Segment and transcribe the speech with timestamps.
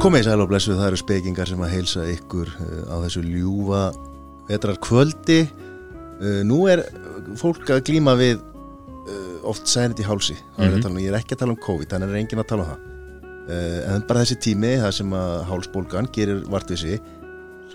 [0.00, 3.20] Komið í sæl og blessu, það eru spekingar sem að heilsa ykkur uh, á þessu
[3.20, 3.80] ljúfa
[4.48, 5.42] vetrar kvöldi.
[6.20, 6.86] Uh, nú er
[7.36, 10.38] fólk að glíma við uh, oft sænit í hálsi.
[10.56, 10.78] Mm.
[10.80, 10.96] -hmm.
[11.04, 12.86] Ég er ekki að tala um COVID, þannig er enginn að tala um það.
[13.50, 17.00] En bara þessi tími, það sem að hálsbólgan gerir vartvísi,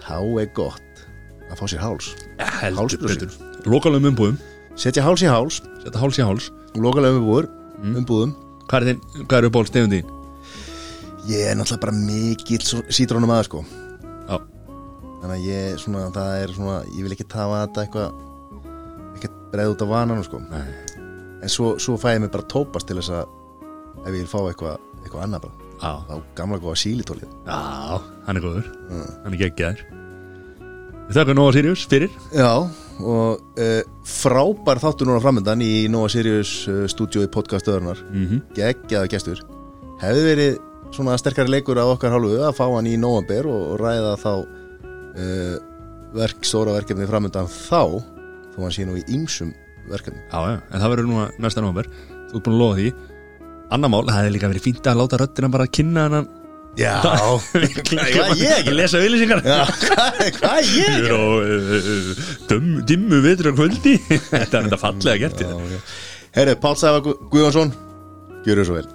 [0.02, 1.06] þá er gott
[1.52, 2.16] að fá sér háls.
[2.40, 3.20] heldur Hálsbrúsi.
[3.20, 3.32] betur
[3.66, 4.38] Lokalegum umbúðum,
[4.76, 7.50] Setja háls í háls, setja háls í háls lokalega umbúður,
[7.84, 7.96] Mm.
[8.02, 8.36] umbúðum.
[8.68, 8.96] Hvað er,
[9.30, 10.15] er uppáhald stefn þín?
[11.30, 13.64] Ég er náttúrulega bara mikill sítrónum aður sko.
[14.30, 14.38] Já.
[15.22, 18.20] Þannig að ég, svona, það er svona, ég vil ekki tafa þetta eitthvað,
[19.18, 20.42] ekkert breið út af vananum sko.
[20.52, 20.66] Nei.
[21.46, 23.26] En svo, svo fæ ég mig bara tópast til þess að
[24.06, 25.62] ef ég vil fá eitthvað, eitthvað annað bara.
[25.76, 27.32] Já, Þá gamla góða sílitólið.
[27.46, 29.08] já, hann er góður Mm.
[29.26, 29.82] Hann er geggjaður
[31.10, 32.52] Við þakka Nova Sirius fyrir Já,
[33.04, 38.00] og uh, frábær þáttur núna framöndan í Nova Sirius uh, stúdíói podcast öðrunar.
[38.10, 38.42] mm -hmm.
[38.56, 39.42] Geggjaða gestur.
[40.02, 40.58] Hefði verið
[40.96, 44.32] svona sterkari leikur af okkar hálfu að fá hann í november og, og ræða þá
[44.36, 45.58] uh,
[46.16, 47.82] verk, stóra verkefni framöndan þá
[48.56, 49.52] þó hann sé nú í ýmsum
[49.92, 50.22] verkefni.
[50.32, 51.90] Já, já, en það verður núna næsta november
[52.26, 52.88] Þú ert búin að lofa því.
[53.76, 56.28] Anna mál, það hefði líka verið fínt að láta röddina bara kynna hann
[56.76, 57.00] Já,
[57.56, 58.74] hvað ég ekki?
[58.76, 62.58] lesa auðlýsingar Já, hvað, ég Ég á
[62.90, 63.96] dimmu vetur á kvöldi.
[64.34, 65.46] Þetta er þetta fallega gert
[66.36, 67.72] Herri, Pál Gu- Guðjónsson
[68.46, 68.88] Gjör þau svo vel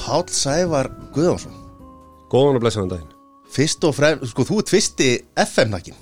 [0.00, 1.52] Pál Sævar Guðjónsson.
[2.32, 3.10] Góðan og blessaðan daginn.
[3.50, 5.10] Fyrst og fremd, sko þú ert fyrsti
[5.42, 5.98] FM-nakkin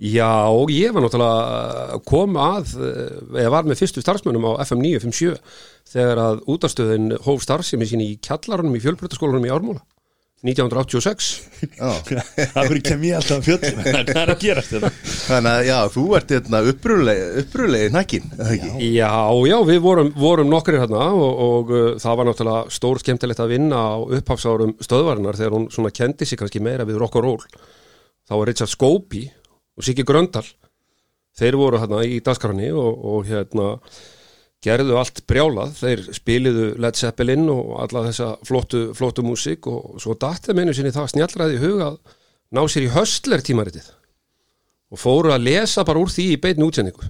[0.00, 4.80] Já, ég var náttúrulega að koma að eh, ég var með fyrstu starfsmönnum á FM
[4.80, 5.34] 957
[5.92, 9.82] þegar að útastöðin hóf starfsemi sín í kjallarunum í fjölbreytaskólanum í Ármúla
[10.40, 11.26] 1986
[11.76, 11.90] Já,
[12.54, 14.90] Það verður kem ég alltaf fjöld Hvað er að gerast þetta?
[15.26, 18.30] þannig að já, þú ert hérna upprúlegi, upprúlegi nakkin
[18.80, 19.10] Já,
[19.50, 23.52] já, við vorum, vorum nokkrir hérna og, og uh, það var náttúrulega stór skemmtilegt að
[23.52, 27.44] vinna á upphafsárum stöðvarinnar þegar hún svona kendi sig kannski meira við rock og roll.
[28.24, 29.26] Þá var Richard Scopey
[29.76, 30.46] og Siggi Gröndal.
[31.36, 33.74] Þeir voru hérna í dagskránni og, og hérna
[34.64, 40.16] gerðu allt brjálað, þeir spiliðu Led Zeppelin og alla þessa flottu, flottu músík og svo
[40.20, 41.96] datt þeim einu sinni það snjallraði í huga að
[42.56, 43.88] ná sér í höstler tímaritið
[44.90, 47.08] og fóru að lesa bara úr því í beinni útsendingu.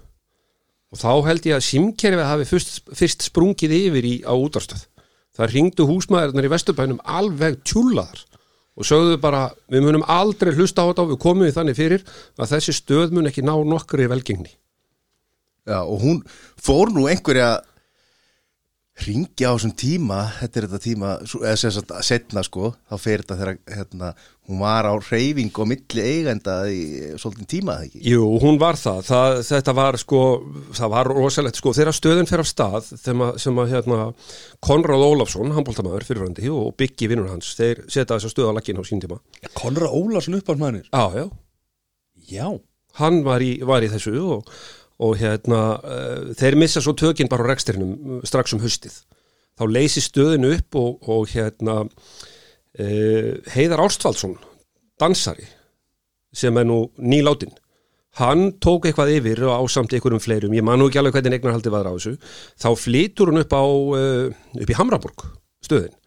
[0.90, 4.86] Og þá held ég að simkerfið hafi fyrst, fyrst sprungið yfir í á útarstöð
[5.36, 8.24] það ringdu húsmaðurnar í vesturbænum alveg tjúlaðar
[8.80, 12.04] og sögðu bara, við munum aldrei hlusta á þetta og við komum við þannig fyrir
[12.40, 14.52] að þessi stöð mun ekki ná nokkri velgengni
[15.70, 16.22] Já, og hún
[16.60, 17.60] fór nú einhverja
[19.00, 21.10] ringja á þessum tíma þetta er þetta tíma,
[21.40, 24.10] eða sem sagt setna sko, þá fer þetta þegar hérna,
[24.48, 26.80] hún var á reyfing og milli eigenda í
[27.20, 28.02] svolítið tíma það ekki?
[28.10, 30.22] Jú, hún var það, það þetta var sko,
[30.76, 34.08] það var rosalegt sko, þegar stöðun fer af stað þeim að, sem að hérna,
[34.68, 38.84] Konráð Ólafsson, handbóltamæður fyrirvændi og Byggi vinnur hans, þeir setja þessa stöð á lagginn á
[38.84, 39.20] sín tíma.
[39.56, 41.30] Konra Ólarsson uppáhaldsmæðinir Já, já,
[42.30, 42.50] Já.
[42.98, 44.48] Hann var í, var í þessu og,
[45.00, 48.98] og hérna, uh, þeir missa svo tökinn bara á rekstrinum uh, strax um haustið.
[49.58, 54.36] Þá leysi stöðinu upp og, og hérna, uh, Heiðar Ástvaldsson,
[55.00, 55.48] dansari,
[56.36, 57.54] sem er nú nýláttinn,
[58.20, 61.72] hann tók eitthvað yfir á samt einhverjum fleirum, ég man nú ekki alveg hvernig eignarhaldi
[61.72, 62.16] var á þessu,
[62.58, 65.26] þá flytur hann upp á, uh, upp í Hamraborg
[65.64, 65.99] stöðin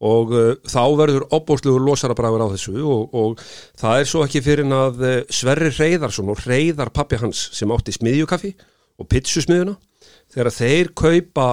[0.00, 3.42] og uh, þá verður opbóðslugur losarabræður á þessu og, og
[3.80, 7.72] það er svo ekki fyrir en að uh, Sverri Reyðarsson og Reyðar pappi hans sem
[7.74, 8.54] átti smiðjukaffi
[9.00, 9.76] og pitsusmiðuna
[10.30, 11.48] þegar þeir kaupa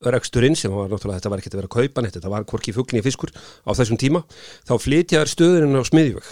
[0.00, 2.72] reksturinn sem var náttúrulega þetta var ekki að vera að kaupa neitt, þetta var hvorki
[2.72, 4.22] fugglingi fiskur á þessum tíma,
[4.64, 6.30] þá flytjaður stöðurinn á smiðjuveg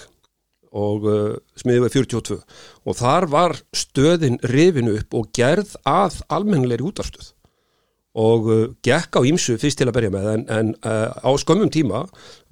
[0.79, 2.39] og uh, smiðjuveg 42
[2.89, 7.33] og þar var stöðin rifinu upp og gerð að almennilegri útarstöð
[8.19, 11.71] og uh, gekk á ímsu fyrst til að berja með en, en uh, á skömmum
[11.71, 12.05] tíma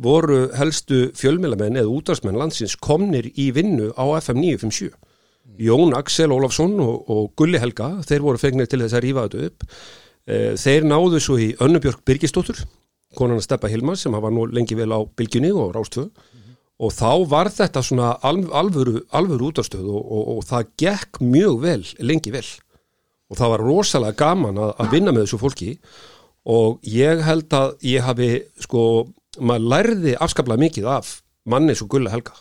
[0.02, 4.94] voru helstu fjölmélamenn eða útvarsmenn landsins komnir í vinnu á FM 957
[5.62, 9.50] Jón Axel Ólafsson og, og Gulli Helga þeir voru fegnir til þess að rífa þetta
[9.50, 9.68] upp.
[10.26, 12.62] Uh, þeir náðu svo í Önnubjörg Birgisdóttur
[13.16, 16.08] konan að steppa Hilmar sem hafa nú lengi vel á Bylgjunni og Rástvö
[16.76, 21.60] og þá var þetta svona alv, alvöru, alvöru útastöð og, og, og það gekk mjög
[21.62, 22.44] vel, lengi vel
[23.30, 25.70] og það var rosalega gaman að, að vinna með þessu fólki.
[26.46, 28.28] Og ég held að ég hafi
[28.62, 28.82] sko,
[29.42, 31.14] maður lærði afskaplega mikið af
[31.50, 32.36] manni svo Gulli Helga.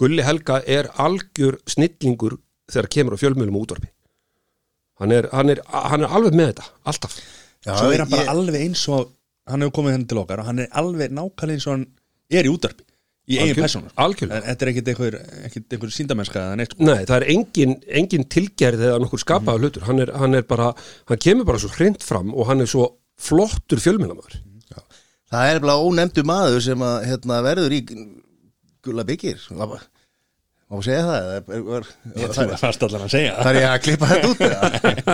[0.00, 2.38] Gulli Helga er algjör snillingur
[2.72, 3.90] þegar kemur á fjölmjölum útvarpi.
[5.00, 7.14] Hann er, hann, er, hann er alveg með þetta, alltaf.
[7.66, 9.12] Já, Svo er hann bara ég- alveg eins og
[9.44, 11.82] Hann hefur komið henni til okkar og hann er alveg nákvæmlega eins og hann
[12.32, 12.84] er í útarpi
[13.24, 13.88] Í eigin persónu.
[13.96, 15.14] En Þetta er ekkit einhver,
[15.48, 16.80] einhver síndamennska sko.
[16.84, 20.74] Nei, það er engin, engin tilgerð eða nokkur skapaða hlutur, hann er, hann er bara
[21.08, 22.90] hann kemur bara svo hreint fram og hann er svo
[23.20, 24.42] flottur fjölmjölamöður
[25.34, 27.80] það er bara ónefndu maður sem að hérna, verður í
[28.84, 29.40] gulla byggir
[30.74, 31.88] má segja það er, er, er,
[32.34, 33.34] Þú er fast allan að segja.
[33.38, 34.60] Það er ég að klippa þetta út eða?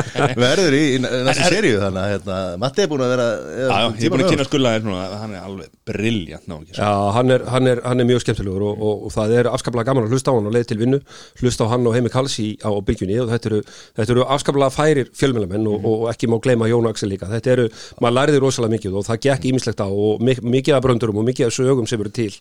[0.44, 4.06] verður í, í næstu seríu þannig að hérna, Matti er búin að vera Já, ég
[4.06, 8.02] er búin að kynna núna hann er alveg ekki Já, hann er, hann er, hann
[8.02, 10.54] er mjög skemmtilegur og, og, og það er afskaplega gaman að hlusta á hann og
[10.54, 11.00] leið til vinnu
[11.40, 13.60] hlusta á hann og Heimi Kalsi á byggjunni og þetta eru,
[13.98, 17.28] þetta eru afskaplega færir fjölmjölamenn og, og ekki má gleyma Jón Axel líka.
[17.30, 17.68] Þetta eru,
[18.00, 21.28] maður læriði rosalega mikið og það gekk ímislegt á og mik mikið af bröndurum og
[21.30, 22.32] mikið af sögum sem eru til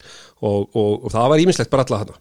[0.42, 2.20] og, og það var ímislegt bara alla hana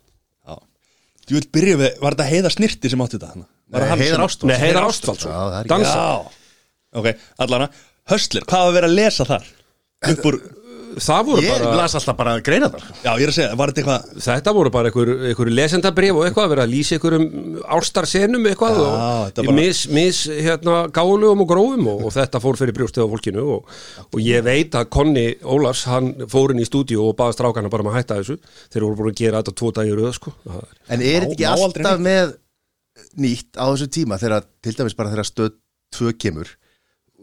[1.28, 3.46] Þú vil byrja við, var þetta heiða snirti sem átti þetta?
[3.68, 5.32] Var það hann Heiðar sem- Ástvalds Nei, Heiðar Ástvaldsson.
[5.68, 5.94] Dansa.
[5.94, 7.08] Já, ok,
[7.44, 7.68] allana
[8.08, 9.48] Höstler, hvað var verið að lesa þar?
[10.08, 10.38] Upp úr,
[10.98, 13.72] Það voru Ég bara las alltaf bara greina þar já, ég er að segja, var
[13.72, 17.26] þetta eitthvað Þetta voru bara einhver, lesendabrif og eitthvað að vera að lýsa einhverjum
[17.78, 22.58] ástarsenum eitthvað Já, og bara- mis, mis hérna, gáðlegum og grófum og, og þetta fór
[22.60, 26.68] fyrir brjóstið á fólkinu og, og ég veit að Konni Ólafs hann fór inn í
[26.68, 28.38] stúdíu og baða strákana bara um að hætta þessu.
[28.72, 30.32] Þeir voru búin að gera þetta tvo dagir auða sko.
[30.88, 32.34] En er þetta ekki alltaf með
[33.22, 35.52] nýtt á þessu tíma þegar til dæmis bara þegar stöð
[35.98, 36.50] 2 kemur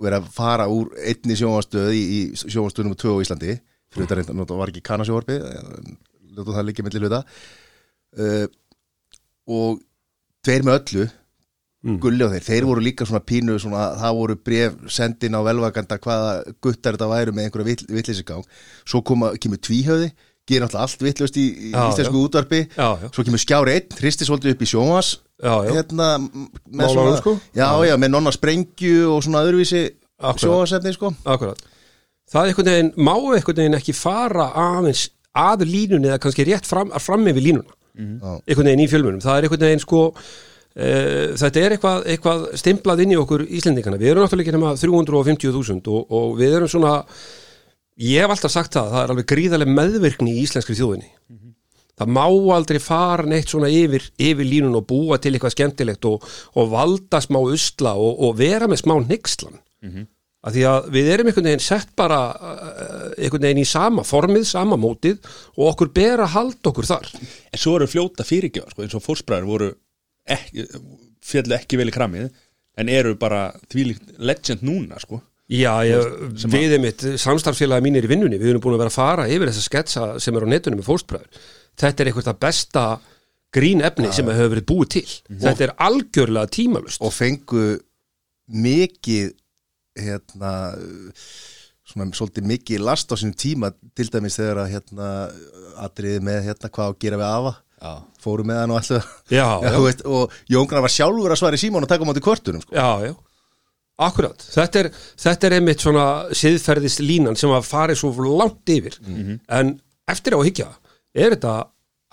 [0.03, 3.57] er að fara úr einni sjónvastöð í, í sjónvastöðnum 2 á Íslandi
[3.95, 5.38] fyrir þetta reynda, það var ekki kannasjóvarpi
[6.36, 7.21] ljótu það líka milli hluta.
[8.15, 8.47] Uh,
[9.47, 9.80] og
[10.44, 11.07] tveir með öllu
[11.86, 12.00] Mm.
[12.01, 16.00] gulli á þeir, þeir voru líka svona pínu svona, það voru bref sendin á velvaganda
[16.01, 18.47] hvaða guttar þetta væru með einhverja vill, vittleysigang
[18.89, 20.07] svo koma, kemur tvíhöði
[20.50, 22.24] gerir náttúrulega allt vittlust í, í Já, íslensku
[22.74, 25.12] Já, já, svo kemur skjári einn, hristi svolítið upp í sjónvas
[25.42, 25.72] já, já.
[25.76, 27.36] hérna með Málarum, svona, sko?
[27.58, 29.84] já, já, með nonna sprengju og svona öðruvísi
[30.16, 30.44] Akkurat.
[30.46, 31.14] sjónvasefni sko.
[31.28, 31.62] Akkurat.
[32.32, 36.68] Það er einhvern veginn, má einhvern veginn ekki fara aðeins að línunni eða kannski rétt
[36.70, 37.80] fram, fram yfir línuna?
[37.96, 38.42] Já.
[38.48, 40.04] einhvern veginn í fjölmunum, það er einhvern veginn sko
[40.76, 44.74] Uh, þetta er eitthvað, eitthvað stimplað inn í okkur Íslendingana, við erum náttúrulega ekki nema
[44.76, 46.98] 350.000 og, og við erum svona
[48.04, 51.08] ég hef alltaf sagt það, það er alveg gríðarlega meðvirkni í íslenskri þjóðinni
[52.00, 52.25] það má
[52.56, 56.25] aldrei fara neitt svona yfir, yfir línun og búa til eitthvað skemmtilegt og,
[56.56, 59.62] og valda smá usla og, og vera með smá nixlan
[60.45, 64.45] að því að við erum einhvern veginn sett bara uh, einhvern veginn í sama formið,
[64.50, 65.18] sama mótið
[65.57, 67.09] og okkur ber að halda okkur þar.
[67.50, 69.71] En svo eru fljóta fyrirgjöf, sko, eins og fórsbræður voru
[70.36, 70.68] ekki,
[71.25, 72.30] fjallu ekki vel í kramið
[72.75, 75.21] en eru bara þvílíkt legend núna, sko.
[75.50, 76.13] Já, ég,
[76.50, 79.51] við erum mitt samstarfsfélagi mínir í vinnunni, við erum búin að vera að fara yfir
[79.51, 81.45] þessa sketsa sem er á netunum með fóstbræður
[81.80, 82.86] þetta er eitthvað það besta
[83.56, 85.06] grín efni sem hefur verið búið til.
[85.45, 87.66] Þetta er algjörlega tímalust og fengu
[88.51, 89.31] mikið
[89.95, 90.54] hérna
[91.86, 95.10] svona svolítið mikið last á sínum tíma til dæmis þegar að hérna
[95.86, 97.54] atriði með hérna hvað gera við afa.
[97.86, 97.92] Já,
[98.24, 99.74] fóru með hann og alltaf Já, já.
[99.83, 102.71] veist, og Jóngrar var sjálfur að svara í símón og taka á móti kvörtunum sko.
[102.74, 103.12] Já, já,
[104.07, 104.89] akkurat þetta er,
[105.21, 106.06] þetta er einmitt svona
[106.39, 108.95] siðferðist línan sem að fari svo langt yfir.
[109.51, 109.75] En
[110.10, 110.69] eftir á að hyggja
[111.16, 111.56] er þetta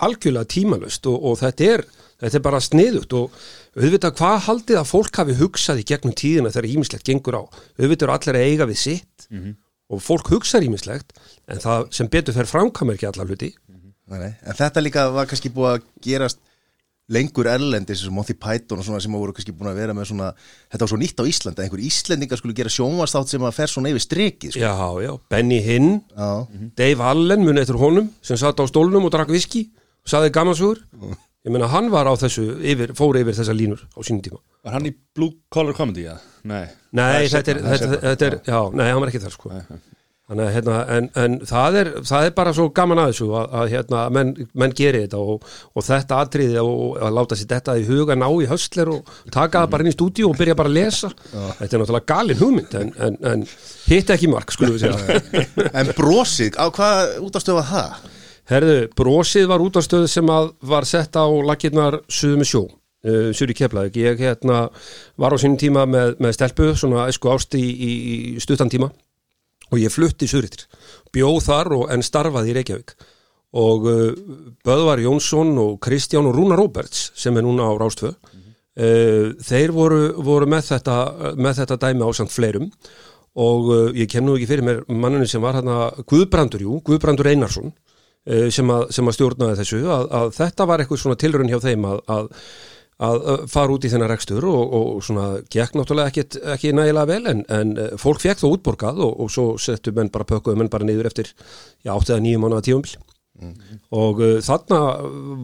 [0.03, 1.85] algjörlega tímalust og, og þetta er
[2.23, 3.35] þetta er bara sniðugt og
[3.77, 7.43] auðvitað hvað haldið að fólk hafi hugsað í gegnum tíðina þegar ímislegt gengur á?
[7.81, 9.27] Auðvitað eru allir að eiga við sitt
[9.93, 11.13] og fólk hugsar ímislegt
[11.51, 13.53] en það sem betur fer framkamur ekki allar hluti.
[14.13, 14.33] Nei, nei.
[14.43, 16.41] en þetta líka var kannski búið að gerast
[17.13, 20.29] lengur erlendis sem Monty Python og svona sem voru kannski búin að vera með svona
[20.71, 23.73] þetta var svo nýtt á Íslandi að einhver Íslendingar skulle gera sjónvastátt sem að fer
[23.73, 24.63] svona yfir strikið sko.
[24.63, 24.73] Já,
[25.03, 26.31] já, Benny Hinn Já.
[26.79, 30.81] Dave Allen muni eftir honum sem satt á stólnum og drakk viski og saði gammalsugur
[31.43, 34.79] ég meina hann var á þessu yfir, fór yfir þessa línur á sínum tíma var
[34.79, 36.15] hann í Blue Collar Comedy, já?
[36.47, 39.65] Nei, nei, þetta er, þetta, þetta er já, nei, hann var ekki þar sko Nei,
[39.69, 39.81] nei.
[40.33, 43.51] Þannig, að, hérna, en, en það, er, það er bara svo gaman að þessu að,
[43.61, 45.43] að hérna, menn, menn geri þetta og,
[45.77, 49.61] og þetta atriði og að láta sér þetta í huga ná í höstler og taka
[49.61, 51.13] það bara inn í stúdíu og byrja bara að lesa.
[51.35, 53.45] Þetta er náttúrulega galin hugmynd en, en, en
[53.91, 55.45] hitt ekki mark skulum við segja.
[55.83, 58.11] En brosið, á hvað útastöfa það?
[58.49, 60.33] Herðu, brosið var út á stöðu sem
[60.73, 64.65] var sett á lakirnar suðu með sjó uh, Suri Keflavík, ég hérna
[65.21, 67.93] var á sínum tíma með, með stelpu svona esku ást í, í,
[68.33, 68.89] í stuttan tíma
[69.73, 70.67] og ég flutti Suritir
[71.13, 72.95] bjóð þar og en starfaði í Reykjavík.
[73.63, 74.13] Og uh,
[74.65, 80.03] Böðvar Jónsson og Kristján og Rúna Róberts sem er núna á Rástvö uh, þeir voru,
[80.25, 80.99] voru með, þetta,
[81.37, 82.71] með þetta dæmi ásand fleirum.
[83.37, 87.29] Og uh, ég kem nú ekki fyrir mér manninu sem var hérna Guðbrandur, jú, Guðbrandur
[87.33, 91.53] Einarsson uh, sem, að, sem að stjórnaði þessu að, að þetta var eitthvað svona tilraun
[91.53, 92.31] hjá þeim að, að,
[93.03, 97.09] að uh, fara út í þennan rekstur og, og svona gekk náttúrulega ekki, ekki nægilega
[97.11, 100.61] vel en, en uh, fólk fekk þó útborgað og, og svo settu menn bara pökkuðu
[100.61, 103.01] menn bara niður eftir já, áttið að nýjum mánuða tíumbil
[103.97, 104.79] og uh, þarna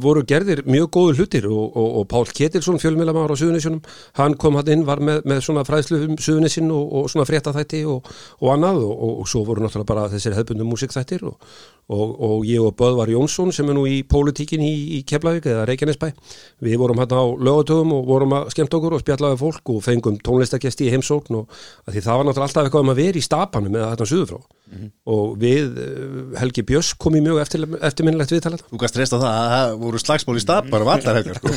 [0.03, 3.81] voru gerðir mjög góður hlutir og, og, og Pál Ketilsson fjölmiðlamár á Suðunisjunum
[4.21, 7.83] hann kom hann inn, var með, með svona fræðslu um Suðunisin og, og svona fréttaþætti
[7.91, 8.07] og,
[8.39, 11.41] og annað og, og svo voru náttúrulega bara þessir hefbundum músikþættir og,
[11.89, 16.11] og ég og Böðvar Jónsson sem er nú í pólitíkin í, í Keflavík eða Reykjanesbæ
[16.65, 20.19] við vorum hann á lögatöfum og vorum að skemmt okkur og spjallaði fólk og fengum
[20.21, 23.79] tónlistakesti í heimsókn og því það var náttúrulega alltaf eitthvað um að vera í stapanum
[23.79, 24.55] eða þetta suður frá
[25.09, 29.39] og við uh, Helgi Björns kom í mjög eftir, eftirminnilegt viðtalað Þú gæst reysta það
[29.39, 31.55] að það voru slagsmál í stapar um allar helgar sko.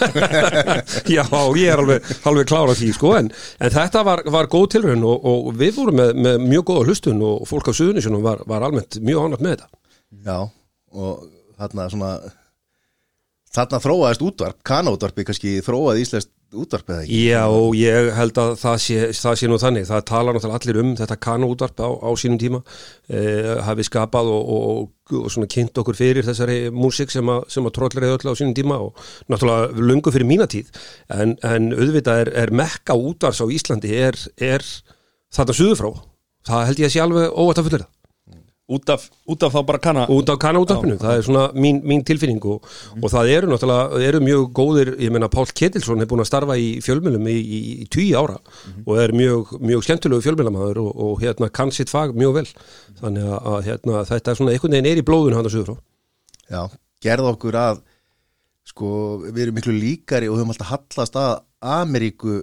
[1.17, 1.25] Já,
[1.59, 3.27] ég er alveg, alveg klára því sko, en,
[3.59, 7.27] en þetta var, var góð tilraun og, og við vorum með, með mjög góða hlustun
[7.27, 9.80] og fólk á Suðunisjónum var, var almennt mjög ánægt með þetta
[10.25, 10.38] Já,
[10.91, 11.25] og
[11.60, 12.12] þarna svona
[13.51, 17.18] þarna þróaðist útvarp, kanótvarpi kannski þróaði íslenskt útvarp eða ekki?
[17.32, 20.80] Já, og ég held að það sé, það sé nú þannig, það tala náttúrulega allir
[20.82, 22.60] um þetta kanútvarp á, á sínum tíma
[23.12, 24.89] eh, hafi skapað og, og,
[25.22, 28.56] og svona kynnt okkur fyrir þessari músik sem, að- sem að trollir öll á sínum
[28.58, 29.00] tíma og
[29.32, 30.72] náttúrulega lungu fyrir mína tíð.
[31.15, 34.63] En, en auðvitað er, er mekka útvars á Íslandi er, er
[35.32, 35.91] þetta suður frá,
[36.51, 37.89] það held ég að sé alveg óvægt að fullera
[38.71, 42.03] út af, út af þá bara kanna út á kannaútvarpinu, það er svona mín, mín
[42.07, 46.23] tilfinning og, og það eru náttúrulega eru mjög góðir, ég meina Pál Ketilsson er búin
[46.23, 48.37] að starfa í fjölmjölum í, í, í tíu ára
[48.85, 52.47] og er mjög, mjög skemmtilegu fjölmjölamæður og, og hérna kann sitt fag mjög vel.
[53.01, 55.71] Þannig að, að hérna, þetta er svona einhvern veginn er í blóðun hann að suður
[55.71, 55.83] frá.
[56.51, 56.61] Já,
[57.03, 57.83] gerð okkur að
[58.71, 58.93] sko,
[59.27, 62.41] við erum miklu líkari og höfum alltaf hallast að Ameríku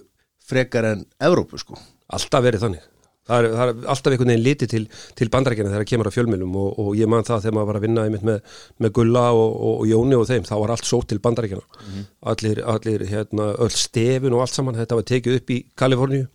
[0.49, 1.79] frekar en Evrópu sko.
[2.09, 2.87] Alltaf verið þannig
[3.29, 4.83] það er, það er alltaf einhvern veginn litið til,
[5.21, 7.81] til bandarækjana þegar það kemur á fjölmjölum og, og ég man það þegar maður var
[7.81, 10.89] að vinna einmitt með, með Gulla og, og, og Jóni og þeim þá var allt
[10.89, 15.53] sótt til bandarækjana allir, allir hérna, öll stefin og allt saman þetta var tekið upp
[15.55, 16.27] í Kaliforníu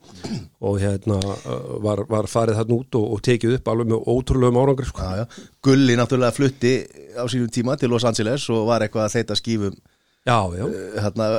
[0.63, 1.19] og hérna
[1.83, 5.07] var, var farið þarna út og, tekið upp alveg með ótrúlegum árangur sko.
[5.63, 6.75] Gulli náttúrulega flutti
[7.19, 9.75] á sínum tíma til Los Angeles og var eitthvað að þeita skífum
[10.23, 11.29] já, já, eh, hérna,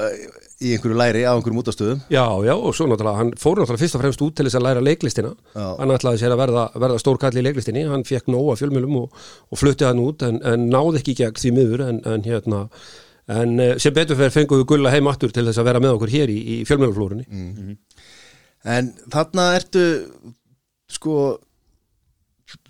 [0.62, 2.02] í einhverju læri á einhverjum útastöðum.
[2.12, 4.66] Já, já og svo náttúrulega hann fór náttúrulega fyrst og fremst út til þess að
[4.68, 5.32] læra leiklistina.
[5.54, 5.66] Já.
[5.80, 7.86] hann ætlaði sér að verða, verða stórkall í leiklistinni.
[7.90, 11.54] Hann fekk nóga fjölmjölum og, og flutti hann út en, en náði ekki gegn því
[11.58, 12.68] miður en, en hérna
[13.30, 15.96] en eh, sem betur fyrir fengum við gulla heim aftur til þess að vera með
[15.96, 17.24] okkur hér í, í fjölmjöluflórunni
[18.74, 19.84] en þarna ertu
[20.92, 21.16] sko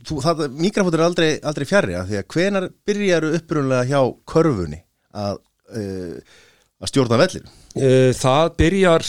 [0.06, 4.00] þú, það, mikrafótur er aldrei, aldrei fjarrri af því að hvenar byrjaru upprunlega hjá
[4.30, 4.80] körfunni
[5.14, 5.42] að,
[5.74, 6.38] uh,
[6.82, 9.02] að stjórna vellir Það byrjar,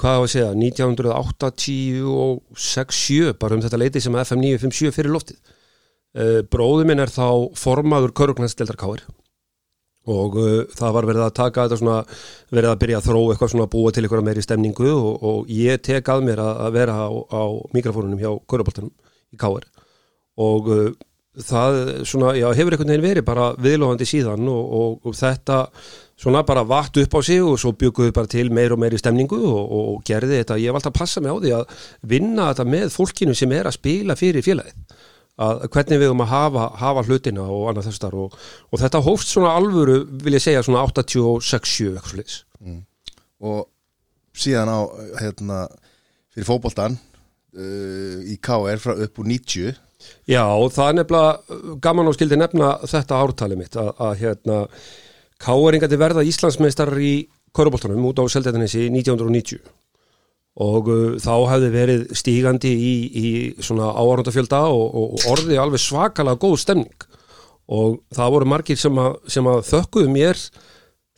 [0.00, 5.38] hvað á að segja, 1986-7 bara um þetta leiti sem FM 957 fyrir loftið.
[6.16, 9.02] Eh, Bróður minn er þá formaður Körugnæsdeldar Káir
[10.10, 11.98] og uh, það var verið að taka þetta svona,
[12.50, 15.38] verið að byrja að þróa eitthvað svona að búa til eitthvað meiri stemningu og, og
[15.52, 17.42] ég tek að mér að, vera á, á
[17.76, 18.94] mikrofónunum hjá Köruboltanum
[19.30, 19.64] í Káir
[20.40, 20.62] og
[21.38, 25.56] það svona, já, hefur einhvern veginn verið bara viðlóðandi síðan og, og, og þetta
[26.20, 29.38] svona bara vatt upp á sig og svo bygguðu bara til meir og meiri stemningu
[29.40, 31.78] og, og, og gerði þetta, ég alltaf að passa mig á því að
[32.12, 34.98] vinna þetta með fólkinu sem er að spila fyrir félagið.
[35.40, 38.34] Að hvernig við um að hafa, hafa hlutina og annað þess þar og,
[38.68, 42.40] og þetta hófst svona alvöru, vil ég segja svona 86-7 eitthvað svo leiðis
[43.40, 43.60] og
[44.36, 44.80] síðan á
[45.20, 45.60] hérna,
[46.34, 46.98] fyrir fótboltan
[47.56, 49.78] uh, í KR frá upp úr 90
[50.28, 54.60] Já, það er nefnilega gaman og skildi nefna þetta ártali mitt að, að hérna
[55.40, 57.14] Káeringandi verða Íslandsmeistar í
[57.56, 59.62] Köruboltanum út á Seldetanesi 1990
[60.60, 63.28] og uh, þá hefði verið stígandi í, í
[63.62, 67.06] svona áarundafjölda og, og orði alveg svakalega góð stemning.
[67.70, 70.40] Og það voru margir sem að, að þökkuðu mér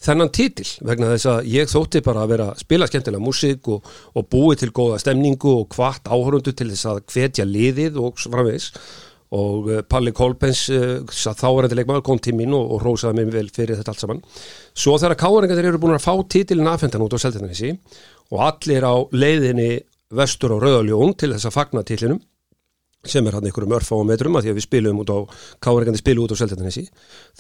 [0.03, 3.89] þennan titil vegna þess að ég þótti bara að vera að spila skemmtilega músík og,
[4.19, 8.35] og búi til góða stemningu og hvart áhörundu til þess að hvetja liðið og svo
[8.35, 8.73] framvegis
[9.33, 13.21] og uh, Palli Kolbens uh, þá er þetta leikmaður kom til mín og, og rósaði
[13.21, 14.21] mig vel fyrir þetta allt saman.
[14.77, 17.73] Svo þegar káringar eru búin að fá titilin afhendan út á Seltjarnanesi
[18.33, 19.71] og allir á leiðinni
[20.13, 22.21] vestur á Rauðaljón til þess að fagna titlinum
[23.09, 25.19] sem er hann einhverjum örfáum metrum að því að við spilum út á
[25.65, 26.85] káringandi spilu út á Seltjarnanesi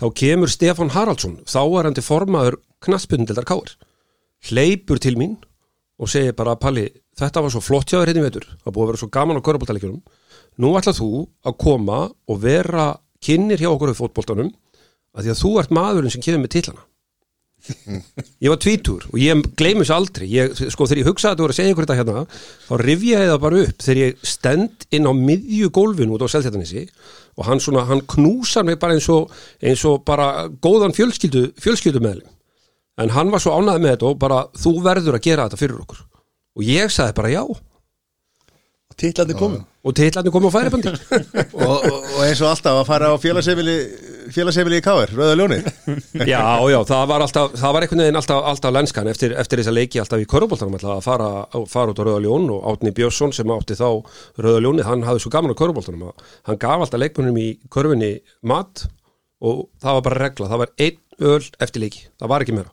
[0.01, 3.77] þá kemur Stefán Haraldsson þá er hann til formaður knaspundildar káir
[4.49, 5.37] hleypur til mín
[6.03, 8.83] og segir bara Palli, þetta var svo flott hjá þér hérna í vetur, það búið
[8.83, 10.01] að vera svo gaman á körubóltaleikunum
[10.61, 11.11] nú ætlað þú
[11.49, 12.92] að koma og vera
[13.23, 14.50] kynir hjá okkur á fótboltanum
[15.12, 16.85] að því að þú ert maðurinn sem kemur með titlana.
[18.42, 20.26] Ég var tvítur og ég gleymi þessu aldrei.
[20.32, 22.25] Ég, sko þegar ég hugsaði að þú voru að segja ykkur þetta hérna
[22.66, 26.85] þá rifjaði það bara upp þegar ég stend inn á miðju gólfin út á Seltjarnesi
[27.38, 29.30] og hann svona, hann knúsar mig bara eins og,
[29.62, 32.02] eins og bara góðan fjölskyldu, fjölskyldu
[33.00, 35.85] en hann var svo ánæði með þetta og bara þú verður að gera þetta fyrir
[35.85, 36.02] okkur.
[36.59, 37.44] Og ég sagði bara já
[39.02, 40.92] Titlandi komum og titlandi kom á færibandi.
[41.62, 43.75] Og, og, og eins og alltaf að fara á félagsefili
[44.32, 45.66] félagsheimili í Káir, Rauða Ljónið.
[46.30, 49.73] Já, já, það var alltaf, það var einhvern veginn alltaf, alltaf lenskan eftir, eftir þess
[49.73, 51.30] að leiki alltaf í köruboltanum alltaf að fara,
[51.73, 53.88] fara út á Rauða Ljón og Átni Björnsson sem átti þá
[54.38, 58.12] Rauða Ljónið, hann hafði svo gaman á köruboltanum að hann gaf alltaf leikmennum í körfunni
[58.52, 58.87] mat
[59.42, 62.71] og það var bara regla, það var einn öl eftir leiki, það var ekki meira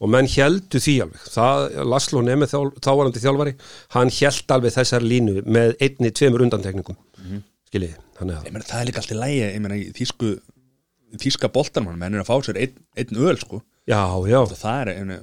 [0.00, 1.28] og menn heldu því alveg.
[1.34, 3.54] Það, Laszlo Nemi þávarandi þjálfari
[3.96, 6.98] hann held alveg þessar línu með einni, tveimur undantekningum.
[7.22, 7.44] Mm.
[7.70, 11.50] skiljið, þannig að Ég meina, það er líka allt í lægi, ég meina, í þýska
[11.54, 15.18] boltanmann, menn er að fá sér einn, einn öl, sko, já, já, það er einu,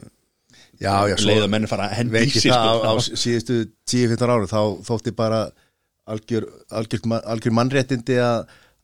[0.82, 2.94] Já, já, svo leið að menn fara að hendi í ég sig, það á, á
[2.98, 3.58] sko síðustu
[3.92, 5.42] 10-15 árum þá þótti bara
[6.10, 8.42] algjör, algjör, algjör mannréttindi að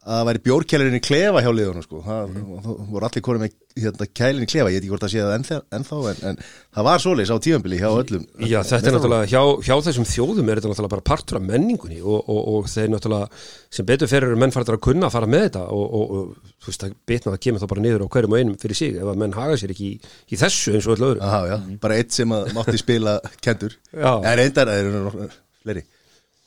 [0.09, 1.99] að það væri bjórkælarinn í klefa hjá liðunum sko.
[2.05, 5.11] það, það voru allir konum með hérna, kælinn í klefa, ég veit ekki hvort það
[5.13, 5.35] sé það
[5.77, 6.39] ennþá, en, en
[6.75, 10.49] það var svoleiðis á tíðanbili hjá öllum Já, þetta er náttúrulega, hjá, hjá þessum þjóðum
[10.49, 13.29] er þetta náttúrulega bara partur af menningunni og, og, og þeir náttúrulega,
[13.77, 16.83] sem betur fyrir menn farið að kunna að fara með þetta og, og, þú veist,
[16.83, 19.21] það bitna það kemur þá bara niður á hverjum og einum fyrir sig ef að
[19.23, 22.17] menn haga sér ekki í, í þessu eins og öllu öðru Aha, já, bara eitt
[22.17, 24.11] sem að mátti spila kendur Já.
[24.17, 24.73] en reyndar,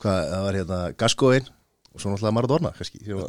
[0.03, 1.47] það var hérna Gaskóin
[1.93, 2.71] og svo náttúrulega Maradona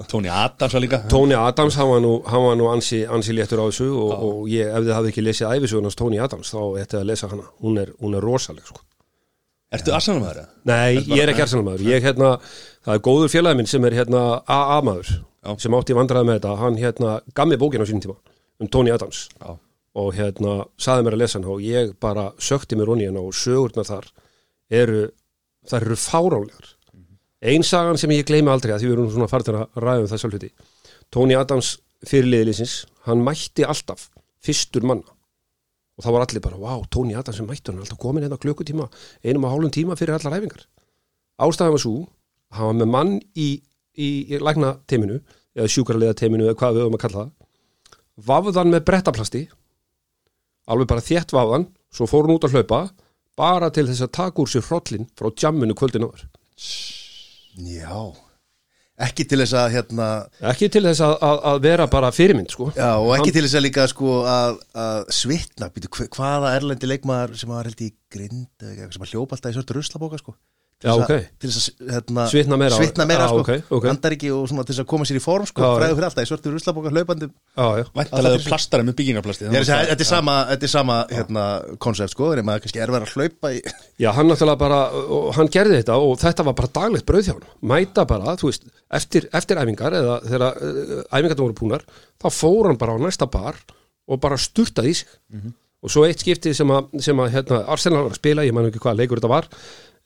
[0.08, 1.00] Tóni Adams var líka.
[1.12, 4.48] Tóni Adams, hann var nú, hann var nú ansi, ansi léttur á þessu og, og
[4.48, 7.44] ég, ef þið hafði ekki lesið æfisugunars Tóni Adams, þá ætti að lesa hana.
[7.64, 8.80] Hún er, hún er rosaleg, sko.
[9.74, 10.40] Ertu Arsenal-maður?
[10.44, 10.48] eða?
[10.70, 11.84] Nei, ég er ekki arsenalmaður.
[11.90, 12.30] Ég, hérna,
[12.86, 15.50] það er góður félagi minn sem er hérna AA-maður Já.
[15.64, 16.52] sem átti vandræði með þetta.
[16.62, 18.16] Hann hérna gaf mér bókina á sínum tíma
[18.62, 19.28] um Tony Adams.
[19.40, 19.56] Já.
[19.94, 23.34] og hérna saði mér að lesa hann og ég bara sökti mér onni hérna og
[23.38, 24.08] sögurnar þar
[24.74, 25.04] eru,
[25.70, 26.72] þar eru fáránlegar
[27.44, 30.06] Ein sagan sem ég gleymi aldrei að því við erum svona farið að ræða um
[30.08, 30.48] þessa hluti.
[31.12, 31.74] Tony Adams
[32.08, 34.06] fyrirliðilisins hann mætti alltaf
[34.44, 35.10] fyrstur manna.
[35.94, 37.82] Og það var allir bara, wow, Tony Adams sem mætti hann?
[37.82, 38.88] Er alltaf komin hérna klukkutíma,
[39.20, 40.64] einum og hálfum tíma fyrir allar æfingar.
[41.36, 41.94] Ástæðan var svo
[42.56, 43.48] hann var með mann í,
[43.92, 45.20] í, í lækna teiminu,
[45.52, 47.30] eða sjúkrarlega teiminu eða hvað við höfum að kalla það.
[48.24, 49.46] Vafðan með brettaplasti
[50.70, 52.82] alveg bara þétt vafðan svo fór hann út að hlaupa
[53.36, 56.28] bara til þess að taka úr sér hrollin frá jamminu kvöldin áður
[57.54, 57.98] Já,
[59.04, 60.08] ekki til þess að hérna,
[60.52, 62.70] ekki til þess að, að, að vera bara fyrirmynd sko.
[62.74, 66.90] já, og ekki Hann- til þess að líka sko að, að svitna, býtu, hvaða erlendi
[66.90, 70.20] leikmaður sem var held í grind eða eitthvað sem að hljópa alltaf í svörtu ruslabóka
[70.22, 70.34] sko
[70.82, 71.26] Til Já, þess að- ok.
[71.40, 73.84] Til þess að hérna, Svitna meira svitna meira Já, sko, ok, ok.
[73.88, 76.24] andar ekki og svona til þess að koma sér í form sko, fræðu fyrir alltaf
[76.24, 77.28] í svörtu ruslabóka hlaupandi.
[77.94, 81.44] Væntalega plastara með byggingarplasti Þetta er sama, þetta er sama hérna,
[81.78, 83.62] koncept sko, en maður kannski er verið að hlaupa í
[84.02, 87.34] Já, hann náttúrulega bara, og hann gerði þetta og þetta var bara daglegt brauð hjá
[87.38, 91.86] hann mæta bara, þú veist, eftir, eftir æfingar eða þegar uh, æfingarna voru púnar
[92.20, 93.56] þá fór hann bara á næsta bar
[94.04, 95.08] og bara sturtaði í sig.
[95.84, 98.70] Og svo eitt skipti sem að, sem að hérna, Arsenal var að spila, ég man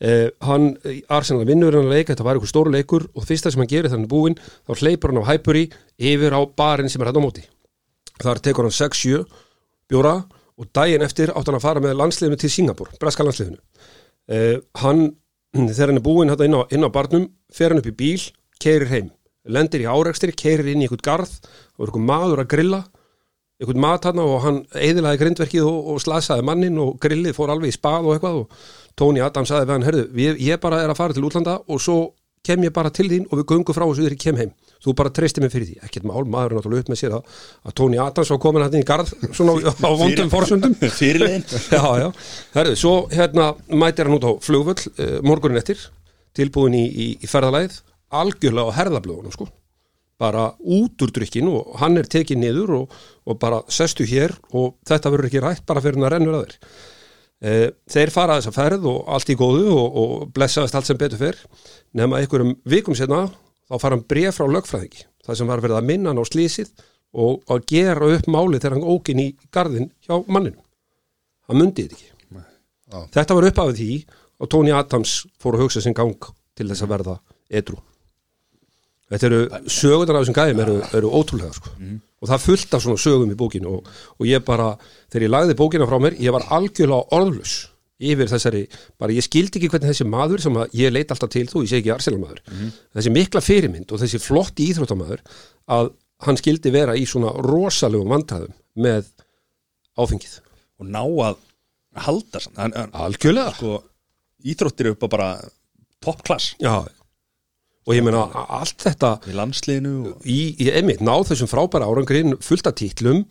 [0.01, 0.71] eh, hann,
[1.09, 3.93] Arsenal vinnur hann að leika, þetta var eitthvað stóru leikur og fyrsta sem hann gerir
[3.93, 7.45] þannig búinn, þá hleypur hann á Hyperi yfir á barinn sem er hægt á móti.
[8.19, 9.23] Þar tekur hann 6-7
[9.89, 10.17] bjóra
[10.59, 13.61] og daginn eftir átt hann að fara með landsliðinu til Singapur, breska landsliðinu.
[14.29, 15.07] Uh, hann,
[15.55, 18.29] þegar hann er búinn hérna inn inn á barnum, fer hann upp í bíl
[18.61, 19.11] keirir heim,
[19.49, 21.39] lendir í árekstri keirir inn í einhvern garð
[21.79, 22.83] og einhvern maður að grilla
[23.59, 27.73] einhvern mat hann og hann eðilaði grindverkið og, og slasaði mannin og grillið fór alveg
[27.73, 28.61] í spað og eitthvað og
[28.99, 31.99] Tony Adams við hann, herðu, ég, ég bara er að fara til útlanda og svo
[32.47, 34.55] kem ég bara til þín og við göngum frá þessu þegar ég kem heim.
[34.79, 37.39] Þú bara treystir mig fyrir því, ekkert mál, maður er náttúrulega upp með sér að,
[37.67, 40.31] að Tony Adams var komin hann í garð svona á, á vondum
[41.75, 42.09] já, já,
[42.55, 45.83] herðu, svo hérna mætir hann út á flugvöll uh, morgunin eftir,
[46.39, 47.81] tilbúin í, í, í ferðalæð,
[48.23, 49.49] algjörlega á herðablöðunum sko,
[50.19, 54.79] bara út úr drykkin og hann er tekið niður og, og bara sestu hér og
[54.87, 56.55] þetta verður ekki rætt bara fyrir hann að rennur að
[57.39, 60.89] þeir uh, þeir fara þess að ferð og allt í góðu og, og blessaðist allt
[60.89, 61.43] sem betur fyrr
[61.99, 63.29] nema einhverjum vikum setna
[63.69, 66.73] þá fara hann bref frá lögfræðingi það sem var verið að minna hann á slísið
[67.19, 70.59] og að gera upp málið þegar hann ókin í garðin hjá manninu
[71.49, 72.43] hann mundið þetta ekki.
[72.89, 72.99] Já.
[73.19, 73.93] þetta var uppafið því
[74.39, 77.17] og Tony Adams fór að hugsa sinn gang til þess að verða
[77.49, 77.79] edru
[79.09, 81.73] þetta eru sögurnar af þessum gæðum eru, eru ótrúlega sko.
[82.19, 84.73] Og það fullt af svona sögum í bókinu og, og ég bara,
[85.13, 87.57] þegar ég lagði bókina frá mér ég var algjörlega orðlus
[87.99, 88.65] yfir þessari,
[88.99, 91.81] bara ég skildi ekki hvernig þessi maður sem ég leit alltaf til, þú ég segi
[91.83, 92.43] ekki Arsenal maður,
[92.95, 95.25] þessi mikla fyrirmynd og þessi flotti íþróttamaður
[95.75, 95.91] að
[96.27, 99.11] hann skildi vera í svona rosalegum vandræðum með
[99.99, 100.39] áfengið.
[100.79, 101.41] Og ná að
[102.07, 103.55] halda hann, algjörlega.
[103.59, 103.81] Sko,
[104.47, 105.29] Íþróttir upp á bara
[105.99, 106.87] top class Já,
[107.89, 108.27] og ég meina
[108.61, 113.25] allt þetta Í landsliðinu og í, í emitt, ná þessum frábæra árangrin fullt af títlum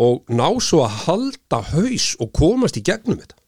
[0.00, 3.38] og ná svo að halda haus og komast í gegnum þetta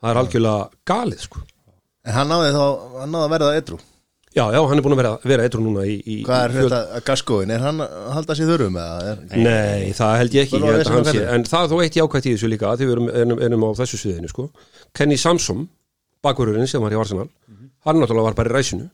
[0.00, 1.46] það er algjörlega galið sko
[2.08, 2.62] En hann náði þá,
[3.02, 3.80] hann náði að verða edru
[4.30, 6.54] Já, já, hann er búin að vera, vera eitthvað núna í, í Hvað er í
[6.54, 8.98] fjöl- þetta, gaskóin, er hann að halda sér þurrum eða?
[9.10, 11.32] Er, Nei, það held ég ekki, held að vesen hann á sé ferðinni.
[11.34, 13.70] En það er þó eitt jákvætt í þessu líka Því við erum, erum, erum á
[13.80, 14.44] þessu sviðinu sko.
[14.94, 15.64] Kenny Samson,
[16.22, 17.26] bakverðurinn sem var í Arsenal
[17.88, 18.86] Hann náttúrulega var bara í ræsinu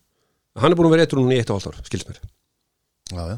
[0.57, 2.21] Hann er búin að vera eitthvað núna í eitt og hálft ár, skilst mér.
[3.13, 3.37] Já, já,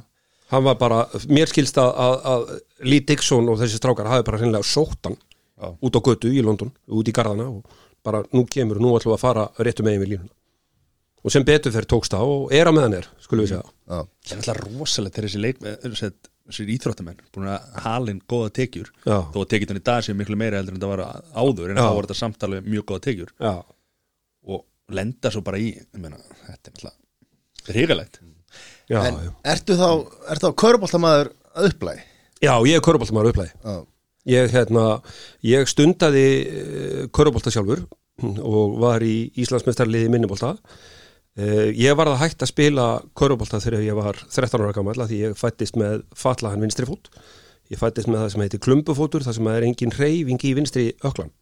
[0.48, 2.44] Hann var bara, mér skilst að, að, að
[2.88, 5.18] Lee Dixon og þessi strákar hafi bara hreinlega sótt hann
[5.59, 5.68] Já.
[5.85, 7.66] út á götu í London, út í garðana og
[8.07, 10.33] bara nú kemur, nú ætlum við að fara réttu megin við línuna.
[11.26, 13.66] Og sem betur fyrir tókst það og er á meðan er, skulum við segja.
[13.90, 16.11] Já, Það er alltaf rosalegt þegar þessi leik þessi,
[16.48, 18.88] þessi íþróttamenn búin að halinn góða tekjur.
[19.02, 19.18] Já.
[19.35, 21.02] þó að tekjurinn í dag sé miklu meira heldur en það var
[21.42, 23.35] áður en þá var þetta samtali mjög góða tekjur.
[23.42, 23.52] Já,
[24.54, 26.97] og lenda svo bara í ég meina, þetta er alltaf
[27.74, 28.20] hrigalegt
[28.88, 29.31] já, En já.
[29.54, 29.88] ertu þá,
[30.33, 32.04] ertu þá köruboltamaður að upplægi?
[32.42, 33.78] já ég er köruboltamæður upplæði Já,
[34.28, 34.83] Ég, hérna,
[35.46, 37.87] ég stundaði uh, körubolta sjálfur
[38.44, 40.50] og var í Íslandsmeistarliði minnibolta.
[41.38, 45.20] Uh, ég var að hægt að spila körubolta þegar ég var 13 ára gammal því
[45.22, 47.09] ég fættist með fatlahan vinstri fót.
[47.72, 51.33] Ég fættist með það sem heitir klumbufótur, það sem er engin reyfing í vinstri öklan.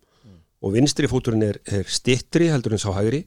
[0.63, 3.25] Og vinstri fóturinn er, er stittri heldur en sá hægri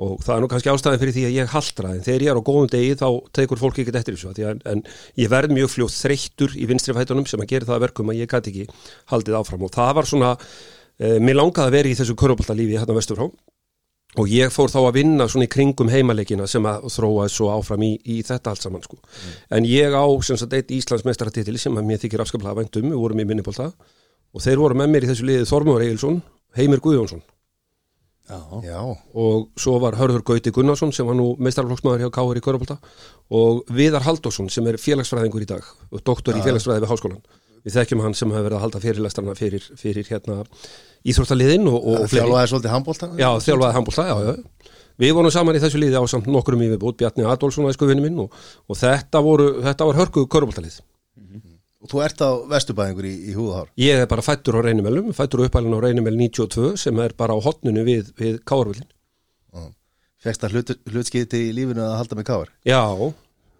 [0.00, 2.38] og það er nú kannski ástæðin fyrir því að ég haldra en þegar ég er
[2.40, 4.84] á góðum degi þá tekur fólk ekkert eftir þessu að, en
[5.20, 8.22] ég verð mjög fljótt þreyttur í vinstri fætunum sem að gera það að verkum að
[8.22, 9.66] ég gæti ekki haldið áfram.
[9.68, 13.20] Og það var svona eh, mér langaði að vera í þessu körubolta lífi hérna vestur
[13.20, 13.28] frá
[14.20, 17.84] og ég fór þá að vinna svona í kringum heimaleikina sem að þróaði svo áfram
[17.86, 18.98] í, í þetta allt saman sko.
[19.48, 23.00] en ég á sem sagt eitt Íslands meistaratitil sem að mér þykir afskaplega væntum, við
[23.00, 26.20] vorum í minnipolta og þeir voru með mér í þessu liði Þormur Egilson,
[26.58, 27.24] Heimir Guðjónsson
[28.64, 32.78] Já, og svo var Hörður Gauti Gunnarsson sem var nú meistarflokksmaður hjá Káur í Körupolta
[33.32, 37.22] og Viðar Halldórsson sem er félagsfræðingur í dag og doktor í félagsfræði við háskólan
[37.62, 40.40] við þekkjum hann sem hefur verið að halda fyrirlestrana fyrir, fyrir hérna
[41.06, 41.68] íþróttaliðin
[42.10, 43.10] þjálfaði svolítið handbólta?
[43.20, 44.72] Já, þjálfaði handbólta, já, já.
[45.02, 48.18] Við vorum saman í þessu liði á samt nokkrum yfirbútt Bjarni Adolfsson, æsku vinnu minn
[48.22, 48.34] og,
[48.68, 50.80] og þetta, voru, þetta var hörku körupoltalið
[51.82, 53.70] Og þú ert á vesturbæðingur í, í húðahár?
[53.82, 57.34] Ég er bara fættur á reynumælum, fættur á uppælun á reynumæl 92 sem er bara
[57.34, 58.86] á hotnunu við, við Kárvillin
[60.22, 62.50] Fekst það hlut, hlutskipti í lífinu að halda með káar?
[62.62, 62.78] Já,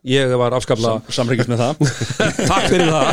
[0.06, 1.80] ég var afskapla Sam, samryggist með það.
[2.52, 3.08] Takk fyrir það.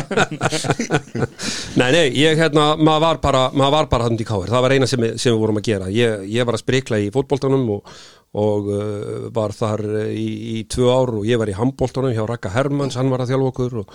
[1.80, 4.76] Nei, nei, ég hérna, maður var bara maður var bara hann í káir, það var
[4.76, 5.90] eina sem, sem við vorum að gera.
[5.90, 7.90] Ég, ég var að sprikla í fótboltanum og,
[8.38, 9.82] og uh, var þar
[10.14, 13.32] í, í tvö ár og ég var í handboltanum hjá Raka Hermanns, hann var að
[13.32, 13.94] þjálfa okkur og,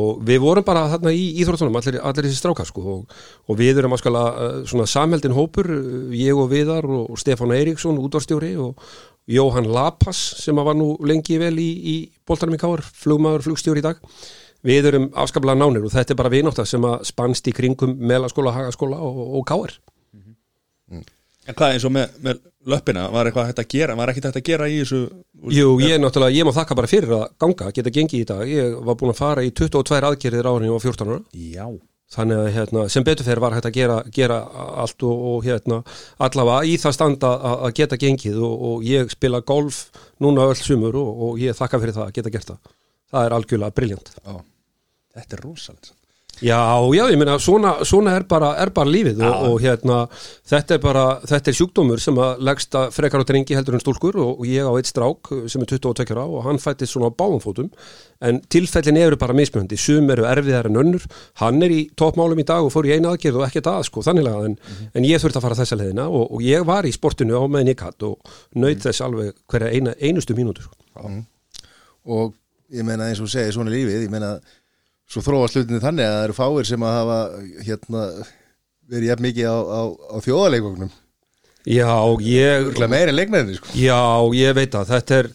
[0.00, 3.82] og við vorum bara þarna í íþróttunum allir, allir þessi strákar sko og, og við
[3.82, 8.00] erum að skala uh, svona samheldin hópur uh, ég og Viðar og, og Stefán Eiríksson
[8.00, 8.80] útvarstjóri og
[9.28, 11.96] Jóhann Lapas sem að var nú lengi vel í, í
[12.28, 14.00] boltanum í káir, flugmaður, flugstjóri í dag.
[14.64, 18.52] Við erum afskaplega nánir og þetta er bara vinóta sem að spannst í kringum melaskóla,
[18.52, 19.76] hagaskóla og, káir
[21.44, 24.40] En hvað eins og með, með löppina var eitthvað hægt að gera, var ekkert hægt
[24.40, 25.00] að gera í þessu
[25.52, 28.44] Jú, ég náttúrulega, ég má þakka bara fyrir að ganga, geta gengið í dag.
[28.48, 31.18] Ég var búin að fara í 22 aðgerðir árið og 14 ára.
[31.36, 31.66] Já,
[32.14, 34.38] þannig að hérna, sem betur fyrir var hægt að gera, gera
[34.80, 35.82] allt og, og hérna
[36.24, 39.82] allavega í það standa að, geta gengið og, og ég spila golf
[40.24, 42.72] núna öll sumur og, og ég þakka fyrir það að geta gert það.
[43.12, 44.14] Það er algjörlega briljant
[45.14, 45.92] Þetta er rosalegt
[46.42, 46.58] Já,
[46.90, 50.00] já, ég meina, svona, svona er, bara, er bara lífið og, og hérna,
[50.50, 53.82] þetta er bara, þetta er sjúkdómur sem að leggst að frekar á drengi heldur en
[53.82, 57.12] stúlkur og, og ég á eitt strák sem er 22 ára og hann fættist svona
[57.14, 57.70] á báumfótum
[58.24, 61.06] en tilfellin eru bara mismjöndi, sum eru erfiðar en önnur,
[61.42, 64.02] hann er í toppmálum í dag og fór í eina aðgerð og ekkert að sko,
[64.06, 64.58] þannig að en,
[64.90, 67.74] en ég þurfti að fara þessa leðina og, og ég var í sportinu á meðin
[67.76, 70.66] ég hatt og nöyt þess alveg hverja eina, einustu mínútur.
[72.04, 72.34] Og
[72.74, 74.34] ég meina eins og segir svona lífið, ég meina
[75.14, 77.18] svo þróa slutinni þannig að það eru fáir sem að hafa
[77.68, 78.04] hérna
[78.90, 80.92] verið jafn mikið á, á, á þjóðaleikvognum
[81.64, 81.88] Já,
[82.20, 82.74] ég...
[82.76, 83.70] Leiknæðinni sko.
[83.80, 84.00] Já,
[84.36, 85.28] ég veit að þetta er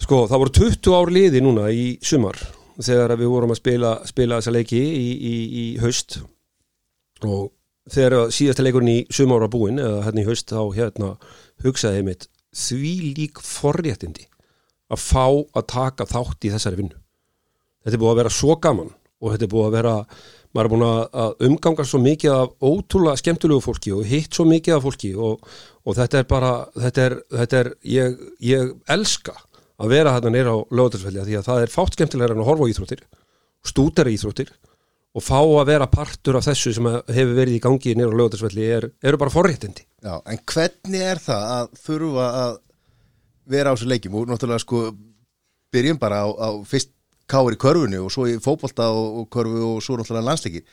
[0.00, 2.40] sko, það voru 20 ár liði núna í sumar
[2.80, 6.18] þegar við vorum að spila, spila þessa leiki í, í, í haust.
[7.24, 7.50] Og
[7.92, 11.12] þegar síðasta leikurinn í sumar var búinn eða hérna í haust þá hérna
[11.64, 14.24] hugsaði ég mitt því lík forréttindi
[14.88, 16.96] að fá að taka þátt í þessari vinnu
[17.86, 19.94] þetta er búið að vera svo gaman og þetta er búið að vera
[20.56, 24.76] maður er búin að umgangast svo mikið af ótrúlega skemmtilegu fólki og hitt svo mikið
[24.76, 25.42] af fólki og,
[25.84, 29.36] og þetta er bara þetta er, þetta er ég, ég elska
[29.76, 32.68] að vera hérna neyra á lögadagsvelli því að það er fátt skemmtilegra en að horfa
[32.68, 33.04] á íþróttir
[33.66, 34.52] stúdera íþróttir
[35.16, 38.66] og fá að vera partur af þessu sem hefur verið í gangi neyra á lögadagsvelli
[38.68, 39.86] er, eru bara forréttindi.
[40.04, 42.58] Já, en hvernig er það að þurfa að
[43.56, 44.18] vera á þessu leikjum?
[44.20, 44.82] Og náttúrulega sko
[45.72, 46.92] byrjum bara á, á fyrst
[47.30, 50.64] káir í körfunni og svo í fótbolta og, og körfu og svo náttúrulega landsleiki.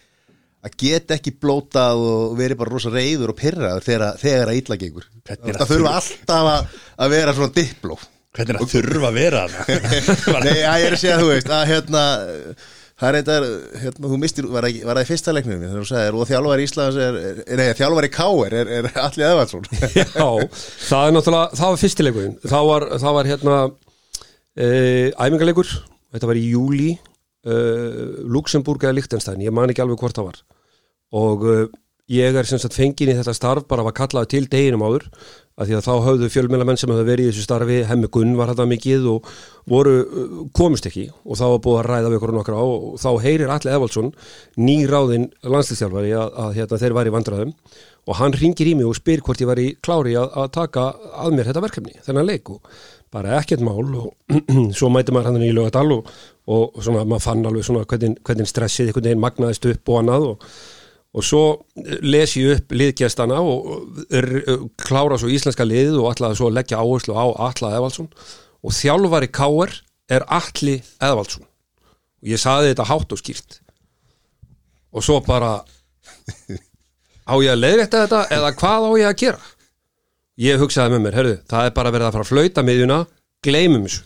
[0.63, 4.79] Að geta ekki blótað og verið bara rosa reyður og pyrraður þegar, þegar að illa
[4.79, 5.09] gengur.
[5.27, 7.97] Það að þurfa alltaf að, að vera svona dipló
[8.33, 9.67] Hvernig er að þurfa að vera það
[10.47, 12.05] Nei, að ég er að segja, þú veist, að hérna
[13.03, 13.45] það er eitthvað,
[13.83, 17.77] hérna, þú mistir var, það í fyrsta leiknum, og þjálfari Íslands er, er, er, er
[17.77, 20.27] þjálfari Káir er, er allir eðvarsson Já,
[20.87, 23.57] það er náttúrulega, það var fyrstileikurinn það var, það var hérna
[24.57, 24.67] e,
[25.13, 25.75] æfingarleikur,
[26.13, 27.55] þetta var í júli e,
[28.29, 30.43] Luxemburg eða Lichtenstein, ég man ekki alveg hvort það var.
[31.13, 31.57] Og e,
[32.13, 35.07] ég er sem sagt fengin í þetta starf, bara var kallaði til deginum áður,
[35.53, 38.49] af því að þá höfðu fjölmjölamenn sem höfðu verið í þessu starfi, hemmi Gunn var
[38.49, 39.27] þetta mikið og
[39.69, 41.05] voru uh, komust ekki.
[41.23, 44.09] Og þá var búið að ræða við okkur nokkra á og þá heyrir Alli Evaldsson
[44.57, 47.53] nýráðinn landslýstjálfari að, að hérna, þeir væri vandræðum.
[48.03, 50.89] Og hann ringir í mig og spyr hvort ég væri klári að, að taka
[51.21, 52.49] að mér þetta verkefni, þennan leik.
[52.49, 52.73] Og
[53.13, 54.13] bara ekkert mál og
[54.77, 56.13] svo mæti maður hann í lögadal og,
[56.49, 60.31] og svona maður fann alveg svona hvernig, hvernig stressið einhvern veginn magnaðist upp og annað
[60.33, 60.47] og
[61.13, 61.43] og svo
[62.01, 64.27] les ég upp liðgjastana og er,
[64.81, 68.09] klára svo íslenska liðið og ætlaði svo leggja áherslu á Alla Evaldsson
[68.63, 69.75] og þjálfari Káer
[70.09, 71.45] er Alli Evaldsson.
[72.23, 73.59] Og ég saði þetta hátt og skýrt.
[74.93, 75.59] Og svo bara
[77.29, 79.51] á ég að leiðrætta þetta eða hvað á ég að gera
[80.41, 82.99] ég hugsaði með mér, herru, það er bara verið að fara að flauta miðjuna,
[83.43, 84.05] gleymum þessu.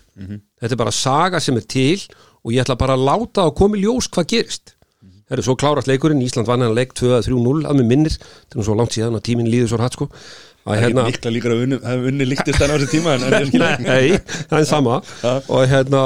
[0.58, 2.02] Þetta er bara saga sem er til
[2.44, 4.74] og ég ætla bara að láta og koma í ljós hvað gerist.
[5.28, 8.76] Herru, svo klárast leikurinn, Ísland vann hann leik 2-3-0 að með minnir, þetta er svo
[8.80, 10.08] langt síðan og tíminn líður svo hratt sko.
[10.68, 13.14] Að Það er ekki mikla líkar að unni, hafa unni líktist enn á þessi tíma
[13.16, 13.52] en, en
[13.88, 14.98] Nei, það er sama.
[15.52, 16.02] Og hérna,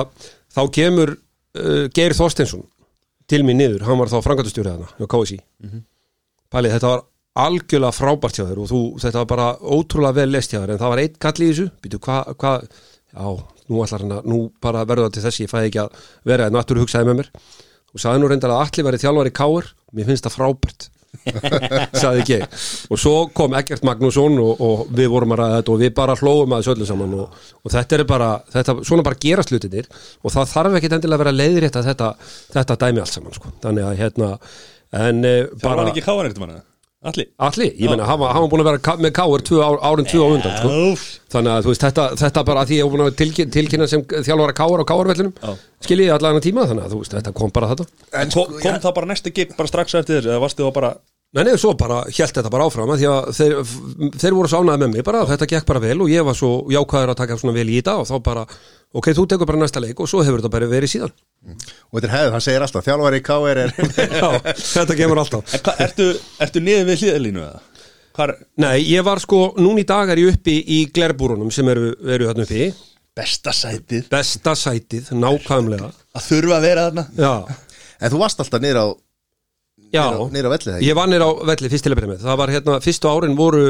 [0.53, 2.65] þá kemur uh, Geir Þorsteinsson
[3.29, 5.39] til mér niður, hann var þá frangatustjórið hana hjá KSI
[6.51, 7.03] Pælið, þetta var
[7.39, 10.81] algjörlega frábært hjá þér og þú, þetta var bara ótrúlega vel lest hjá þér en
[10.81, 12.53] það var eitt kall í þessu, býtu, hvað hva,
[13.15, 13.27] já,
[13.71, 16.47] nú ætlar hann að, nú bara verður það til þess ég fæði ekki að vera,
[16.47, 17.29] en náttúru hugsaði með mér.
[17.91, 20.89] Og sagði nú reyndar að allir verið þjálfari káur mér finnst það frábært
[22.01, 22.37] sagði ekki
[22.93, 26.15] og svo kom Egert Magnússon og, og við vorum að ræða þetta og við bara
[26.15, 29.89] hlóum að þessu öllu saman og, og þetta er bara, þetta, svona bara gera slutinir
[29.91, 32.11] og það þarf ekki endilega að vera leiðrétt að þetta,
[32.55, 33.51] þetta dæmi allt saman sko.
[33.65, 34.31] þannig að hérna
[35.01, 36.61] en eh, Það bara var ekki káar ekkert manna
[37.01, 40.57] Alli allir, ég meina, hann var, búin að vera með káur árin tvö á undan
[40.59, 40.73] sko.
[41.33, 43.87] Þannig að þú veist, þetta, þetta bara að því ég var búin að tilkynna, tilkynna
[43.89, 45.55] sem þjálfara káur á káurvellinum Já.
[45.87, 47.87] skiljið allan að tíma, þannig að þú veist, þetta kom bara þetta
[48.21, 50.91] En Kom, kom það bara næsta gig bara strax eftir þess eða varstu þá bara
[51.31, 53.53] Nei, nei, svo bara hjælt þetta bara áfram að því að þeir,
[54.19, 56.49] þeir voru svo ánæði með mig bara, þetta gekk bara vel og ég var svo
[56.73, 58.41] jákvæður að taka svona vel í þetta og þá bara,
[58.99, 61.13] ok, þú tekur bara næsta leik og svo hefur þetta bara verið síðan.
[61.47, 63.71] og þetta er hefð, hann segir alltaf þjálfari Káir er
[64.19, 64.27] Já,
[64.59, 65.53] þetta kemur alltaf.
[65.63, 66.07] hva, ertu,
[66.43, 67.61] ertu niður við hliðalínu eða?
[68.19, 71.93] Hvar, Nei, ég var sko, núna í dag er ég uppi í glerbúrunum sem eru,
[72.11, 72.67] eru þarna uppi,
[73.15, 75.93] besta sætið besta sætið, nákvæmlega.
[76.11, 77.31] að þurfa að vera þarna Já,
[78.03, 78.87] en þú varst alltaf niður á
[79.93, 80.29] já.
[80.31, 82.39] niður á, á vellið Ég var nýr á velli fyrst til að byrja með Það
[82.41, 83.63] var hérna, fyrstu árin voru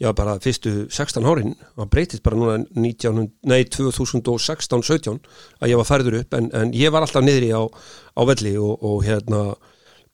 [0.00, 5.18] Já, bara fyrstu 16 árin Það breytist bara núna 19, nei, 2016-17
[5.60, 8.78] Að ég var færður upp en, en ég var alltaf niðri á, á velli og,
[8.80, 9.44] og hérna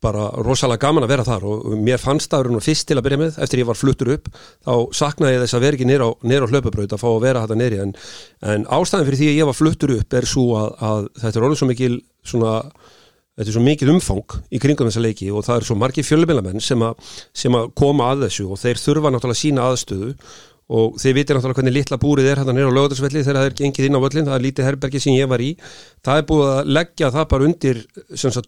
[0.05, 3.21] bara rosalega gaman að vera þar og mér fannst það nú fyrst til að byrja
[3.23, 6.11] með, eftir ég var fluttur upp þá saknaði ég þess að vera ekki niður á,
[6.13, 7.95] á hlaupabraut að fá að vera þetta niðri en,
[8.53, 11.49] en ástæðan fyrir því að ég var fluttur upp er svo að, að þetta er
[11.49, 11.95] orðið svo mikil
[12.27, 12.53] svona
[13.37, 16.61] þetta er svo mikið umfang í kringum þessa leiki og það eru svo margir fjölumilamenn
[16.65, 20.15] sem, að- sem að koma að þessu og þeir þurfa náttúrulega sína aðstöðu
[20.67, 23.55] og þeir vitir náttúrulega hvernig litla búrið er hérna nýra á lögadagsvelli þegar það er
[23.61, 25.51] gengið inn á völlin, það er lítið herbergi sem ég var í.
[26.03, 27.79] Það er búið að leggja það bara undir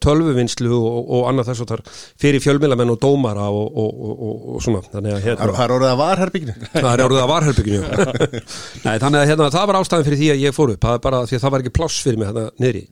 [0.02, 1.84] tölvuvinnslu og, og annað þess og þar
[2.18, 4.82] fyrir fjölmilamenn og dómara og, og, og, og, og svona.
[4.90, 7.82] Þannig að hérna Það er orðið að varherbygginu Það er orðið að varherbygginu
[8.88, 10.82] Nei, þannig að hérna, það var ástæðan fyrir því að ég fór upp.
[10.88, 12.84] Það er bara því að það var ekki pláss fyrir mig hérna niðri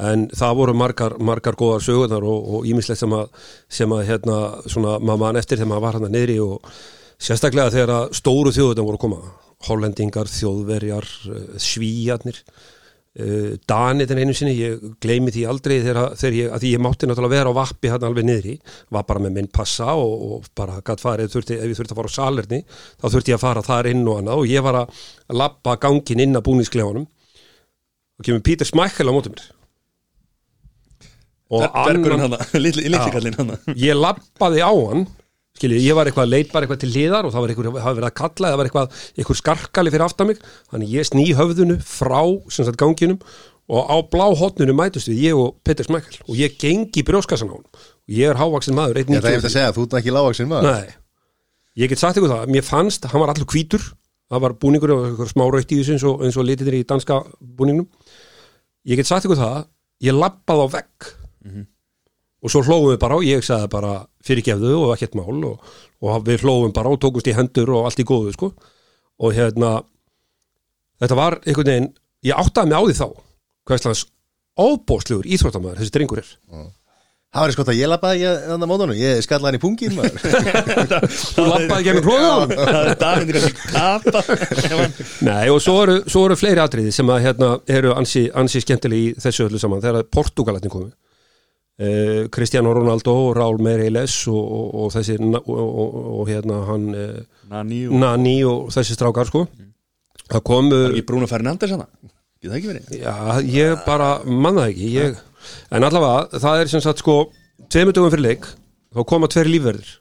[0.00, 3.28] en það voru margar, margar góðar sögurnar og ímislegt sem að,
[3.68, 6.74] sem að hérna, svona, maður mann eftir þegar maður var hérna niðri og
[7.20, 9.22] sérstaklega þegar að stóru þjóðunar voru að koma.
[9.68, 12.38] Hollendingar, þjóðverjar eh, svíjarnir
[13.10, 17.34] Danið en einu sinni, ég gleymi því aldrei þegar, þegar ég, að ég mátti náttúrulega
[17.34, 18.54] vera á vappi hérna alveg niðri,
[18.94, 22.00] var bara með minn passa og, og bara gætt farið, þurfti, ef ég þurfti að
[22.00, 22.60] fara á salerni,
[23.02, 24.44] þá þurfti ég að fara þar inn og annað.
[24.44, 25.00] Og ég var að
[25.42, 27.08] lappa gangin inn að búningsklefanum.
[28.20, 29.50] Og kemur Pítur Smækkel á móti mér
[31.50, 33.14] Bergurinn hana, litli, litli Já.
[33.14, 33.58] kallinn hana.
[33.88, 35.06] Ég lappaði á hann
[35.60, 37.96] skiljið, ég var eitthvað leit bara eitthvað til liðar og það var eitthvað, það var
[37.98, 40.44] verið að kalla það var eitthvað, eitthvað skarkali fyrir aftan mig.
[40.70, 42.20] Þannig ég sný höfðunu frá
[42.54, 43.18] sem sagt ganginum
[43.70, 47.54] og á blá hotnunu mætust við ég og Petter Smækkel og ég gengi brjóskassan á
[47.58, 50.14] hann og ég er hávaksin maður, Ég ætla 1.93 ég að segja, þú ert ekki
[50.16, 50.70] lágvaksinn maður.
[50.70, 50.96] Nei,
[51.82, 53.84] ég get sagt ykkur það mér fannst, hann var allur hvítur.
[54.30, 57.20] Það var búningur og eitthvað smá rautt í þessu eins og, og litir í danska
[57.42, 57.86] búningnum.
[58.86, 59.64] Ég get sagt ykkur það
[60.06, 61.10] ég lappaði á vegg
[62.40, 65.60] og svo hlófum við bara og ég sagði bara fyrirgefðu og ekkert mál og,
[66.00, 68.52] og við hlófum bara og tókumst í hendur og allt í góðu sko.
[69.20, 69.82] Og hérna
[71.00, 71.90] þetta var einhvern veginn,
[72.24, 73.08] ég áttaði mig á því þá
[73.68, 74.06] hvað slags
[74.60, 76.30] óbóðslegur íþróttamæður þessi drengur er.
[77.30, 79.92] Það var sko að ég lappaði ekki þannig að mótunum Ég skallaði hann í pungin
[79.94, 80.16] maður.
[81.36, 84.22] Þú lappaði gennum hróðan Það er Davindir að tapa
[85.28, 89.12] Nei, og svo eru, svo eru fleiri atriði sem að hérna eru ansi, ansi skemmtilegi
[89.12, 90.90] í þessu öllu saman þegar Portugalatni komu.
[90.90, 91.09] uh,
[92.34, 97.86] Cristiano Ronaldo Raúl Meireles og, og, og þessi og, og, og hérna hann uh, Nani
[97.88, 99.46] og Nani og þessi strákar sko.
[100.30, 101.86] Það komu Var ekki Bruno Fernandes hana
[102.40, 102.90] Geta það ekki verið?
[103.02, 103.14] Já,
[103.44, 105.22] ég bara manna það ekki ég,
[105.74, 107.16] En allavega, það er sem sagt sko
[107.70, 108.46] Tveimur dögum fyrir leik
[108.94, 109.96] Þá koma tveir lífverðir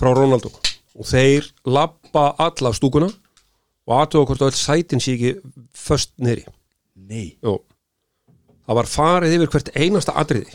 [0.00, 0.48] Frá Ronaldo.
[0.96, 5.34] Og þeir labba alla stúkuna Og aðtöða hvort öll sætin sé ekki
[5.76, 6.46] Föst nýri
[7.10, 7.34] Nei.
[7.42, 7.58] Jú.
[8.70, 10.52] Það var farið yfir hvert einasta atriði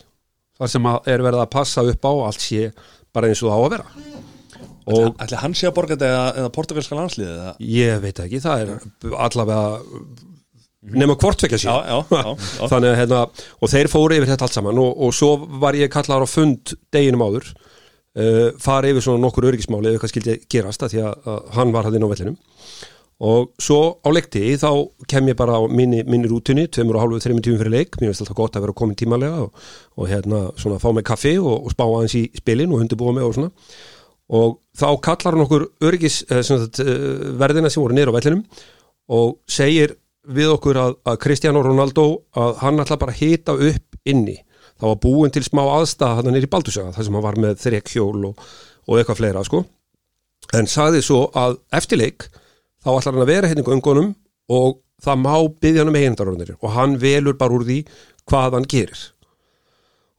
[0.56, 2.70] þar sem er verið að passa upp á allt sé
[3.12, 4.14] bara eins og það á að vera.
[4.96, 8.64] Og Ætli hann sé að borga þetta eða, eða portugalska landsliðið ég veit ekki, það
[8.64, 9.60] er allavega
[10.96, 12.40] nema hvortvekja Já, síðan
[12.72, 13.22] þannig að hérna,
[13.60, 14.82] og þeir fóru yfir þetta allt saman.
[14.86, 19.50] Og, og svo var ég kallar á fund deginum áður uh, fara yfir svona nokkur
[19.52, 22.40] öryggismáli eða hvað skildi gerast að því að, að hann var hann inn á vellinum
[23.24, 24.70] og svo á leikti þá
[25.08, 27.96] kem ég bara á minni, minni rútunni tveimur og hálfu, þreimur tímum fyrir leik.
[28.02, 31.38] Mér finnst alltaf gott að vera komin tímalega og, og hérna svona fá mig kaffi
[31.40, 33.54] og, og spá aðeins í spilin og undirbúa mig og svona.
[34.36, 38.44] Og þá kallar hann okkur öryggis eh, sagt, eh, verðina sem voru niður á vellinum
[39.16, 44.00] og segir við okkur að, að Cristiano Ronaldo að hann ætla bara að hita upp
[44.10, 44.40] inni.
[44.76, 48.26] Það var búin til smá aðstæða hann nýri Baldursaga, þar sem hann var með þrekkjól
[48.32, 48.48] og,
[48.90, 49.62] og eitthvað fleira sko.
[50.58, 52.28] En sagði svo að eftir leik
[52.86, 54.12] þá ætlar hann að vera hérna í göngunum
[54.56, 57.80] og það má byggja hann um eigindarorðinir og hann velur bara úr því
[58.30, 59.02] hvað hann gerir.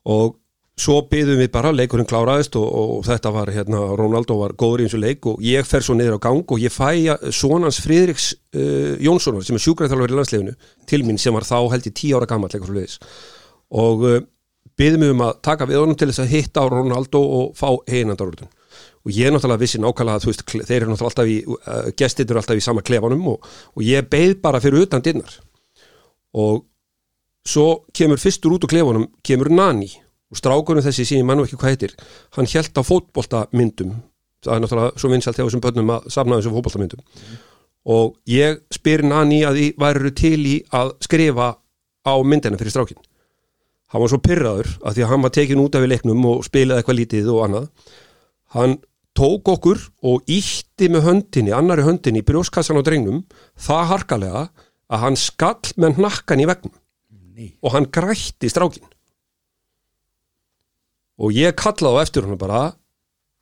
[0.07, 0.37] Og
[0.77, 4.87] svo byggðum við bara, leikurinn kláraðist og, og þetta var hérna, Ronaldo var góður í
[4.87, 8.29] eins og leik og ég fer svo niður á gang og ég fæ sonans Friðriks
[8.59, 10.57] uh, Jónssonar sem er sjúkræðþjálfur í landsleginu
[10.91, 12.53] til mín sem var þá held í tíu ára gammal
[13.67, 14.21] og uh,
[14.77, 17.71] byggðum við um að taka við honum til þess að hitta á Ronaldo og fá
[17.89, 18.53] einandarorðin
[19.07, 22.41] og ég náttúrulega vissi nákvæmlega að veist, þeir eru náttúrulega alltaf í, uh, gestir eru
[22.41, 25.39] alltaf í sama klefanum og, og ég beið bara fyrir utan dinnar
[26.35, 26.65] og
[27.47, 29.93] svo kemur fyrstur út úr klefanum kemur Nani.
[30.27, 31.93] Og strákunum þessi sem ég mann ekki hvað heitir
[32.35, 33.93] hann held á fótboltamyndum.
[34.43, 37.05] Það er náttúrulega svo vinsalt hjá þessum börnum að safna þessum fótboltamyndum.
[37.95, 41.53] Og ég spyr Nani að því væru til í að skrifa
[42.03, 43.07] á myndina fyrir strákin
[43.93, 46.83] hann var svo pyrraður að því að hann var tekin út af leiknum og spilaði
[46.83, 47.69] eitthvað lítið og annað.
[48.57, 48.77] Hann
[49.17, 53.25] tók okkur og ítti með höndinni, annari höndinni í brjóskassan á drengnum
[53.59, 54.43] það harkalega
[54.87, 56.75] að hann skall með hnakkan í vegnum
[57.37, 57.55] Nei.
[57.61, 58.87] og hann grætti strákin
[61.17, 62.67] og ég kallaði á eftir hann bara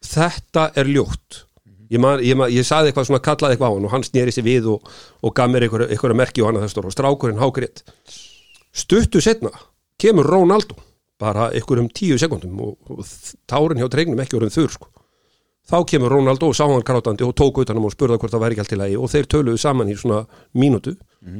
[0.04, 1.44] þetta er ljótt.
[1.92, 4.32] Ég, man, ég, man, ég saði eitthvað svona kallaði eitthvað á hann og hann snýri
[4.34, 4.88] sig við og,
[5.20, 7.84] og gaf mér eitthvað, eitthvað merki og hann að það stór og strákurinn hágrétt
[8.74, 9.52] stuttu setna
[10.00, 10.78] kemur Ronaldo
[11.20, 13.04] bara eitthvað um tíu sekundum og, og
[13.50, 14.88] tárin hjá drengnum ekki orðin þurr sko.
[15.70, 18.57] Þá kemur Ronaldo og sá hann grátandi og tók utanum og spurði hvort það væri
[18.57, 20.24] ekki allt í lagi og þeir töluðu saman í svona
[20.61, 20.96] mínútu.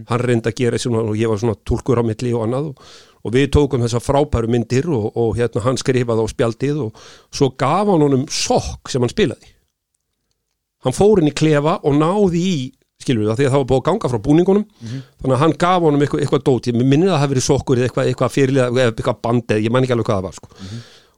[0.09, 2.95] Hann reyndi að gera svona og ég var svona túlkur á milli og annað og,
[3.25, 7.03] og við tókum þessa frábæru myndir og, og hérna hann skrifaði á spjaldið og
[7.35, 9.53] svo gaf hann honum sokk sem hann spilaði.
[10.85, 12.57] Hann fór inn í klefa og náði í
[13.05, 14.67] skilur við það því að það var búið að ganga frá búningunum.
[15.21, 16.67] Þannig að hann gaf honum eitthvað, eitthvað dót.
[16.73, 19.73] Ég minnir að það hafi verið sokkur eða eitthvað, eitthvað fyrirlega eða eitthvað bandið, ég
[19.75, 20.49] man ekki alveg hvað það var sko.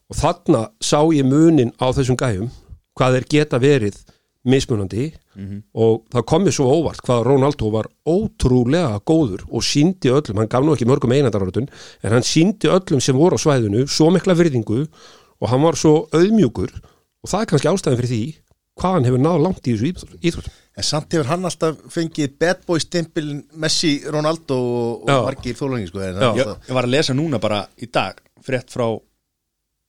[0.06, 2.50] og þarna sá ég munin á þessum gæjum
[2.96, 3.98] hvað þeir geta verið
[4.46, 5.08] mismunandi
[5.74, 10.50] og það kom mér svo óvart hvað Ronaldo var ótrúlega góður og síndi öllum, hann
[10.50, 14.36] gaf nú ekki mörgum einandararötun en hann síndi öllum sem voru á svæðinu svo mikla
[14.38, 18.22] virðingu og hann var svo auðmjúkur og það er kannski ástæðan fyrir því
[18.76, 20.54] hvað hann hefur náð langt í þessu íþróttum.
[20.76, 25.88] En samt hefur hann alltaf fengið bad boy stimpilin Messi, Ronaldo og, og margir þólangi
[25.88, 26.26] sko, en Já.
[26.28, 28.84] hann ég, var að lesa núna bara í dag frétt frá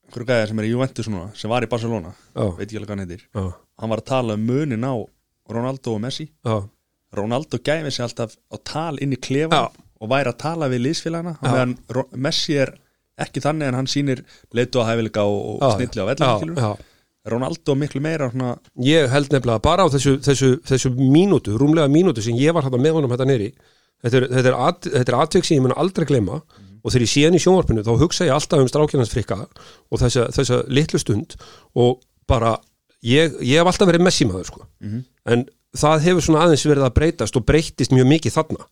[0.08, 2.46] einhverju gæðar sem er í Juventus núna sem var í Barcelona, Já.
[2.58, 3.24] veit ekki alveg hvað hann heitir.
[3.36, 3.46] Já,
[3.82, 4.94] hann var að tala um munin á
[5.52, 6.28] Ronaldo og Messi.
[6.46, 6.58] Já,
[7.18, 9.68] Ronaldo gæfi sig alltaf á tal inn í klefa
[9.98, 11.38] og væri að tala við liðsfélagana.
[11.42, 11.52] Já.
[11.52, 11.78] meðan
[12.16, 12.74] Messi er
[13.18, 14.22] ekki þannig en hann sýnir
[14.54, 16.72] leitu að hæfileika og, og snilli á já.
[17.28, 22.24] Ronaldo miklu meira svona, Ég held nefnilega bara á þessu, þessu, þessu mínútu, rúmlega mínútu
[22.24, 23.50] sem ég var hérna með honum þetta nýri
[24.04, 26.40] þetta er, þetta er, er atvik sem ég mun aldrei gleyma
[26.88, 30.00] og þegar ég sé hann í sjónvarpinu þá hugsa ég alltaf um strákjarnans frikka og
[30.00, 31.36] þessa, þessa litlu stund
[31.76, 32.00] og
[32.32, 32.54] bara,
[33.04, 34.64] ég, ég hef alltaf verið messimaður sko,
[35.28, 35.44] en
[35.78, 38.70] það hefur svona aðeins verið að breytast og breytist mjög mikið þarna.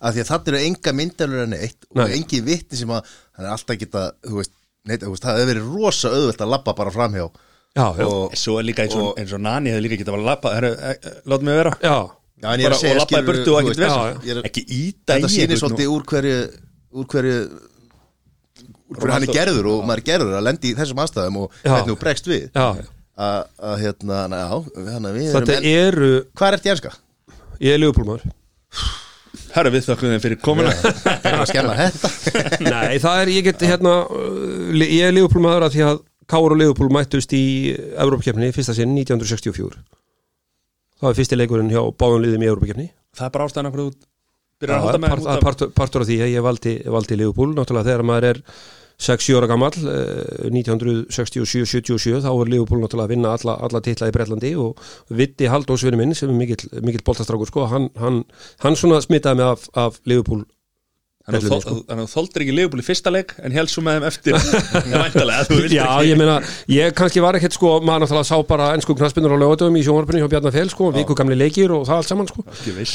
[0.00, 2.14] Að því að það eru enga myndalur en eitt og Nei.
[2.16, 3.04] engi vitti sem að
[3.36, 4.54] hann er alltaf geta, þú veist,
[4.88, 7.26] neitt, þú veist það hefur verið rosa auðvelt að labba bara framhjá.
[7.76, 10.16] Já, já, og svo er líka eins og, Og- eins og Nani hefði líka getað
[10.16, 10.54] að lappa,
[11.28, 11.74] látum mig vera.
[11.84, 11.98] Já,
[12.40, 13.12] Já, en ég er bara, að segja, og
[13.44, 16.38] þú ekkert veist, ekki íta Þetta í sýnir einhvern svolítið úr hverju
[16.90, 17.36] úr hverju
[18.90, 21.60] úr hverju hann er gerður og maður er gerður að lendi í þessum aðstæðum og
[21.60, 21.70] Já.
[21.70, 22.48] hvernig þú bregst við.
[22.54, 22.82] Að
[23.20, 24.58] að, hérna, na, já,
[24.94, 26.92] hann að við erum Þetta en, eru, Hvað er þetta í enska?
[27.60, 28.22] ég er liðupólmaður
[29.50, 30.70] Herra við þakkum þeim fyrir komuna.
[30.78, 32.10] Það er að skemma þetta.
[32.70, 36.60] Nei, það er, ég get hérna uh, ég er liðupólmaður að því að Káur og
[36.60, 37.42] liðupól mættust í
[37.98, 39.80] Evrópakefni fyrsta sinn 1964
[41.00, 42.86] Það var fyrsti leikurinn hjá báðum liðum í Evrópakefni
[43.18, 44.19] það er bara ástæðan okkur þú Já,
[44.60, 47.50] byrjar að halda með part, partur, partur af því að ég valdi, valdi Liverpool.
[47.56, 48.38] Náttúrulega þegar maður er
[49.00, 49.72] 6-7 ára gammal
[50.52, 54.70] 1967-77 þá er Liverpool náttúrulega að vinna alla, alla titla í Bretlandi og
[55.16, 58.16] Vitti Haldósvinni minn sem er mikill, mikill boltastrákur sko, hann, hann,
[58.64, 60.44] hann svona smitaði mig af, af Liverpool
[61.20, 64.06] Þannig að Bellunni, þú- þoldir ekki liðbúl í fyrsta leik en helst svo með þeim
[64.08, 64.32] eftir.
[65.76, 66.36] Já, ég meina,
[66.72, 70.22] ég kannski var ekkert sko, maður náttúrulega sá bara ennsku knaspinnur á lögatöfum í sjónvarpinu
[70.24, 72.40] hjá Bjarnar Fel sko, viku gamli leikir og það allt saman sko.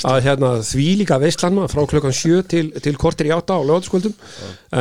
[0.09, 4.17] Að hérna því líka veistlanma frá klukkan sjö til, til kortir í átta á lögataskvöldum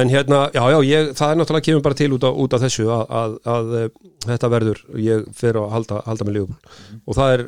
[0.01, 2.65] en hérna, já já, ég, það er náttúrulega kemur bara til út af, út af
[2.65, 3.89] þessu að, að, að eh,
[4.25, 6.59] þetta verður, ég fer að halda, halda með Liverpool.
[7.05, 7.45] Og það er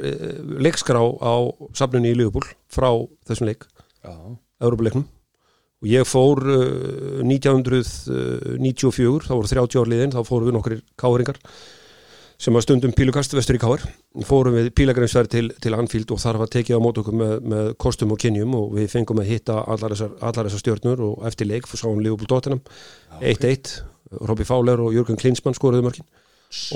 [5.82, 11.38] og ég fór uh, 1994, þá voru 30 ár liðin þá fórum við nokkrir káringar
[12.36, 13.84] sem að stundum pílukast vestur í káir
[14.28, 17.70] fórum við pílagreinsverð til, til Anfield og þar var tekið á mót okkur með, með
[17.80, 21.48] kostum og kynjum og við fengum að hitta allar þessar, allar þessar stjörnur og eftir
[21.48, 22.60] leik fór sáum Liverpool Tottenham
[23.22, 23.72] 1-1,
[24.28, 26.08] Robbie Fowler og Jörgen Klinsmann skoruðu mörkin.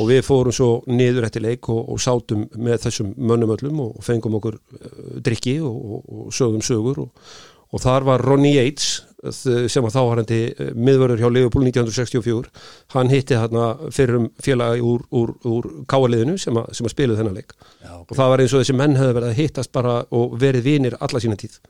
[0.01, 4.01] Og við fórum svo niður eftir leik og, og sátum með þessum mönnum öllum og
[4.03, 7.29] fengum okkur uh, drikki og, og sögum sögur og,
[7.73, 10.39] og þar var Ronnie Yates þ- sem var þáharandi
[10.75, 12.51] miðvörður hjá Liverpool 1964
[12.95, 17.21] hann hitti þarna fyrir um félagi úr, úr, úr káaliðinu sem, að- sem að spiluð
[17.21, 17.53] þennan leik.
[17.85, 18.11] Já, ok.
[18.11, 20.97] Og það var eins og þessi menn hefði verið að hittast bara og verið vinir
[21.01, 21.61] alla sína tíð.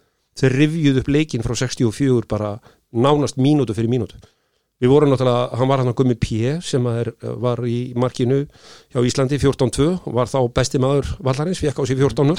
[0.41, 2.53] Þeir rifjuð upp leikin frá 64 bara
[2.95, 4.17] nánast mínútu fyrir mínútu
[4.81, 7.11] við vorum náttúrulega, hann var hann að gummi P sem er,
[7.43, 8.41] var í markinu
[8.93, 12.33] hjá Íslandi 14-2 og var þá besti maður vallarins, fekk á sig 14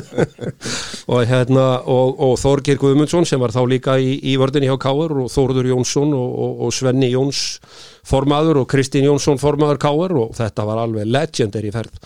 [1.12, 5.16] og hérna og, og Þorgir Guðmundsson sem var þá líka í, í vördinni hjá Káar
[5.24, 7.58] og Þórður Jónsson og, og, og Svenni Jóns
[8.06, 11.98] formaður og Kristín Jónsson formaður Káar og þetta var alveg legendary ferð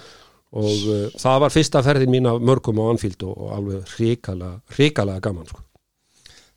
[0.54, 4.60] og uh, það var fyrsta ferðin mín af mörgum á Anfield og, og alveg hrikalega,
[4.76, 5.60] hrikalega gaman sko.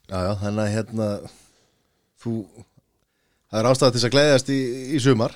[0.08, 1.08] Já, já, þannig að hérna
[2.24, 2.34] þú
[3.52, 4.60] það er ástæða til þess að gleðjast í,
[4.98, 5.36] í sumar.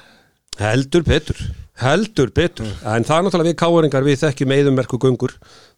[0.62, 1.40] Heldur betur.
[1.82, 5.32] Heldur betur, en það er náttúrulega við káaringar við þekkjum eðummerku göngur.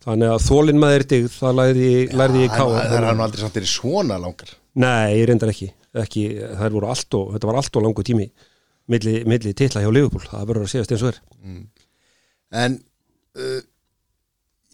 [0.04, 3.24] Þannig að þólinn maður er digð, það lærði, ég- lærði ég káar það er nú
[3.24, 4.50] aldrei samt verið svona langar.
[4.84, 5.70] Nei, ég reyndar ekki,
[6.04, 6.24] ekki
[6.58, 8.26] það voru allt og, þetta var allt og langu tími
[8.92, 10.26] milli, milli titla hjá Liverpool.
[10.28, 11.22] Það verður að segjast eins og er.
[12.64, 12.76] En
[13.40, 13.62] uh,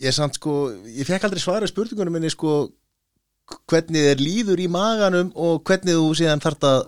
[0.02, 0.56] ég samt sko
[0.88, 2.56] ég fekk aldrei svara spurningunum minni sko
[3.70, 6.82] hvernig þér líður í maganum og hvernig þú síðan þarft að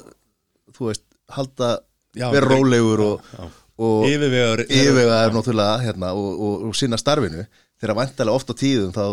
[0.78, 1.74] þú veist, halda
[2.18, 3.34] vera rólegur og,
[3.82, 7.46] og Yfirvegaður yfirvega er náttúrulega hérna, og, og, og sinna starfinu.
[7.82, 9.06] Þegar vantarlega oft á tíðum þá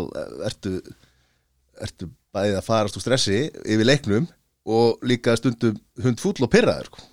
[0.49, 0.75] ertu,
[1.81, 4.29] ertu bæðið að farast úr stressi yfir leiknum
[4.69, 7.05] og líka stundum hundfúll og pyrraður sko.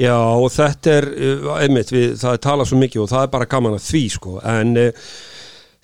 [0.00, 3.32] Já, og þetta er, uh, einmitt, við, það er talað svo mikið og það er
[3.34, 5.10] bara gaman að því, sko, en uh,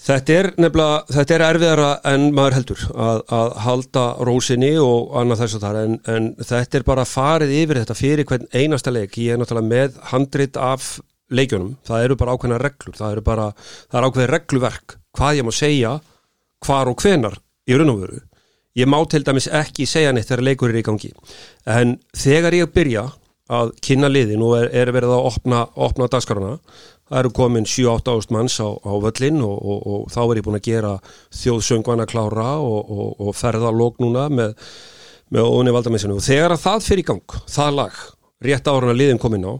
[0.06, 5.42] þetta er nefnilega, þetta er erfiðara en maður heldur að, að halda rósinni og annað
[5.42, 9.18] þess að það, en, en þetta er bara farið yfir þetta fyrir hvern einasta leik,
[9.18, 10.94] ég er náttúrulega með handrit af
[11.34, 13.50] leikjunum, það eru bara ákveðna reglur, það eru bara,
[13.90, 15.92] það er ákveðið regluverk, hvað ég má segja,
[16.66, 18.24] hvar og hvenar í raun og veru.
[18.76, 21.10] Ég má til dæmis ekki segja neitt þegar leikur er í gangi,
[21.72, 23.08] en þegar ég byrja
[23.56, 26.56] að kynna liðin og er, er verið að opna, opna dagskarana
[27.06, 30.46] það eru komin 7-8 ást manns á, á völlin og, og, og þá er ég
[30.46, 30.92] búin að gera
[31.40, 34.56] þjóðsöngvana klára og, og, og ferða lók núna með,
[35.34, 38.00] með óni valdamissinu og þegar að það fyrir í gang, það lag
[38.46, 39.54] rétt ára að liðin komin á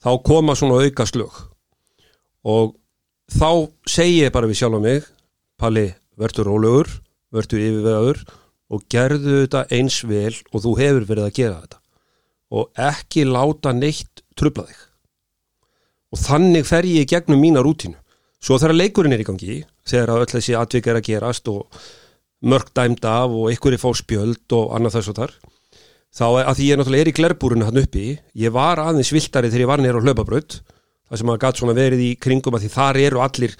[0.00, 1.40] þá koma svona auka slög
[2.48, 2.76] og
[3.32, 3.50] þá
[3.88, 5.08] segi ég bara við sjálf mig
[5.60, 6.92] Palli, verður rólegur
[7.34, 8.22] verður yfirvegaður
[8.70, 11.80] og gerðu þetta eins vel og þú hefur verið að gera þetta.
[12.50, 14.86] Og ekki láta neitt trubla þig
[16.10, 17.96] og þannig fer ég gegnum mína rútínu.
[18.40, 21.66] Svo þegar leikurinn er í gangi þegar öll þessi atvik er að gerast og
[22.40, 25.34] mörg dæmd af og ykkur er fá spjöld og annað þess og þar
[26.10, 29.50] þá að því ég er náttúrulega er í glerbúrinu hann uppi ég var aðeins viltari
[29.52, 30.56] þegar ég var nýra á hlaupabraut
[31.10, 33.54] það sem að gatt svona verið í kringum að því þar eru allir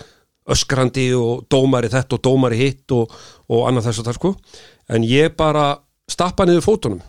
[0.51, 3.13] öskrandi og dómari þetta og dómari hitt og,
[3.51, 4.35] og annað þess og þar sko.
[4.91, 5.67] En ég bara
[6.11, 7.03] stappa niður fótunum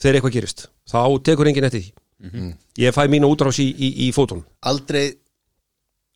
[0.00, 0.68] þegar eitthvað gerist.
[0.90, 4.44] Þá tekur enginn eftir því ég fæ mína útrás í, í, í fótunum.
[4.68, 5.20] Aldrei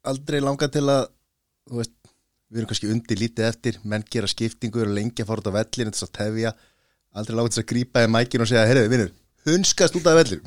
[0.05, 1.07] aldrei langa til að
[1.73, 1.95] veist,
[2.53, 5.57] við erum kannski undir lítið eftir menn gera skiptingu, eru lengi að fara út á
[5.59, 6.55] vellin þess að tefja,
[7.17, 9.13] aldrei láta þess að grípa í mækin og segja, heyrðu, vinnur,
[9.49, 10.41] hunskast út af vellin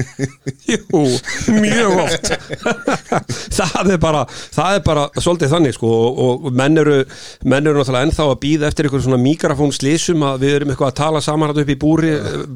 [0.70, 1.02] Jú,
[1.60, 2.30] mjög oft.
[3.58, 6.98] Það er bara það er bara svolítið þannig sko og, og menn eru,
[7.44, 10.98] menn eru náttúrulega ennþá að býða eftir einhver svona mikrofónslísum að við erum eitthvað að
[11.00, 12.12] tala saman upp í búri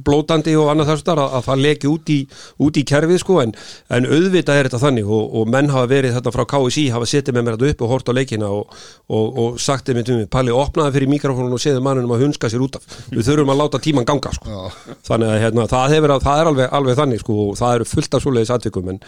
[0.06, 2.18] blótandi og annað þess að, að það leki út í,
[2.64, 3.54] út í kerfið sko en,
[3.92, 7.38] en auðvitað er þetta þannig og, og menn hafa verið þetta frá KSI hafa setið
[7.38, 8.78] með mér þetta upp og hort á leikina og,
[9.10, 12.78] og sagt þeim um Palli opnaði fyrir mikrofónun og séðu mannunum að hunska sér út
[12.78, 12.86] af.
[13.12, 14.68] Við þurfum að láta tíman ganga sko.
[15.06, 18.16] Þannig að hérna, það, hefur, það er alveg, alveg þannig sko og það eru fullt
[18.16, 19.02] af svoleiðis atvikum en,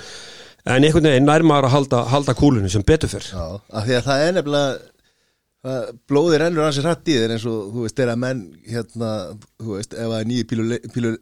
[0.66, 3.30] en einhvern veginn nærmar að halda, halda kúlunni sem betur fyrr.
[3.32, 3.46] Já,
[3.80, 4.76] af því að það er nefnilega
[5.66, 9.10] það, blóðir ennur hans er hrætt í þér eins og þú veist, þeirra menn hérna,
[9.62, 11.16] þú veist, ef það er nýju pílu, pílu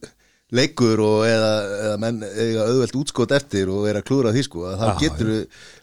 [0.55, 1.53] leikur og eða,
[1.87, 5.33] eða menn eiga auðvelt útskot eftir og er að klúra því sko, að Já, getur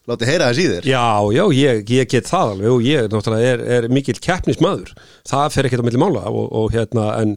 [0.09, 0.87] látið heyra þess í þér.
[0.91, 4.93] Já, já, ég, ég get það alveg og ég náttúrulega er, er mikill keppnismadur
[5.27, 7.35] það fer ekkert á milli mála og, og hérna en,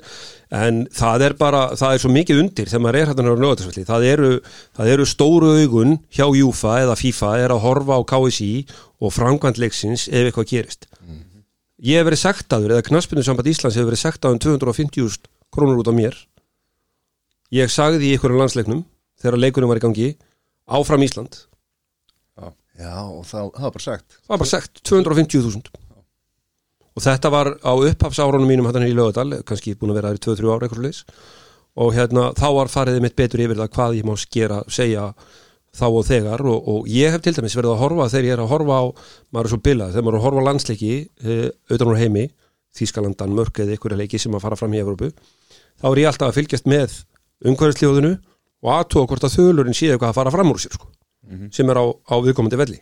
[0.54, 3.86] en það er bara það er svo mikið undir þegar maður er hérna á lögatarsvelli
[3.88, 4.30] það eru,
[4.76, 8.50] það eru stóru augun hjá Júfa eða FIFA er að horfa á KSI
[9.02, 10.86] og framkvæmt leiksins ef eitthvað gerist.
[11.84, 15.90] Ég hef verið sektaður eða knaspinu samband Íslands hefur verið sektaður um 250.000 krónur út
[15.90, 16.14] á mér.
[17.52, 18.84] Ég sagði í einhverjum landsleiknum
[19.20, 20.08] þegar leikunum var í gangi
[20.64, 21.42] áfram Ísland.
[22.74, 24.16] Já, og þá, það var bara sagt.
[24.24, 25.83] Það var bara sagt 250.000
[26.94, 30.24] og þetta var á upphafsárunum mínum hann í lögadal, kannski búin að vera þær í
[30.26, 31.00] 2-3 ára eitthvað leis
[31.74, 35.08] og hérna þá var fariðið mitt betur yfir það hvað ég má skera segja
[35.74, 36.44] þá og þegar.
[36.46, 38.84] Og, og ég hef til dæmis verið að horfa þegar ég er að horfa á,
[39.34, 40.92] maður er svo bilað þegar maður er að horfa á landsleiki
[41.24, 42.26] auðvitað úr heimi,
[42.74, 45.12] Þískalandan, mörg eða ykkur leiki sem að fara fram í Evrópu
[45.78, 46.96] þá er ég alltaf að fylgjast með
[47.46, 48.10] umhverfisljóðinu
[48.64, 50.90] og aðtóa hvort að þölurinn séu eitthvað að fara fram úr sér sko,
[51.54, 52.80] sem er á, á viðkomandi velli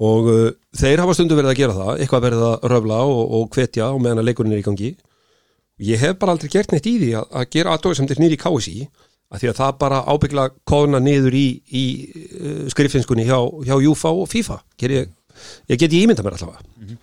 [0.00, 3.54] og uh, þeir hafa stundu verið að gera það eitthvað verið að röfla og, og
[3.56, 4.90] hvetja og meðan að leikurinn er í gangi.
[5.90, 8.38] Ég hef bara aldrei gert neitt í því að, að gera aðdóð sem þeir nýri
[8.38, 8.74] í KSI
[9.30, 13.38] að því að það bara ábyggla kóðuna niður í, í uh, skriffinskunni hjá,
[13.68, 15.12] hjá Júfa og FIFA ég,
[15.70, 16.98] ég get ég ímynda mér allavega.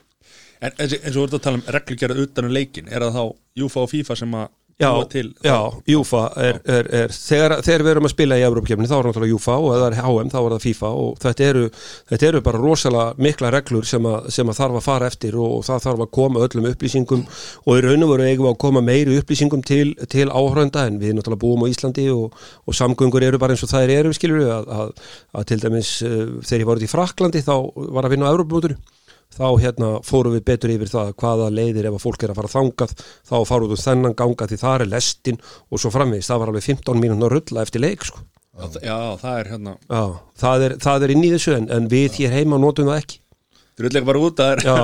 [0.58, 3.24] En eins og þú ert að tala um reglugjara utan um leikin er það þá
[3.62, 7.92] Júfa og FIFA sem að Já, til já, Júfa er, er, er þegar, þegar við
[7.96, 10.36] erum að spila í Európa-kefni þá er náttúrulega Júfa og ef það er HM þá
[10.38, 11.64] er það FIFA og þetta eru,
[12.12, 15.56] þetta eru bara rosalega mikla reglur sem að, sem að þarf að fara eftir og,
[15.66, 17.24] það þarf að koma öllum upplýsingum
[17.64, 21.18] og í raun og veru eigum að koma meiri upplýsingum til, til áhörönda en við
[21.18, 22.38] náttúrulega búum á Íslandi og,
[22.70, 24.94] og samgöngur eru bara eins og það eru skilur að, að,
[25.42, 27.56] að til dæmis uh, þegar ég var út í Fraklandi þá
[27.98, 28.78] var að vinna á Európa-móturu
[29.36, 32.54] þá hérna fórum við betur yfir það hvaða leiðir ef að fólk er að fara
[32.56, 32.96] þangað
[33.28, 36.68] þá fárum við þennan ganga því það er lestin og svo framvegis, það var alveg
[36.72, 38.24] 15 mínúna rulla eftir leik sko.
[38.58, 39.78] Já, Já, það er hérna.
[39.86, 40.04] Já,
[40.42, 43.20] það er, það er inn í þessu en, en við hér heima notum það ekki.
[43.78, 44.78] Drullega bara út, það er Já,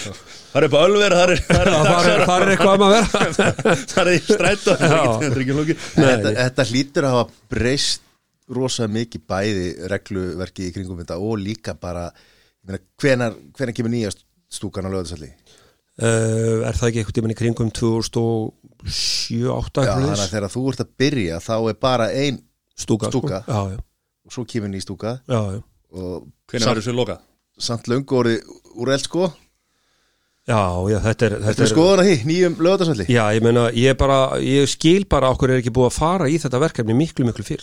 [0.54, 3.46] Það er upp á ölver, það er Það er, er, er eitthvað að vera.
[3.94, 7.24] Það er í strætó Það er ekki- Nei, þetta, hlýtur að hafa
[7.54, 8.04] breyst
[8.54, 12.04] rosa mikið bæði regluverki í kringum þetta og líka bara
[13.00, 14.10] hvenar, hvenar kemur nýja
[14.52, 15.30] stúkan á lögðarsalli
[15.94, 20.80] Uh, er það ekki eitthvað tímann í kringum 2007-2008 Já, þannig að þegar þú ert
[20.82, 22.40] að byrja þá er bara ein
[22.74, 23.38] stúka, stúka.
[23.44, 23.54] Sko.
[23.54, 23.78] Já, já,
[24.26, 25.60] og svo kemur ný stúka já, já.
[25.94, 27.22] og Hvernig verður þessu lokað?
[27.62, 28.40] samt löngu orðið
[28.74, 29.22] úr eld sko
[30.50, 30.58] Já,
[30.90, 34.18] já, þetta er, Þetta er skoðan að því, nýjum lögðarsalli Já, ég meina, ég bara,
[34.42, 37.62] ég skil bara okkur er ekki búið að fara í þetta verkefni miklu, miklu fyrr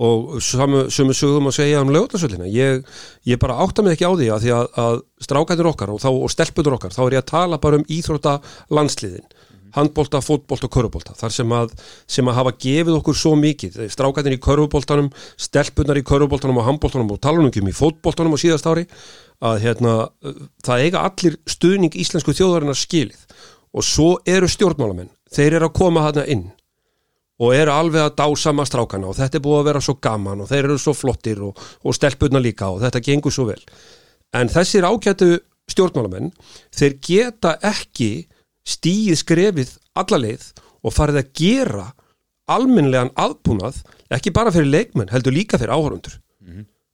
[0.00, 2.80] og sumu sögum að segja um lögutarsöllina ég,
[3.28, 6.10] ég bara átta mig ekki á því að því að, að strákæður okkar og, þá,
[6.10, 8.38] og stelputur okkar þá er ég að tala bara um íþrótta
[8.72, 9.28] landsliðin
[9.76, 11.74] handbólta, fótbólta og körfubólta þar sem að,
[12.10, 17.12] sem að hafa gefið okkur svo mikið, strákæðin í körfubóltanum stelpunar í körfubóltanum og handbóltanum
[17.14, 18.88] og talunum í fótbóltanum á síðast ári
[19.40, 19.94] að hérna,
[20.64, 23.20] það eiga allir stuðning íslensku þjóðarinnar skilið.
[23.70, 25.12] Og svo eru stjórnmálamenn.
[25.30, 26.48] Þeir eru að koma hana inn
[27.40, 30.50] og eru alveg að dásama strákana og þetta er búið að vera svo gaman og
[30.50, 33.60] þeir eru svo flottir og, og stelpurna líka og þetta gengur svo vel.
[34.36, 35.38] En þessir ágætu
[35.70, 36.32] stjórnmálamenn
[36.76, 38.28] þeir geta ekki
[38.68, 40.50] stíið skrefið allaleið
[40.84, 41.86] og farið að gera
[42.50, 43.80] almennlegan aðbúnað
[44.10, 46.18] ekki bara fyrir leikmenn, heldur líka fyrir áhörundur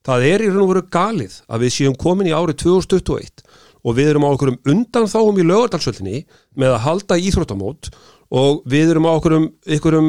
[0.06, 3.46] það er í raun og veru galið að við séum komin í árið 2021
[3.86, 6.20] og við erum á okkur um undan þáum í lögardalsvöldinni
[6.58, 7.94] með að halda íþróttamót og
[8.66, 9.48] við erum á okkur um,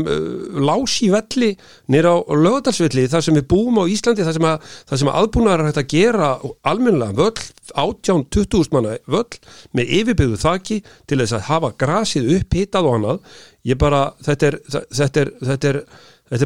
[0.02, 1.52] uh, lási velli
[1.94, 5.20] nýra á lögardalsvelli þar sem við búum á Íslandi þar sem að, þar sem að
[5.22, 6.32] aðbúnaðar hægt að gera
[6.68, 7.46] almennilega völl,
[7.78, 9.42] 18-20 manna völl
[9.78, 13.40] með yfirbyggðu þaki til þess að hafa grasið upp, hitað og annað.
[13.68, 15.82] Ég bara, þetta er þetta er, þetta er, þetta er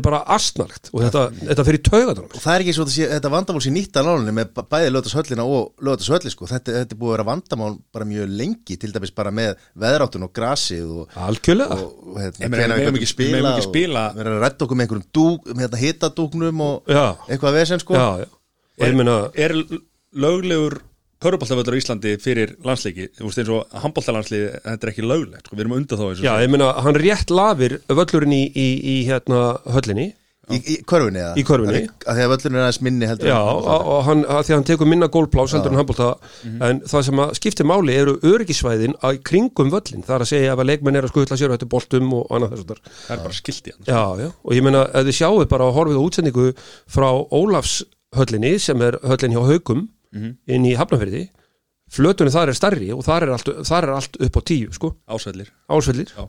[0.05, 3.31] bara astnalegt og þetta, þetta fyrir taugatunum og það er ekki svo að sé, þetta
[3.33, 6.49] vandamál sé nýtt að lánunni með bæði lögðashöllina og lögðashölli sko.
[6.51, 10.27] þetta, þetta er búið að vera vandamál bara mjög lengi til dæmis bara með veðráttun
[10.27, 11.79] og grasið og, algjörlega.
[12.19, 15.49] hérna, hvenær við getum ekki- spila- og við erum að rætta okkur með einhverjum dúk,
[15.55, 17.93] með þetta hitadúknum og já, eitthvað vesen sko.
[17.97, 18.29] Já, já.
[18.81, 19.53] Og ég meina, Er
[20.13, 20.81] löglegur
[21.21, 23.09] köruboltavöllur á Íslandi fyrir landsleiki.
[23.17, 26.23] Þú veist eins og handboltalandsliði Þetta er ekki löglegt, sko, við erum undan þá eins
[26.23, 29.43] og já, ég meina, hann rétt lafir völlurinn í, í, í hérna
[29.75, 30.09] höllinni.
[30.51, 31.35] Í, í körfunni eða?
[31.39, 31.81] Í körfunni.
[32.01, 34.57] Af því- að völlurinn er aðeins minni heldur Já, og og hann, að því að
[34.57, 36.07] hann tekur minna gólplás heldur en handbólta
[36.67, 40.51] en það sem að skiptir máli eru öryggisvæðin að kringum völlin, það er að segja
[40.57, 43.23] ef að leikmenn er að skutla sér eftir boltum og annað þess að Það er
[43.23, 46.01] bara skilt í hann Já, já, og ég meina, ef þið sjáu bara að horfið
[46.01, 46.47] á útsendingu
[46.97, 47.09] frá
[47.39, 51.29] Ólafshöllinni sem er höllin hjá Haugum inn í Hafnafyrði
[51.91, 54.93] flötunni þar er stærri og þar er allt, þar er allt upp á tíu, sko,
[55.11, 55.49] Ásvellir.
[55.69, 56.11] Ásvellir.
[56.15, 56.27] Já,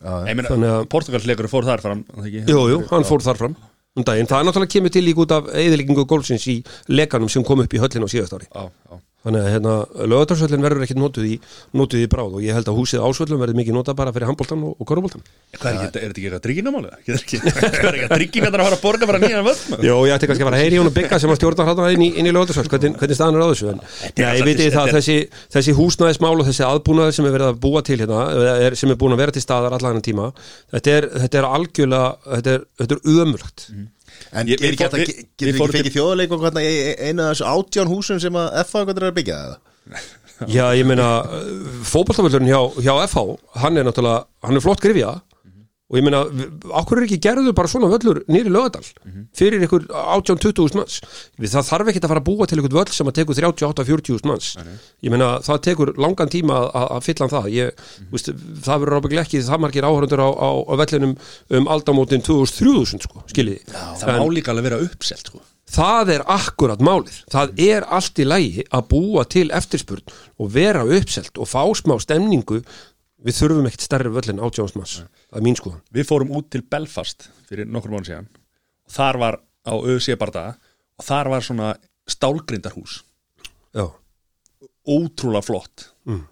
[0.00, 0.12] já.
[0.28, 2.44] Ég meina, Þannig að- Portugalsleikur fór þar fram ekki?
[2.48, 3.56] Jú, hann fór þar fram.
[3.96, 7.42] Um daginn, það er náttúrulega kemur til líka út af eðileggingu gólfsins í lekanum sem
[7.44, 8.46] kom upp í höllin á síðast ári.
[8.54, 9.72] Já, já Þannig að hérna,
[10.12, 11.32] lögatarsvöllin verður ekkit notuð í,
[11.74, 14.62] notuð í bráð og ég held að húsið ásvöllum verður mikið notað bara fyrir handbóltan
[14.62, 15.24] og, og köruboltan.
[15.58, 16.92] Hvað er, þetta ekki eitthvað trygginamálið?
[17.08, 17.40] Er þetta ekki-
[18.28, 19.58] ekki að fara að borga bara nýjan völd?
[19.82, 21.90] Jó, ég ætti kannski að fara að heyri hún og bygga sem að stjórna hrána
[21.96, 23.66] inn í, í lögatarsvöll, hvernig, hvernig staðan er á þessu.
[23.74, 23.82] En,
[24.14, 25.18] já, ég veit það að þessi,
[25.58, 28.22] þessi húsnæðismál og þessi aðbúnaði sem er verið að búa til hérna,
[28.68, 29.74] er, sem er búin að vera til staðar
[34.32, 34.84] En Ég- er við ekki
[35.38, 38.84] getur ekki fengið þjóðleik og hvernig í einu af þessu átján húsum sem að FH
[38.84, 39.58] hvernig er að byggja það?
[40.46, 41.06] Já, ég meina,
[41.88, 43.24] fótballtaföllurinn hjá, hjá FH,
[43.62, 45.16] hann er náttúrulega, hann er flott grifja
[45.88, 46.18] og ég meina,
[46.82, 48.84] okkur er ekki gerðu bara svona völlur nýri lögadal
[49.38, 50.98] fyrir ykkur 18-20 manns.
[51.40, 54.28] Við, það þarf ekki að fara að búa til ykkur völl sem að tekur 38-40
[54.28, 54.50] manns.
[55.00, 57.50] Ég meina, það tekur langan tíma að, fylla hann það.
[57.56, 58.32] Ég, veist,
[58.68, 61.16] það verður ábygglega ekki það margir áhörundur á, á, á vellinum
[61.56, 65.40] um aldamótin 2000-3000 sko, skiljiði Það má líka alveg vera uppselt, sko.
[65.68, 67.16] Það er akkurat málið.
[67.28, 71.98] Það er allt í lægi að búa til eftirspurn og vera uppselt og fá smá
[72.00, 72.62] stemningu.
[73.26, 74.92] Við þurfum ekkert stærri völl en átjóðansmanns.
[75.26, 75.80] Það er mín skoðan.
[75.96, 78.28] Við fórum út til Belfast fyrir nokkur mánu síðan
[78.88, 79.38] og þar var
[79.68, 80.54] á ÖC bardaga
[80.98, 81.72] og þar var svona
[82.08, 83.00] stálgrindarhús
[83.76, 83.84] Já.
[84.88, 85.88] ótrúlega flott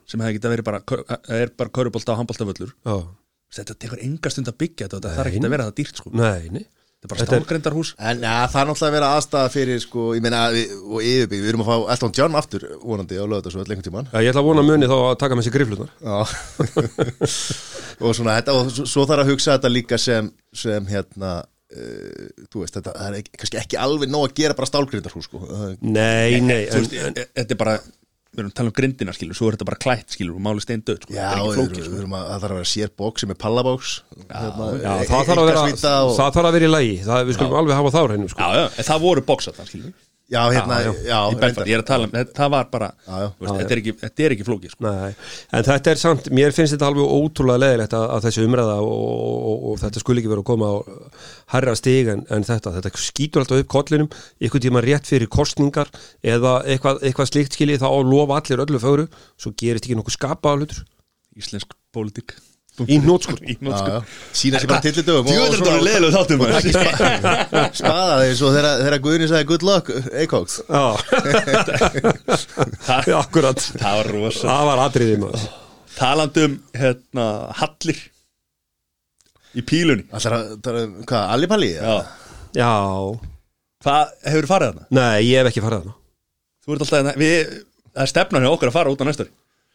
[0.09, 0.81] sem hefði getað verið bara,
[1.37, 2.97] er bara körubólta og handbóltavöllur Já.
[3.59, 5.27] þetta tekur enga stund að byggja þetta það Nei.
[5.35, 6.65] ekki að vera það dýrt sko Nei, nei.
[7.07, 10.23] Þetta er bara stálgrindarhús En ja, það er náttúrulega að vera aðstæða fyrir sko, ég
[10.27, 13.87] meina, við, og yfirbyggð, við erum að fá Elton John aftur vonandi á lögðarsvöld lengur
[13.89, 15.91] tíman Já, ég ætla að vona muni þá að taka með sér griflunar.
[18.05, 22.63] Og svona þetta og svo, þarf að hugsa þetta líka sem, sem hérna uh, þú
[22.65, 25.41] veist, þetta er ekki, kannski ekki alveg nóg að gera bara stálgrindarhús sko.
[25.81, 26.67] Nei, nei.
[26.69, 27.79] Þú En, veist, e- e- þetta er bara
[28.33, 30.65] við erum að tala um grindina skilur, svo er þetta bara klætt skilur og máli
[30.65, 31.15] steindöð sko.
[31.15, 32.01] Já, er ekki við, sko.
[32.03, 35.37] erum að, það þarf að vera sér bóks sem er pallabóks hérna, já, það þarf
[35.37, 36.99] að vera, einkasvíta og, það þarf að vera í lægi.
[37.31, 38.43] Við skulum alveg hafa þá hreinu, sko.
[38.43, 39.95] Já, já, en það voru bóksat það skilur
[40.27, 41.51] Já, hérna, Já, já, já.
[41.63, 44.47] ég er að tala um, þetta- var bara veist, þetta, er ekki, þetta er ekki
[44.49, 44.83] flókið sko.
[44.83, 45.13] Nei,
[45.55, 49.05] en þetta er samt, mér finnst þetta alveg ótrúlega leðilegt að, að þessi umræða og,
[49.05, 50.77] og, og, og þetta skul ekki vera að koma á
[51.55, 54.11] herra stig en, en þetta, þetta skýtur alltaf upp kollinum,
[54.43, 55.95] ykkur tíma rétt fyrir kostningar
[56.27, 59.07] eða eitthvað, eitthvað slíkt skiljið þá lofa allir öllu fögru
[59.39, 60.83] svo gerist ekki nokkuð skapaða hlutur.
[61.39, 62.35] Íslensk pólitík
[62.85, 63.99] í nótskur í Já, nótsku já.
[64.37, 66.39] sína sér bara tillidögum Jú, þetta er leðilega þáttum
[67.81, 70.85] spaða þeir svo þegar, Guðni sagði good luck, Eikoks Já,
[72.87, 73.65] Það- Já, akkurat.
[73.81, 75.25] Það var rosa Það var atriðið
[75.97, 78.03] talandum hérna hallir
[79.57, 80.05] í pílunni.
[80.13, 80.35] Er,
[81.09, 81.71] hvað, Allipalli?
[81.73, 81.95] já.
[82.57, 82.73] Já,
[83.85, 84.87] hvað hefur farið þarna?
[84.93, 85.95] nei, ég hef ekki farið þarna.
[86.67, 87.55] Þú ert alltaf, hérna- við,
[87.95, 89.31] það er stefnan hjá okkur að fara út á næstur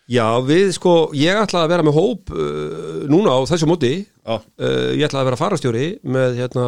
[0.09, 3.91] Já, við sko, ég ætla að vera með hóp uh, núna á þessu móti.
[4.25, 6.65] Já, uh, ég ætla að vera farastjóri með hérna,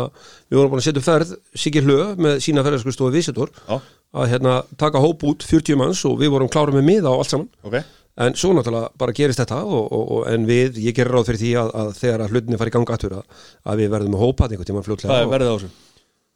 [0.51, 3.75] við vorum búin að setja upp ferð Siggi Hlö með sína ferðarskristofu Visitor já,
[4.21, 7.33] að hérna taka hóp út 40 manns og við vorum klára með miða á allt
[7.33, 7.49] saman.
[7.67, 7.79] Ok.
[8.23, 11.41] En svo náttúrulega bara gerist þetta og, og, og, en við, ég gerir ráð fyrir
[11.41, 13.41] því að, að þegar að hlutinni fari í ganga aftur að,
[13.73, 15.71] að við verðum með hópa einhvern tímann fljótlega hvað er og- verið á þessu?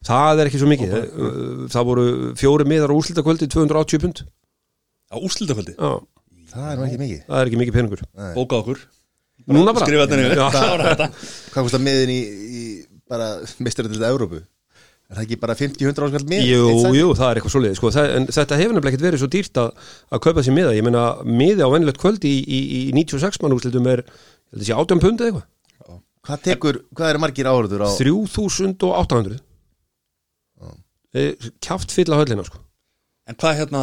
[0.07, 0.91] það er ekki svo mikið.
[0.97, 1.67] Okay.
[1.73, 2.05] það voru
[2.37, 4.21] fjóri miðar á úrslitakvöldi 280 pund.
[5.13, 5.91] Á úrslitaföldi, Já,
[6.57, 7.23] Það er ekki mikið.
[7.27, 8.03] Það er ekki mikið peningur.
[8.37, 8.83] Bókað okkur.
[9.47, 9.87] Núna bara.
[9.87, 10.37] Skrifa þetta niður.
[11.53, 12.19] Hvað kostar miðin í,
[12.59, 12.63] í
[13.07, 13.27] bara
[13.63, 14.41] misturinn til Európu?
[15.07, 16.41] Er það ekki bara 50-100 áskall mið?
[16.49, 16.63] Jú,
[16.97, 17.91] jú, það er eitthvað svoleiði sko.
[17.95, 20.83] Það- en þetta hefur nefnilega ekkert verið svo dýrt að, að kaupa sér miða, ég
[20.83, 24.01] meina miði á venjulegt kvöldi í, í, í 96 mann úrslitum er,
[24.51, 26.01] að sé 18 pund eða eitthvað.
[26.27, 29.39] Hvað tekur, hvað eru margir áhörður á 3800
[31.63, 32.59] Kjáft fylla höllina sko.
[33.31, 33.81] en hvað hérna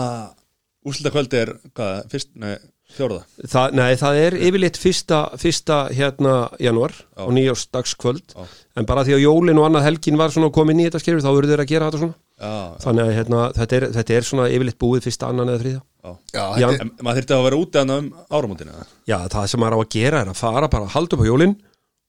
[0.85, 2.55] úrslitaföldi er hvað, fyrst, nei,
[2.95, 6.95] fjórða það, nei, það er yfirleitt fyrsta, fyrsta hérna januar
[7.35, 8.45] nýjársdagskvöld Já.
[8.79, 11.31] en bara því að jólin og annað helgin var svona komin í þetta skerfi þá
[11.33, 14.49] eru þeir að gera þetta svona Já, þannig að hérna, þetta, er, þetta er svona
[14.51, 16.67] yfirleitt búið fyrsta annan eða þriðja já Já, Já.
[16.67, 18.87] þetta En maður þyrfti að vera úti hann um eða?
[19.09, 21.31] Já, það sem maður á að gera er að fara bara að halda upp á
[21.31, 21.55] jólin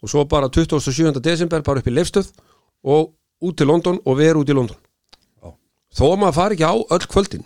[0.04, 1.22] og svo bara 27.
[1.24, 2.32] desember bara upp í leifstöð
[2.84, 3.14] og
[3.46, 5.54] út til London og vera út í London Já.
[5.96, 7.46] þó að maður fari ekki á öll kvöldin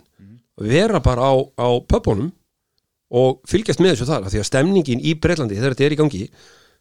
[0.60, 2.30] vera bara á, á pöpunum
[3.10, 6.00] og fylgjast með þessu þar af því að stemningin í Breitlandi þegar þetta er í
[6.00, 6.24] gangi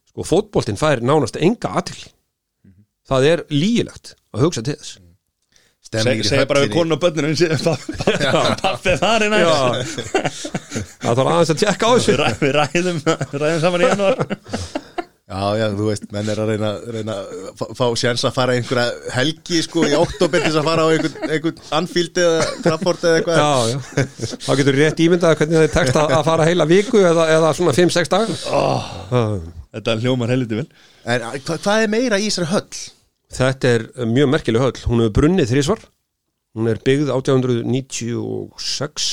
[0.09, 2.01] sko fótboltinn fær nánast enga aðtil
[3.09, 4.99] það er lígilegt að hugsa til þess.
[5.89, 7.33] Stemningin í Segja bara við konun og bönninu
[8.63, 10.45] Pappi þar er næst
[10.99, 12.17] það þarf aðeins að tjekka á þessu.
[12.43, 14.25] Við ræðum saman í januar
[15.29, 19.13] Já, já, þú veist, menn er að reyna, reyna að fá- sjans að fara einhverja
[19.13, 23.19] helgi sko í oktober til þess að fara á einhvern, einhvern Anfield eða Trafford eða
[23.19, 23.37] eitthvað.
[23.37, 24.07] Já, já,
[24.47, 27.53] þá getur rétt ímyndað hvernig það er tekst að að fara heila viku eða, eða
[27.59, 29.37] svona 5-6 dagar oh.
[29.69, 30.65] Þetta hljómar helviti vel.
[31.05, 32.83] En hva, hvað er meira í þessari höll?
[33.37, 34.85] Þetta er mjög merkileg höll.
[34.89, 35.85] Hún hefur brunnið þrísvar
[36.57, 39.09] Hún er byggð 1896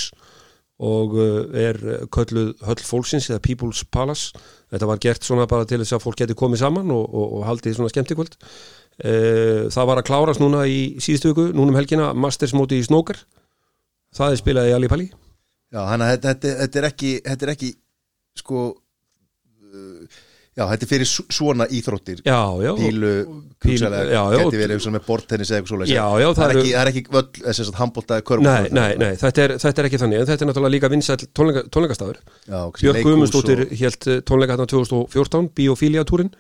[0.77, 1.77] og uh, er
[2.13, 4.33] kölluð höll fólksins eða People's Palace
[4.73, 7.45] Þetta var gert svona bara til þess að fólk geti komið saman og, og, og
[7.47, 8.35] haldið svona skemmtikvöld.
[8.97, 12.87] Uh, Það var að klárast núna í síðustu viku, núna um helgina Masters móti í
[12.87, 13.21] snókar.
[14.17, 15.07] Það er spilað í Alipalli
[15.75, 17.71] Já, hann að þetta, þetta, þetta er ekki, þetta er ekki
[18.39, 18.61] sko
[20.57, 23.11] Já, þetta er fyrir svona íþróttir Já, já Pílu,
[24.09, 24.39] já, já.
[24.41, 25.93] geti verið með bortennis eða eitthvað svoleiðis.
[25.97, 28.93] Já, já, það, það er ekki, er ekki völl, þess að handbóltaði körfum Nei, nei,
[29.03, 31.65] nei, þetta er, þetta er ekki þannig en þetta er náttúrulega líka vinsæll tónleika,
[32.87, 36.33] Björk leikhús Guðmundsdóttir og- hélt tónleika þarna 2014 Biophilia túrin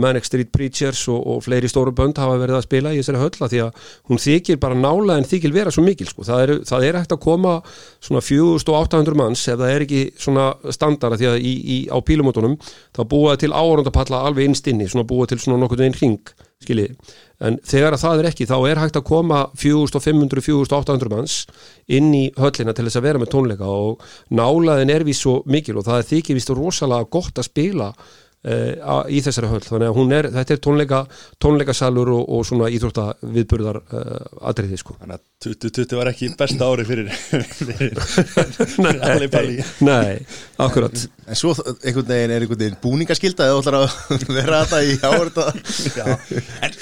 [0.00, 3.44] Manic Street Preachers og, og fleiri stóru bönd hafa verið að spila í þessari höll
[3.46, 6.26] af því að hún þykir bara nála en þykir vera svo mikil sko.
[6.28, 7.54] það, er, það er hægt að koma
[7.98, 12.58] svona 4800 manns ef það er ekki svona standara því að í, í, á pílumótunum
[12.96, 16.94] þá búa til áhörundapalla alveg innst inni svona búa til svona nokkuð einn hring skiljið,
[17.46, 21.36] en þegar að það er ekki þá er hægt að koma 4500-4800 manns
[21.86, 24.02] inn í höllina til þess að vera með tónleika og
[24.34, 27.92] nálaðin er vís svo mikil og það er þykir vist rosalega gott að spila
[28.46, 29.62] uh, í þessari höll.
[29.64, 31.00] Þannig að hún er, þetta er tónleika
[31.42, 34.12] tónleikasalur og, og svona íþrótta viðburðar uh,
[34.50, 34.96] atriði sko.
[35.00, 37.10] Þannig að 2020 var ekki besta ári fyrir,
[37.60, 38.02] fyrir,
[38.74, 40.18] fyrir allir balli Nei,
[40.64, 41.06] akkurat.
[41.28, 43.88] En svo einhvern veginn er einhvern veginn búningaskylda eða ætlar að
[44.38, 45.48] vera þetta í áhörða
[46.66, 46.78] En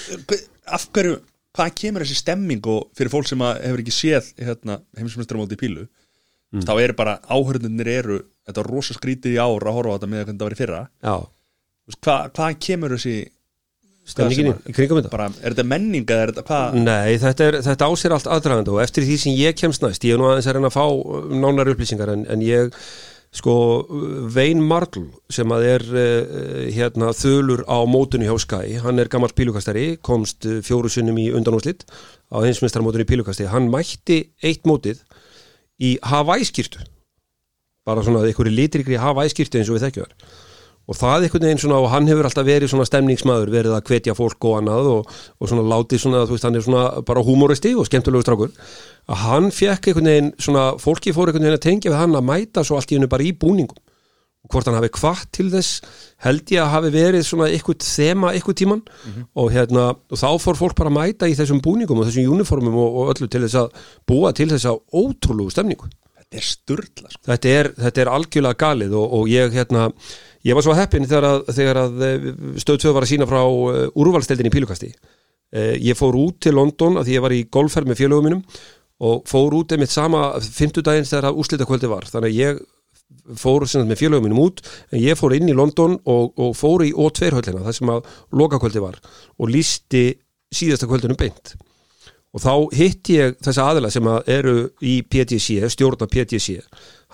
[0.77, 1.21] af hverju,
[1.57, 5.61] hvað kemur þessi stemming og fyrir fólk sem að hefur ekki séð hérna, heimsmyndstarmóti í
[5.61, 5.87] pílu
[6.65, 10.11] þá eru bara áhörðunir eru þetta er rosa skrítið í ár að horfa á þetta
[10.11, 10.83] með hvernig það var í fyrra.
[11.03, 11.17] Já,
[11.95, 13.17] hvað, hvað kemur þessi
[14.07, 15.13] stemningin í, kringum þetta?
[15.13, 16.79] Bara, er þetta menning eða er þetta hvað?
[16.83, 20.07] Nei, þetta, er, þetta á sér allt aðdragandi og eftir því sem ég kemst næst,
[20.07, 22.75] ég er nú aðeins að reyna að fá uh, nánar upplýsingar en, en ég
[23.37, 23.55] sko,
[24.33, 29.35] Vein Marl sem að er uh, hérna þölur á mótunni hjá Sky hann er gammal
[29.37, 31.87] pílukastari, komst uh, fjóru sinnum í undanúslitt
[32.31, 35.03] á hinsmistarmótunni í pílukasti, hann mætti eitt mótið
[35.83, 36.87] í Hawaii-skýrtu
[37.87, 40.15] bara svona einhverju litrikri Hawaii-skýrtu eins og við þekkjum
[40.87, 44.15] og það einhvern veginn svona og hann hefur alltaf verið svona stemningsmaður verið að hvetja
[44.15, 47.73] fólk og annað og, og svona látið svona, þú veist, hann er svona bara húmoristi
[47.75, 48.53] og skemmtilegu strákur.
[49.11, 52.29] Að hann fekk einhvern veginn svona, fólki fór einhvern veginn að tengja við hann að
[52.31, 53.83] mæta svo allt í hennu bara í búningum.
[54.47, 55.81] Og hvort hann hafi kvart til þess
[56.23, 58.83] held ég að hafi verið svona eitthvað þema eitthvað tíman
[59.35, 62.79] og hérna og þá fór fólk bara að mæta í þessum búningum og þessum uniformum
[62.79, 65.91] og, og öllu til þess að búa til þess að ótrúlegu stemningu.
[66.15, 67.25] Þetta er sturla sko.
[67.27, 69.89] þetta er, þetta er algjörlega galið og, og ég hérna
[70.47, 72.31] ég var svo heppin þegar að, þegar að eh,
[72.63, 74.93] stöð 2 var að sína frá uh, úrvalsteldin í pílukasti.
[75.55, 78.43] Uh, ég fór út til London að því ég var í golfferð með félögum mínum
[79.07, 82.09] og fór út einmitt sama fimmtudaginn þegar að úrslitakvöldi var.
[82.09, 82.65] Þannig að ég
[83.39, 86.87] fór sem með félögum mínum út en ég fór inn í London og, og fór
[86.87, 88.99] í O2 höllina þar sem að lokakvöldi var
[89.37, 90.09] og lísti
[90.55, 91.55] síðasta kvöldunum beint
[92.37, 96.61] og þá hitt ég þessa aðila sem að eru í PTC, stjórna PTC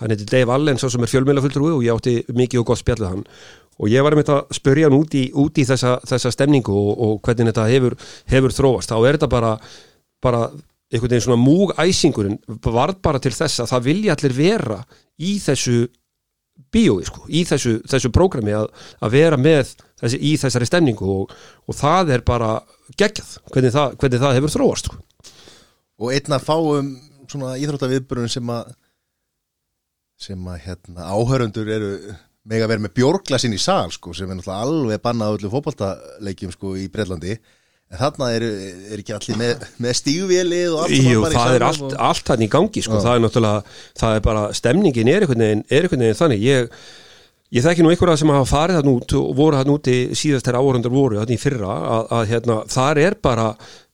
[0.01, 2.99] hann heiti Dave Allen, sá sem er fjölmjölafulltrúi og ég átti mikið og gott spjall
[2.99, 3.23] við hann.
[3.81, 6.91] Og ég var einmitt að spörja hann út í, út í þessa, þessa stemningu og,
[6.93, 7.95] og hvernig þetta hefur,
[8.29, 9.55] hefur þróast, þá er þetta bara
[10.23, 10.45] bara
[10.93, 14.79] einhvern veginn svona múg æsingurinn varð bara til þess að það vilja allir vera
[15.19, 15.77] í þessu
[16.73, 18.67] bíói sko, í þessu, þessu prógrami að,
[19.01, 21.33] að vera með þessi, í þessari stemningu og,
[21.67, 22.53] og það er bara
[22.99, 25.01] geggjað, hvernig það, hvernig það hefur þróast sko.
[26.03, 26.93] Og einn að fáum
[27.31, 28.75] svona íþróttaviðburun sem að
[30.23, 31.91] sem að hérna áhörundur eru
[32.47, 36.55] mega verið með bjórglasin í sal sko sem er náttúrulega alveg bannað á öllu fótboltaleikjum
[36.55, 37.37] sko í Breitlandi
[37.93, 38.49] en þarna eru
[38.89, 41.95] er ekki allir með, með stígvélið og allt Jú, í það er allt, og...
[42.09, 42.99] allt hann í gangi sko.
[43.03, 46.45] það er náttúrulega, það er bara stemningin er einhvern veginn, er einhvern veginn þannig.
[46.47, 46.79] Ég,
[47.53, 50.59] ég þekki nú einhverja sem hafa farið þann út og voru þann úti síðast þegar
[50.61, 53.47] áhörundar voru þannig í fyrra að, að hérna, þar er bara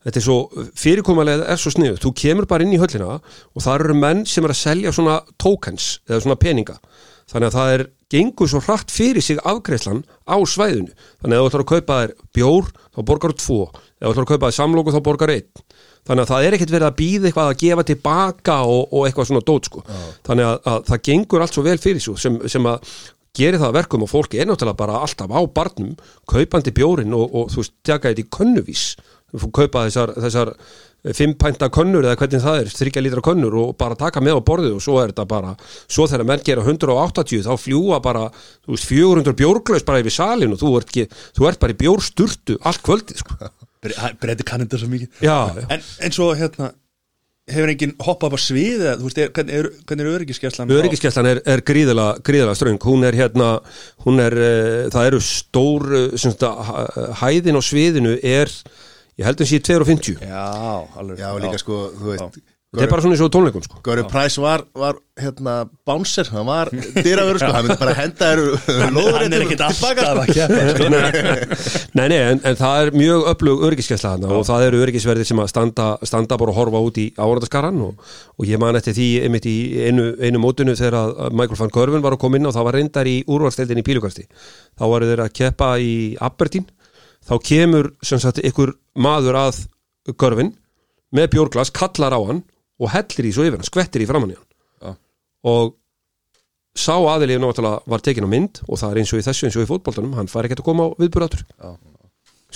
[0.10, 3.86] þetta er svo, fyrirkomulega er svo snið þú kemur bara inn í höllina og það
[3.86, 6.80] eru menn sem er að selja svona tokens eða svona peninga.
[7.30, 10.96] Þannig að það er gengur svo hratt fyrir sig afgreðslan á svæðinu.
[11.22, 14.26] Þannig að þú ætlar að kaupa þér bjór þá borgar þú tvo, ef þú ætlar
[14.26, 15.64] að kaupa þér samlóku þá borgar einn.
[16.10, 19.30] Þannig að það er ekkert verið að býða eitthvað að gefa tilbaka og, og eitthvað
[19.30, 19.84] svona dót sko.
[20.26, 22.96] þannig að, að það gengur allt svo vel fyrir svo sem, sem að
[23.38, 25.94] gerir það að verkum og fólki er náttúrulega bara alltaf á barnum
[26.30, 28.86] kaupandi bjórin og, og þú veist, tjaka þetta í könnuvís
[29.54, 30.54] kaupa þessar, þessar
[31.16, 34.74] fimpænta könnur eða hvernig það er, þryggja lítra könnur og bara taka með á borðið
[34.76, 35.54] og svo er þetta bara
[35.88, 38.26] svo þegar menn gera 180 þá fljúa bara,
[38.68, 41.06] þú veist, 400 bjórglaus bara yfir salin og þú ert, ekki,
[41.40, 43.38] þú ert bara í bjórsturtu allt kvöldið sko.
[44.20, 45.22] Breyti kannindi svo mikið.
[45.24, 45.38] Já,
[45.72, 46.74] En eins og hérna
[47.50, 51.40] hefur enginn hoppað á svið eða, veist, er, hvernig er, hvernig er öryggiskeslan Öryggiskeslan er,
[51.48, 52.10] er gríðala,
[52.60, 52.78] ströng.
[52.84, 53.48] Hún er hérna,
[54.04, 55.88] hún er uh, það eru stór
[56.68, 58.52] hæ- hæðin á sviðinu er
[59.20, 60.46] ég held að sé 250 Já,
[61.00, 61.20] alveg.
[61.20, 63.80] Já, líka sko, þú veist þetta er bara svona eins og tónleikum sko.
[63.82, 65.54] Gauri Price var, var hérna
[65.90, 69.96] bouncer, hann var dýravöru sko, hann myndi bara henda þér lóður Hann er ekkit alltaf
[69.96, 70.06] sko.
[70.12, 71.80] að keppa sko.
[71.98, 75.42] Nei, nei, en, en það er mjög öflug öryggiskesla þarna og það eru öryggisverðir sem
[75.42, 79.10] að standa, standa bara og horfa út í áraðaskaran og, og ég man eftir því
[79.26, 79.58] einmitt í
[79.90, 82.78] einu, einu mótinu þegar að Michael van Görvin var að koma inn og það var
[82.78, 86.70] reyndar í úrvalsteldin í pílugasti þá varu þeir að keppa í Aberdeen
[87.28, 89.66] þá kemur sem sagt ykkur maður að
[90.18, 90.54] Görvin
[91.14, 92.44] með bjórglas, kallar á hann
[92.80, 94.48] og hellir í svo yfir hann, skvettir í framann í hann
[94.88, 94.96] Já.
[95.52, 95.76] og
[96.78, 99.58] sá aðilíf náttúrulega var tekin á mynd og það er eins og í þessu eins
[99.60, 101.72] og í fótboltanum hann fær ekki að koma á viðburðatur Já.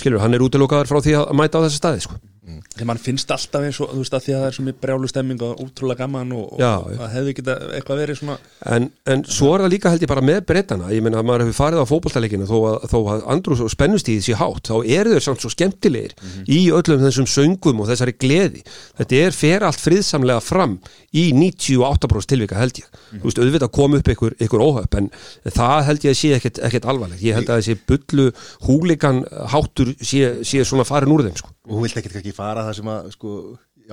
[0.00, 2.18] skilur, hann er útilokaður frá því að mæta á þessi staði sko.
[2.44, 4.80] Þegar mann finnst alltaf eins og, þú veist, að því að það er svo mjög
[4.84, 8.36] brjálu stemming og útrúlega gaman og, og Já, það hefði geta eitthvað verið svona
[8.74, 11.44] en, en svo er það líka held ég bara með breytana ég meina að maður
[11.46, 15.14] hefur farið á fótboltaleikinu þó að, þó að andrús og spennustíði sé hátt þá eru
[15.14, 16.12] þeir samt svo skemmtilegir
[16.44, 18.60] í öllum þessum söngum og þessari gleði.
[19.00, 20.76] Þetta er fer allt friðsamlega fram
[21.14, 22.88] í 98% tilvika held ég.
[23.14, 25.08] Þú veist, auðvitað kom upp ykkur, ykkur óhöpp en
[25.48, 27.24] það held ég að sé ekkert, ekkert alvarlegt.
[27.24, 28.28] Ég held að þessi bullu
[28.66, 29.22] húligan
[29.54, 31.52] háttur sé, sé svona farin úr þeim sko.
[31.64, 33.34] og hún vilt ekkert ekki fara það sem að sko,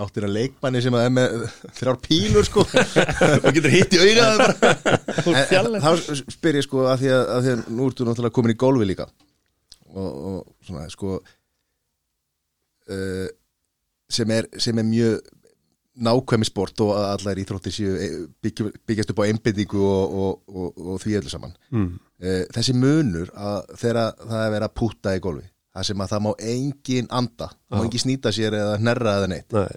[0.01, 1.43] áttir að leikmanni sem að er með
[1.79, 2.63] þrjár pílur sko.
[3.43, 4.55] Og getur hitt í auga bara.
[5.25, 5.91] En, en, þá
[6.35, 8.87] spyr ég sko að því að, að því að nú ertu náttúrulega komin í gólfi
[8.87, 9.09] líka.
[9.91, 11.17] Og, og svona sko
[12.87, 13.27] uh,
[14.11, 15.15] sem, er, sem er mjög
[16.01, 20.37] nákvæmi sport og að allar íþróttir séu eh, byggju, byggjast upp á einbyttingu og, og,
[20.47, 21.57] og, og því öllu saman.
[21.75, 21.89] Mm.
[22.23, 26.13] uh, þessi munur að þegar það er verið að púta í gólfi það sem að
[26.13, 27.83] það má engin anda má Já.
[27.85, 29.71] engin snýta sér eða hnerra eða neitt Nei,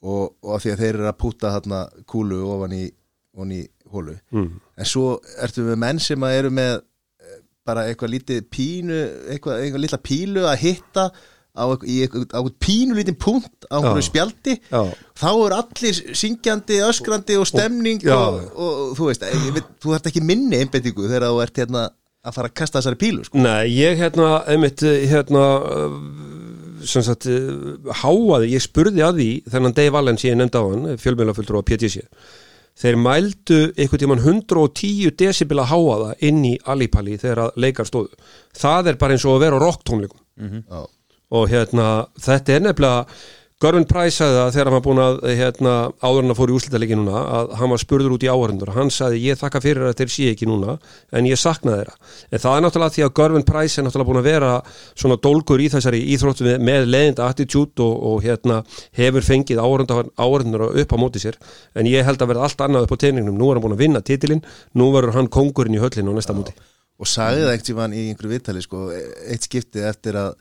[0.00, 4.16] og, og af því að þeir eru að púta þarna kúlu ofan í, í hólu
[4.34, 4.54] mm.
[4.76, 9.02] en svo ertu með menn sem að eru með eh, bara eitthvað lítið pínu
[9.34, 11.10] eitthvað, eitthvað litla pílu að hitta
[11.50, 14.08] á eitthvað, pínu lítið punkt á einhverju Já.
[14.08, 14.82] spjaldi Já.
[15.18, 19.96] þá eru allir syngjandi, öskrandi og stemning og, og, og þú veist, ég veit, þú
[19.96, 21.88] ert ekki minni einbettingu þegar þú ert hérna
[22.26, 23.40] að fara að kasta þessari pílu sko.
[23.40, 29.76] Nei, ég hérna, einmitt, hérna, uh, sem sagt, uh, háaði, ég spurði að því þennan
[29.78, 32.04] Dave Allen sem ég nefndi á hann, fjölmjölafullur á PTC.
[32.80, 38.14] Þeir mældu einhvern tímann 110 decibela háaða inn í Alipalli þegar að leikar stóðu.
[38.56, 40.22] Það er bara eins og að vera á rocktónleikum.
[40.40, 40.80] Já.
[41.30, 43.02] Og hérna, þetta er nefnilega,
[43.60, 46.54] Görvin Price sagði það þegar hann var búin að hérna, áður en að fór í
[46.56, 49.98] úslitalegin núna að hann var spurður út í áhörundur hann sagði ég þakka fyrir að
[49.98, 50.78] þeir sé ekki núna
[51.12, 51.92] en ég sakna þeirra.
[52.32, 54.54] En það er náttúrulega því að Görvin Price er náttúrulega búin að vera
[54.94, 58.62] svona dólgur í þessari íþróttu með, með leðinda attitude og, og hérna
[58.96, 61.36] hefur fengið áhörundur upp á móti sér.
[61.76, 63.84] En ég held að verða allt annað upp á tegningnum nú er hann búin að
[63.84, 64.40] vinna titilinn.
[64.72, 66.16] Nú verður hann kongurinn í höllinu
[67.00, 70.34] og sagði það einhvern tímann í einhverju viðtali sko, eitt skipti eftir að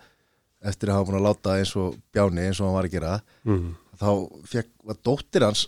[0.60, 3.14] eftir að hafa búin að láta eins og Bjáni eins og hann var að gera
[3.48, 3.70] mm.
[4.00, 4.10] þá
[4.52, 5.68] fekk, var dóttir hans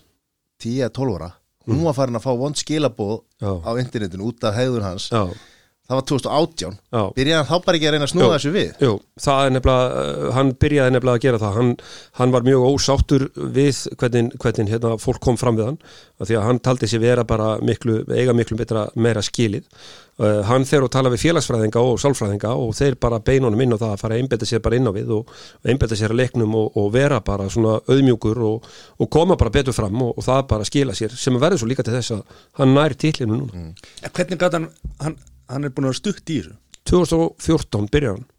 [0.62, 1.32] 10-12 ára
[1.70, 5.10] hún var farin að fá vond skilabóð á internetinu út af hegðun hans.
[5.12, 5.30] Já,
[5.92, 7.02] það var 2018 já.
[7.18, 8.34] Byrjaði hann þá bara ekki að reyna að snúa Jú.
[8.36, 8.70] þessu við?
[8.86, 8.92] Jú,
[9.26, 11.72] það er nefnilega, uh, hann byrjaði nefnilega að gera það, hann,
[12.22, 13.26] hann var mjög ósáttur
[13.58, 15.82] við hvernig, hvernig hérna, fólk kom fram við hann,
[16.22, 19.66] af því að hann taldi sér vera bara miklu, eiga miklu betra meira skilið,
[20.22, 23.82] uh, hann þegar að tala við félagsfræðinga og sálfræðinga og þeir bara beinunum inn á
[23.82, 25.34] það að fara að einbetta sér bara inn á við og
[25.68, 28.70] einbetta sér að leiknum og, og vera bara svona auðmjúkur og,
[29.02, 31.84] og koma bara betur fram og, og það bara skila sér, sem verður svo líka
[31.88, 33.68] til þess að hann nær titlinu núna.
[34.06, 34.72] En hvernig gæti hann,
[35.02, 35.20] hann
[35.52, 36.56] hann er búin að vera stutt í þessu.
[36.92, 38.30] 2014 byrjar hann.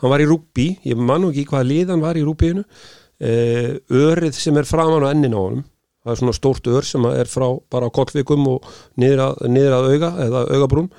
[0.00, 3.70] Hann var í rúbí, ég man nú ekki hvað lið hann var í rúbíinu uh,
[3.88, 5.62] örið sem er framan á ennin á honum.
[6.04, 8.66] Það er svona stórt ör sem er frá bara á kollvikum og
[9.00, 10.90] niður að, niður að auga eða augabrún.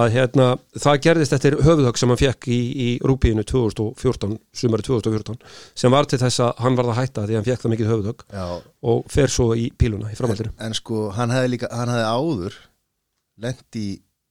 [0.00, 0.46] Að hérna,
[0.80, 5.36] það gerðist eftir höfuðhögg sem hann fekk í, í rúbíinu 2014, sumari 2014
[5.76, 7.92] sem var til þess að hann var það hætta því að hann fekk það mikið
[7.92, 8.46] höfuðhögg Já,
[8.94, 10.56] og fer svo í píluna í framhaldinu.
[10.64, 12.58] En sko hann hefði líka, hann hefði áður
[13.44, 13.80] lent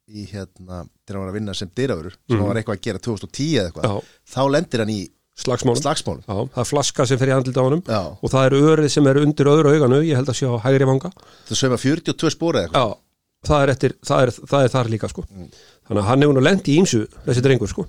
[0.10, 3.04] í, hérna þegar hann var að vinna sem dyrafurur sem hann var eitthvað að gera
[3.08, 5.00] 2010 eða eitthvað Já, þá lendir hann í
[5.36, 5.82] slagsmálum.
[5.82, 6.24] slagsmálum.
[6.24, 9.10] Já, það er flaska sem fer í andlita á Já, og það er örið sem
[9.12, 11.12] er undir öðru auganu ég held að sé á hægri vanga.
[11.50, 13.02] Það sögum að 42 spóra eða eitthvað.
[13.46, 15.24] Það er, eftir, það er, það er þar líka sko.
[15.86, 17.86] þannig að hann hefur nú lent í ímsu þessi drengur sko.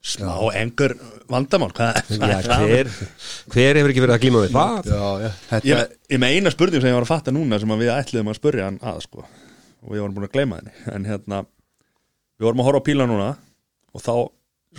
[0.00, 0.94] smá engur
[1.28, 2.88] vandamál hver,
[3.52, 4.88] hver hefur ekki verið að glíma við það?
[4.88, 7.74] Já, já, þetta ég, ég með eina spurning sem ég var að fatta núna sem
[7.74, 9.24] að við ætliðum að spurja hann að sko
[9.80, 11.42] og við vorum búin að gleyma henni en hérna,
[12.40, 13.28] við vorum að horfa á píla núna
[13.96, 14.12] og þá,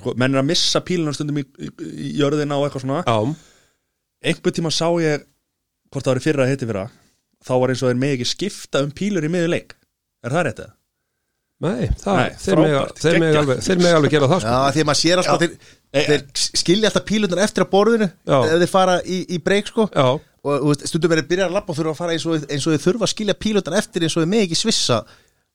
[0.01, 1.71] sko, menn er að missa píluna stundum í, í,
[2.09, 3.17] í jörðina og eitthvað svona Já,
[4.31, 5.25] einhvern tíma sá ég
[5.91, 6.85] hvort það var í fyrra að hitti fyrra
[7.41, 9.73] þá var eins og þeir með ekki skipta um pílur í miður leik
[10.21, 10.75] er það rétt eða?
[11.61, 13.41] nei, það, Nei, þeir, mega, frábært, þeir, mega geggjað.
[13.43, 14.51] alveg, þeir mega alveg gera það sko.
[14.53, 15.41] Já, því að maður sér alltaf Já.
[15.41, 16.21] þeir, Ei, þeir
[16.61, 18.37] skilja alltaf pílunar eftir á borðinu Já.
[18.47, 20.05] ef þeir fara í, í breyk sko Já,
[20.47, 22.73] og veist, stundum verið byrjar að lappa og þurfa að fara eins og, eins og
[22.73, 25.03] þeir þurfa að skilja pílunar eftir eins og þeir með ekki svissa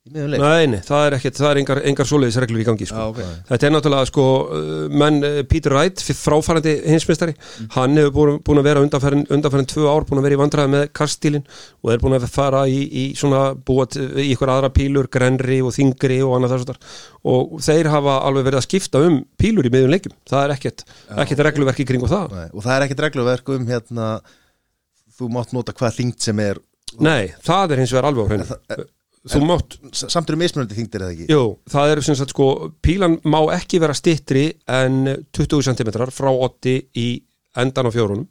[0.07, 2.67] í miðum leik nei, nei, það er ekkert það er engar, engar svoleiðis reglur í
[2.69, 2.95] gangi sko.
[3.01, 3.41] Já, ok.
[3.49, 4.69] Þetta er náttúrulega sko uh,
[5.03, 7.35] menn uh, Peter Wright, fráfærandi hinsmestari,
[7.75, 10.87] hann hefur búin, að vera undanfærin, undanfærin tvö ár, búin að vera í vandræði með
[11.01, 11.43] kastílin
[11.83, 15.59] og er búin að fara í, í svona búa til- í ykkur aðra pílur, grenri
[15.67, 19.67] og þingri og annað þess að og þeir hafa alveg verið að skipta um pílur
[19.67, 20.87] í miðjum leikjum, það er ekkert,
[21.27, 22.37] ekkert regluverk í kringu það.
[22.39, 24.11] Nei, og það er ekkert regluverk um hérna
[25.17, 26.61] þú mátt nota hvað þingt sem er
[27.03, 28.85] Nei, það er hins vegar alveg á hreinu.
[29.27, 31.25] Þú mátt, samt eru mismunandi þingtir eða ekki?
[31.33, 31.41] Jú,
[31.73, 32.47] það er sem sagt sko,
[32.85, 35.01] pílan má ekki vera stittri en
[35.35, 37.07] 20 cm frá 80 í
[37.59, 38.29] endan á fjórunum.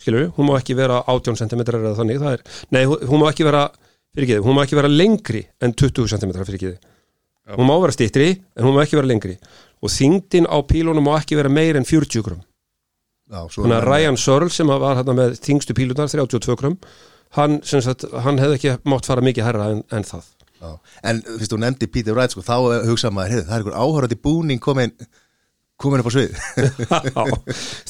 [0.00, 3.28] Skilur við, hún má ekki vera 18 cm eða þannig, það er, nei, hún má
[3.28, 3.66] ekki vera
[4.14, 6.74] fyrir ekki, hún má ekki vera lengri en 20 cm fyrir ekki
[7.58, 9.36] hún má vera stittri, en hún má ekki vera lengri.
[9.84, 12.40] Og þingdin á pílunum má ekki vera meir en 40 grum
[13.28, 16.78] þannig að Ryan Searle sem var hérna með þingstu pílunar 32 grum
[17.36, 17.60] hann,
[18.24, 20.26] hann hefði ekki mátt fara mikið herra en, en það
[20.58, 20.72] Já.
[21.06, 24.16] En fyrst þú nefndi Peter Wright sko, þá hugsa maður, heyrðu, það er einhver áhörandi
[24.18, 24.90] búning komin,
[25.78, 26.32] komin upp á svið
[27.14, 27.22] Já,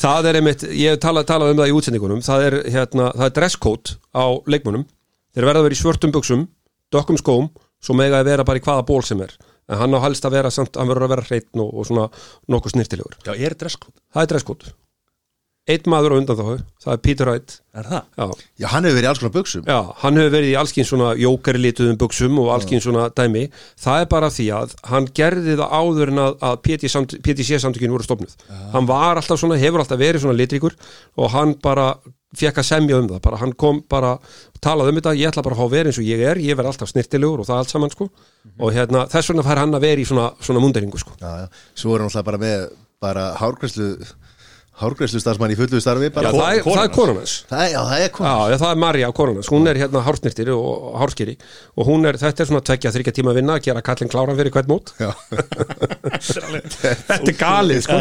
[0.03, 3.25] það er einmitt, ég hef talað, talað um það í útsendingunum, það er, hérna, það
[3.31, 4.85] er dresscode á leikmunum,
[5.33, 6.45] þeir verða að vera í svörtum buksum,
[6.93, 7.49] dökkum skóm,
[7.81, 9.33] svo mega að vera bara í hvaða ból sem er,
[9.73, 12.05] en hann á helst að vera samt, hann verður að vera hreitn og, og svona
[12.53, 13.17] nokkuð snirtilegur.
[13.25, 14.77] Já, er dresskód Það er dresscode.
[15.69, 16.45] Einn maður á undan þá,
[16.85, 18.05] það er Peter Wright, Er það?
[18.17, 18.27] já,
[18.63, 21.11] Já, hann hefur verið í alls konar buksum já, hann hefur verið í allskins svona
[21.21, 23.43] jókarilituðum buksum og allskins svona dæmi,
[23.85, 26.57] það er bara því að hann gerði það áður en að, að
[27.27, 28.33] PTC samtökinu voru stofnuð.
[28.73, 30.79] Hann var alltaf svona, hefur alltaf verið svona litríkur
[31.21, 31.91] og hann bara
[32.37, 34.17] fekk að semja um það, bara hann kom bara
[34.65, 36.73] talaði um þetta, ég ætla bara að fá vera eins og ég er ég verð
[36.73, 38.09] alltaf snirtilegur og það allt saman sko.
[38.59, 41.15] Og hérna, þess vegna fær hann að vera í svona, svona munderingu sko.
[41.23, 41.49] Já, já,
[41.79, 42.67] svo er hann alltaf bara með
[42.99, 43.93] bara hárgræslu
[44.79, 47.81] hárgræslu starfsmann í fullu starfi Já, það, er, það er konan hans það, er, já,
[47.89, 51.35] það er Já, já, það er Marja á konunans, hún er hérna hársnirtir og hárskeri.
[51.79, 54.39] Og hún er, þetta er svona tvekja þryggja tíma að vinna að gera kallin kláran
[54.39, 54.93] fyrir hvert mót.
[55.01, 55.11] Já.
[57.09, 57.99] Þetta er galið, sko.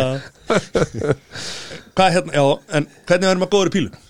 [1.98, 2.46] Hvað hérna, já,
[2.78, 4.06] en hvernig verðum að góður í pílu?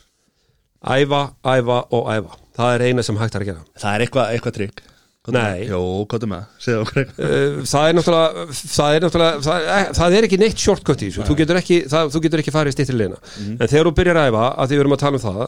[0.98, 1.24] Æfa,
[1.56, 2.38] æfa og æfa.
[2.58, 3.66] Það er eina sem hægt að gera.
[3.78, 4.86] Það er eitthvað, eitthvað trygg
[5.36, 5.66] Nei.
[5.68, 6.62] Jó, hvað er með það?
[6.64, 7.32] Segðu okkur eitthvað.
[7.38, 11.10] Uh, Það er náttúrulega það er, náttúrulega, það er, það er ekki neitt shortcut í
[11.10, 11.26] þessu.
[11.28, 14.30] Þú getur ekki, það, þú getur ekki farið stýttir leina en þegar þú byrjar að
[14.32, 15.42] æfa, að því við erum að tala um það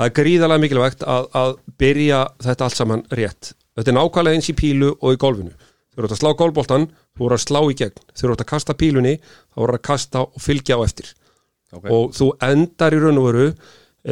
[0.00, 1.54] það er gríðalega mikilvægt að, að
[1.84, 3.52] byrja þetta allt saman rétt.
[3.78, 5.54] Þetta er nákvæmlega eins í pílu og í golfinu.
[5.90, 8.02] Þú eru að slá golfboltan, þú eru að slá í gegn.
[8.18, 9.16] Þú eru að kasta pílunni,
[9.54, 11.14] þá eru að kasta og fylgja á eftir.
[11.70, 11.84] Ok.
[11.86, 13.42] og þú endar í raun og veru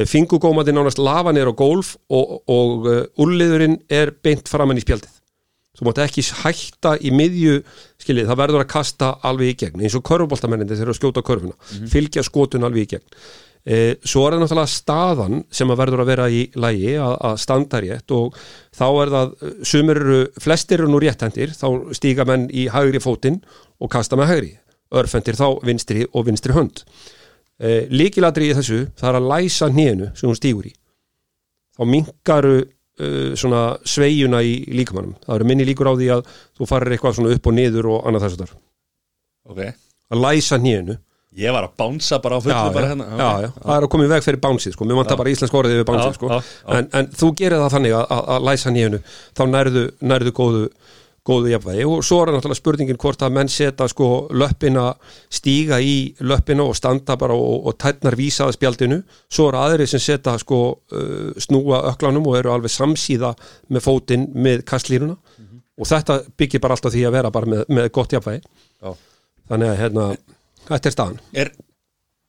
[0.09, 5.15] fingugómandi nánast lafa niður á golf og, og uh, úrliðurinn er beint framann í spjaldið.
[5.79, 7.61] Þú mátt ekki hætta í miðju
[8.03, 11.55] skiljið, það verður að kasta alveg í gegn eins og körfuboltamenninni þegar að skjóta körfuna.
[11.93, 13.07] Fylgja skotun alveg í gegn.
[13.69, 17.41] E, svo er það náttúrulega staðan sem að verður að vera í lægi að, að
[17.43, 18.37] standa rétt og
[18.75, 19.33] þá er það
[19.71, 21.67] sumir eru, flestir eru nú réttendir þá
[21.99, 23.43] stíga menn í hægri fótinn
[23.79, 24.53] og kasta með hægri,
[24.95, 26.87] örfendir þá vinstri og vinstri hönd
[27.59, 30.75] e, líkilatri í þessu, það er að læsa hnýinu sem hún stígur í.
[31.79, 32.57] Þá minkaru
[32.99, 37.19] uh, svona sveigjuna í líkamannum það eru minni líkur á því að þú farir eitthvað
[37.19, 38.57] svona upp og niður og annað þess að
[39.49, 39.61] Ok.
[40.13, 40.99] Að læsa hnýinu
[41.39, 43.07] Ég var að bánsa bara á fullu já, bara já, hérna.
[43.15, 44.87] Já, já, það er að koma í veg fyrir bánsið sko.
[44.89, 46.39] mér vantar bara íslensk orðið yfir bánsið sko.
[46.75, 49.01] en, en þú gerir það þannig að, að, að læsa hnýinu
[49.39, 50.63] þá nærðu, nærðu góðu,
[51.29, 51.85] góðu jafnvægi.
[51.89, 54.87] Og svo er náttúrulega spurningin hvort að menn setja sko löppina
[55.33, 59.03] stíga í löppina og standa bara og, og tætnar vísaða spjaldinu.
[59.33, 63.35] Svo er aðri sem setja sko uh, snúa öklanum og eru alveg samsíða
[63.75, 65.19] með fótinn með kastlínuna.
[65.79, 68.43] Og þetta byggir bara alltaf því að vera bara með, með gott jafnvægi.
[68.83, 68.95] Já.
[69.51, 70.07] þannig að hérna,
[70.69, 71.21] þetta er staðan.
[71.43, 71.51] Er,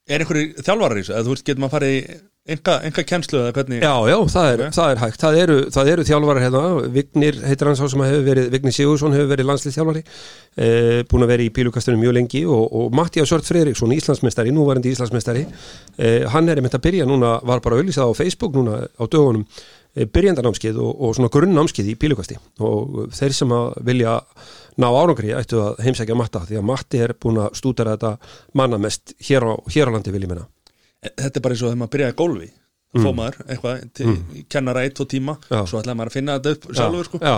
[0.09, 1.13] er einhverju þjálfarar í þessu?
[1.13, 2.11] Eða þú veist, getur maður farið
[2.55, 5.19] enga, kjenslu eða hvernig Já, já, það er, það er hægt.
[5.23, 6.61] Það eru, það eru þjálfarar hérna,
[6.95, 11.25] Vignir heitir hans á sem hefur verið, Vignir Sigursson hefur verið landslið þjálfari eh, búin
[11.25, 16.27] að vera í pílukastunum mjög lengi og, og Mattias Sört Freiriksson, Íslandsmeistari, núvarandi Íslandsmeistari eh,
[16.33, 19.45] hann er einmitt að byrja núna, var bara auðlýsað á Facebook núna á dögunum
[19.95, 22.39] eh, byrjandanámskið og, og svona grunnnámskið í pílukasti.
[22.65, 24.19] Og þeir sem að vilja
[24.79, 28.15] ná árangri ættu að heimsækja Matta því að Matti er búin að stúdera þetta
[28.57, 30.15] manna mest hér á, hér á landi
[30.99, 33.05] Þetta er bara eins og þegar maður byrjaði að gólfi mm.
[33.05, 34.17] fóð maður eitthvað til
[34.51, 35.61] kennara eitt og tíma Já.
[35.63, 37.21] svo ætlaði maður að finna þetta upp sjálfur sko.
[37.23, 37.37] Já,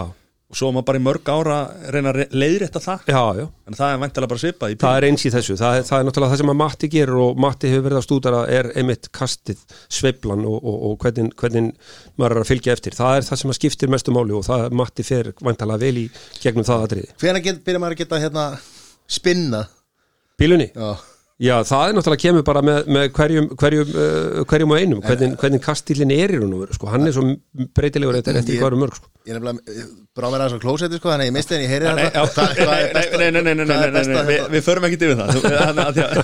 [0.52, 1.58] og svo maður bara í mörg ára
[1.96, 3.06] reyna að leiðrétta það.
[3.08, 3.46] Já, já.
[3.70, 6.02] En það er væntalega bara svipað í Það er eins í þessu, það er, það
[6.02, 9.08] er náttúrulega það sem að Matti gerir og Matti hefur verið að stúdara er einmitt
[9.16, 11.70] kastið, sveiflan og, og, og hvernig, hvernig
[12.20, 12.98] maður er að fylgja eftir.
[12.98, 16.08] Það er það sem að skiptir mestu máli og það Matti fer vantalega vel í
[16.42, 18.46] gegnum það aðriði Hvenær get, byrja maður að geta hérna
[19.08, 19.64] spinna
[20.42, 20.72] Bílunni?
[20.76, 20.98] Já,
[21.42, 25.00] Já, það er náttúrulega kemur bara með, með hverjum, hverjum, uh, hverjum og einum.
[25.02, 26.90] Hvernig, hvernig kastílinn er í raun og veru sko.
[26.92, 27.24] hann er svo
[27.78, 29.10] breytilegur eftir hverju mörg sko.
[29.26, 29.88] ég nefnilega
[30.18, 32.46] brá mér aðeins á klósetti sko, þannig að ég misti henni, ég heyri er besta-
[33.18, 35.30] nei, nei, nei, nei, nei, er nei, nei, besta nei, við, förum ekki yfir það.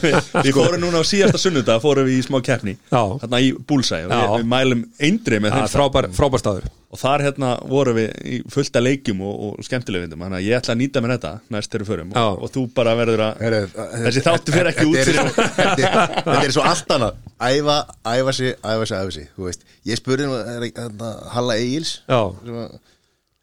[0.06, 2.76] Við, við fórum núna á síðasta sunnudag fórum við í smá keppni.
[2.92, 7.24] Þarna í búlsæ við, mælum eindri með Það er þetta frábær, frábær staður og þar
[7.26, 11.02] hérna vorum við í fullta leikjum og, og skemmtilegvindum þannig að ég ætla að nýta
[11.04, 12.12] mér þetta næst þegar við förum.
[12.16, 12.24] Já.
[12.24, 16.44] og, og þú bara verður að Heyrðu, Þessi þáttur fer ekki út er fyrir- Þetta
[16.46, 17.18] er svo allt annað.
[17.50, 17.78] Æfa,
[18.14, 22.22] æfa sig, æfa sig, æfa sig Þú veist, ég spurði er hérna, Halla Egils Já,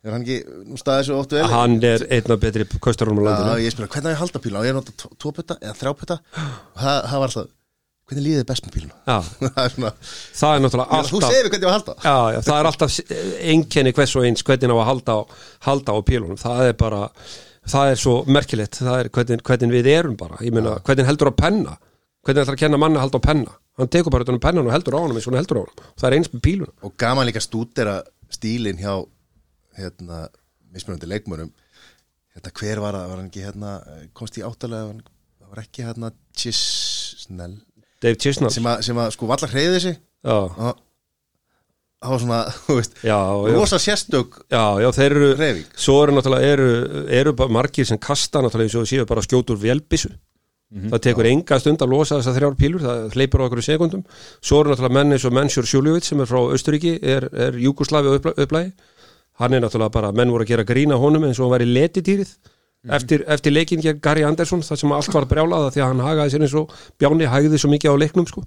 [0.04, 0.34] Er hann ekki,
[0.68, 1.44] nú staðið svo oft vel?
[1.48, 4.22] Hann er einn af betri kaustarunum á Já, landinu ég spurði, hvernig á ég að
[4.24, 4.60] halda píluna?
[4.60, 7.48] Og ég nota tvo- tvo putta eða þrjá putta Og það það var alltaf,
[8.08, 8.96] hvernig líðið þið best með píluna?
[9.08, 9.16] Já,
[9.54, 9.92] Það er svona,
[10.40, 11.94] það er náttúrulega þú alltaf segir hvernig ég á að halda.
[12.04, 12.98] Já, já, það er alltaf
[13.54, 15.20] einkenni hvers og eins hvernig á að halda á,
[15.68, 16.40] halda á pílunum.
[16.44, 17.00] Það er bara,
[17.74, 18.80] það er svo merkilegt.
[18.84, 20.38] Það er hvernig, hvernig við erum bara.
[20.44, 21.76] Meina, hvernig heldur á penna?
[22.24, 23.56] Hvernig ætlar að kenna manni að halda á penna?
[23.80, 25.62] Hann tekur bara utan um pennan og heldur á honum eins og hann heldur á
[25.64, 25.88] honum.
[25.98, 27.96] Það er eins með pílunum Og gaman líka stúdera
[28.32, 28.94] stílinn hjá
[29.80, 30.20] hérna,
[30.72, 31.50] mismunandi leikmönum
[32.34, 33.72] Þetta hver var það, var hann ekki hérna
[34.18, 35.02] komst í áttalega, hann-
[35.42, 37.56] það var ekki hérna Chisnell
[38.04, 40.00] Dave Chisnall sem að, sem að sko valla hreyði sig.
[40.24, 40.82] Já, og
[42.04, 45.66] það var svona, þú veist já, já, rosa sérstök já, já, þeir eru hreyfing.
[45.86, 46.68] svo eru náttúrulega eru,
[47.22, 50.12] eru margir sem kasta náttúrulega eins og séu bara skjótur velbissu
[50.74, 54.02] það tekur enga stund að losa þessar þrjár pílur það hleypur á okkur sekundum
[54.40, 58.16] svo eru náttúrulega menn eins og Mensjur Sjúljuvits sem er frá Östuríki, er, er Júkoslavi
[58.32, 58.72] upplægi,
[59.38, 61.70] hann er náttúrulega bara menn voru að gera grína honum eins og hann var í
[61.70, 62.32] letidýrið
[62.92, 66.34] eftir, eftir leikin gegn Gary Anderson það sem allt var brjálaða því að hann hagaði
[66.34, 68.44] sér eins og Bjáni hægði svo mikið á leiknum sko.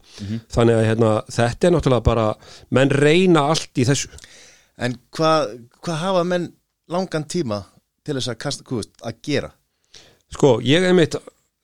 [0.54, 2.28] þannig að hérna, þetta er náttúrulega bara
[2.70, 4.12] menn reyna allt í þessu
[4.78, 6.52] En hvað hva hafa menn
[6.94, 7.64] langan tíma
[8.06, 9.50] til þess að kasta, veist, að gera?
[10.34, 11.18] Sko, ég einmitt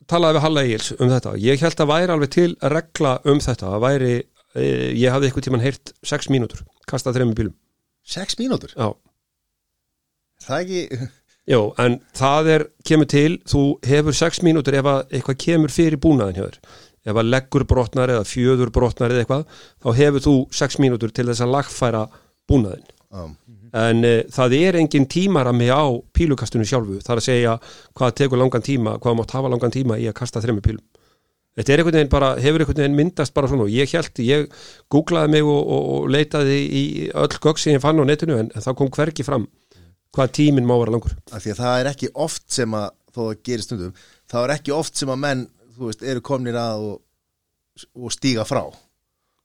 [0.10, 1.34] talaði við Halla Egils um þetta.
[1.40, 3.70] Ég held að væri alveg til að regla um þetta.
[3.76, 4.14] Það væri,
[4.56, 4.66] e,
[4.98, 7.56] ég hafði eitthvað tíman heyrt 6 mínútur, kastað þrejum bílum.
[8.04, 8.74] Sex mínútur?
[8.76, 8.90] Já.
[10.44, 11.10] Það ekki,
[11.50, 16.00] Jó, en það er, kemur til, þú hefur 6 mínútur ef að eitthvað kemur fyrir
[16.00, 16.60] búnaðin hjá þér.
[17.04, 19.44] Ef að leggur brotnar eða fjöður brotnar eða eitthvað,
[19.84, 22.06] þá hefur þú 6 mínútur til þess að lagfæra
[22.48, 22.86] búnaðin.
[23.12, 23.36] um,
[23.76, 25.84] en e, það er engin tímarami á
[26.16, 27.56] pílukastunum sjálfu, það er að segja
[27.98, 30.86] hvað tekur langan tíma, hvað mátt hafa langan tíma í að kasta þremmu pílum.
[31.54, 33.68] Þetta er einhvern veginn bara, hefur einhvern veginn myndast bara svona.
[33.68, 34.48] Og ég held, ég
[34.90, 38.50] googlaði mig og, og, og leitaði í öll gögg sem ég fann á netinu en,
[38.56, 39.46] en það kom hvergi fram
[40.14, 41.14] hvað tíminn má vera langur.
[41.34, 43.94] Af því að það er ekki oft sem að, þó það gerir stundum,
[44.34, 45.44] það er ekki oft sem að menn,
[45.78, 46.98] þú veist, eru komnir að og,
[47.98, 48.64] og stíga frá.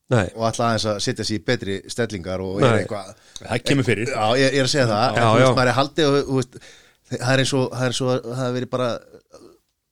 [0.09, 2.69] Nei, og ætla aðeins að setja sér í betri stellingar og Nei.
[2.69, 3.09] er eitthvað
[3.43, 4.09] það kemur fyrir.
[4.15, 5.49] Já, ég, ég er að segja það, Já, já.
[5.49, 6.55] veist, er haldið og, veist,
[7.11, 8.86] það er eins og það er eins og að það hefur verið bara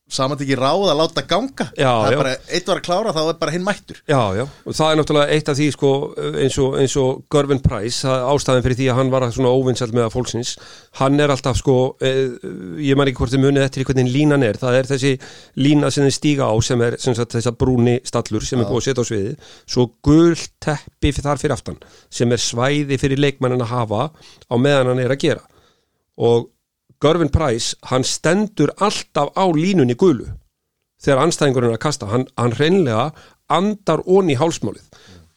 [0.07, 1.67] samantekki ráð að láta ganga.
[1.75, 2.19] Já, það er já.
[2.21, 3.99] bara, eitt var að klára þá er bara hinn mættur.
[4.07, 5.91] Já, já, og það er náttúrulega eitt af því sko,
[6.45, 9.97] eins og, eins og Görvin Price það ástæðan fyrir því að hann var svona óvinnsælt
[9.97, 10.55] með að fólksins,
[11.01, 11.77] hann er alltaf sko,
[12.07, 12.39] eh,
[12.87, 15.13] ég man ekki hvort þið munið eftir hvernig línan er, það er þessi
[15.59, 18.83] lína sem þið stíga á sem er sem sagt, þessa brúni stallur sem er búið
[18.85, 21.83] að setja á sviði svo gul teppi fyrir þar fyrir aftan
[22.15, 25.43] sem er svæði fyrir leikmannin að hafa á meðan hann er að gera.
[26.17, 26.47] Og
[27.03, 30.29] Görvin Price, hann stendur alltaf á línunni gulu.
[31.03, 33.11] Þegar anstæðingurinn er að kasta hann, hann hreinlega
[33.53, 34.87] andar onni í hálsmálið.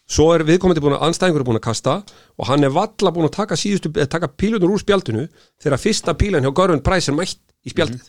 [0.09, 1.99] Svo er viðkomandi búin að anstæðingur er búin að kasta
[2.39, 5.27] og hann er valla búin að taka, síðustu, eða taka pílunur úr spjaldinu
[5.61, 8.07] þegar fyrsta pílan hjá Görvin Price er mætt í spjaldið.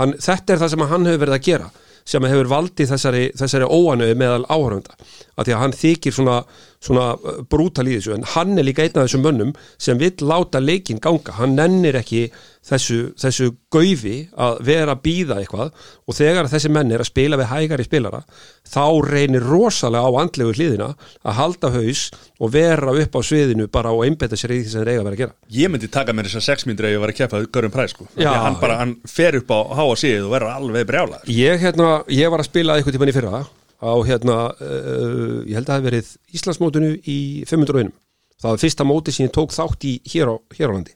[0.00, 1.70] Hann, þetta er það sem hann hefur verið að gera
[2.08, 6.38] sem hefur valdið þessari, þessari óanöðu meðal áhörfunda af því að hann þykir svona,
[6.82, 10.16] svona uh, brútal í þessu en hann er líka einn af þessum mönnum sem vill
[10.26, 11.36] láta leikinn ganga.
[11.38, 12.26] Hann nennir ekki
[12.66, 15.72] þessu, þessu gaufi að vera að býða eitthvað
[16.06, 18.20] og þegar þessi menn er að spila við hægari spilara
[18.68, 20.92] þá reynir rosalega á andlegu hliðina
[21.26, 22.04] að halda haus
[22.38, 25.08] og vera upp á sviðinu bara og einbetta sér í því sem þeir eiga að
[25.08, 25.36] vera að gera.
[25.58, 28.06] Ég myndi taka mér þessar sex myndir ef ég var að keppa Görum Præs sko.
[28.14, 31.34] Því að hann bara, hann fer upp á háa síðu og verður alveg brjálaður.
[31.34, 33.42] Ég, hérna, ég var að spila eitthvað tímann í fyrra
[33.82, 37.18] á hérna, uh, ég held að það hef verið Íslandsmótinu í
[37.50, 37.94] 500 einum.
[38.42, 40.94] Það var fyrsta móti sem ég tók þátt í hér á, hér á landi.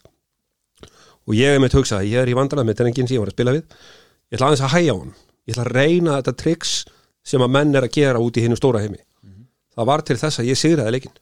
[1.27, 3.37] Og ég hef með hugsa, ég er í vandrað með drengin sem ég var að
[3.37, 3.79] spila við.
[4.31, 5.15] Ég ætla aðeins að hæja á hann
[5.47, 6.73] ég ætla að reyna þetta triks
[7.27, 8.99] sem að menn er að gera út í hinn stóra heimi.
[9.77, 11.19] Það var til þess að ég sigraði leikinn.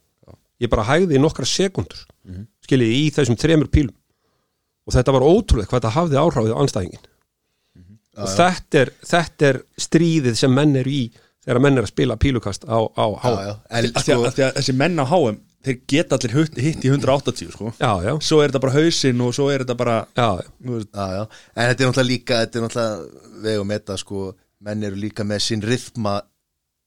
[0.63, 3.97] Ég bara hægði í nokkra sekundur mm skiljið í þessum þremur pílum.
[4.89, 7.03] Og þetta var ótrúlega hvað þetta hafði áhrifið á anstæðingin
[8.15, 11.03] og þetta er, þetta er stríðið sem menn eru í
[11.45, 15.79] þegar menn er að spila pílukast á, á HM sko, þessi menn á HM þeir
[15.89, 17.71] geta allir hitt, hitt í 180 sko.
[17.81, 20.51] Já, já, Svo er þetta bara hausinn og svo er þetta bara já, já.
[20.61, 21.23] þú veist, já, já.
[21.55, 24.27] en þetta er náttúrulega líka þetta er náttúrulega vegum þetta sko.
[24.65, 26.19] Menn eru líka með sinn rithma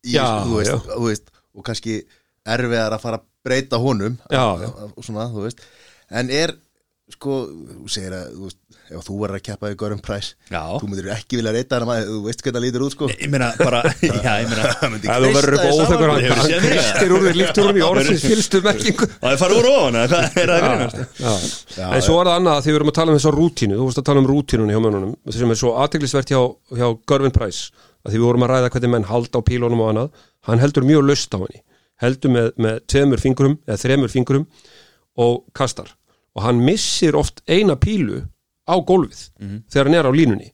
[0.05, 1.27] í, Já, þú veist, þú veist,
[1.57, 1.97] og kannski
[2.47, 4.69] erfiðar að fara að breyta honum Já, já.
[4.87, 5.61] og svona, þú veist.
[6.09, 6.53] En er,
[7.07, 8.57] sko, þú segir að þú veist,
[8.87, 10.59] ef þú verður að keppa í Görum Præs Já.
[10.79, 13.07] þú myndir ekki vilja reyta hana maður, þú veist hvernig það lítur út, sko.
[13.13, 13.79] Ég meina bara,
[14.25, 14.73] já ég meina
[15.05, 16.67] það verður upp óþökkur hann.
[16.67, 19.09] kristir úr þér lífturinn í orðsins fylstu merkingu.
[19.23, 21.47] Það er farið úr ofan, hvað er það að.
[21.77, 23.77] Já, En svo er það annað að því við erum að tala um þessa rútínu
[23.79, 26.41] þú vorst að tala um rútínunni hjá mönnunum sem er svo aðteglisvert hjá,
[26.75, 27.71] hjá Görvin Price
[28.03, 30.85] að því við vorum að ræða hvernig menn halda á pílunum og annað hann heldur
[30.87, 31.63] mjög löst á henni
[32.03, 34.45] heldur með, með tveimur fingurum eða þremur fingurum
[35.17, 35.89] og kastar
[36.37, 38.21] og hann missir oft eina pílu
[38.69, 39.23] á gólfið
[39.71, 40.51] þegar hann er á línunni.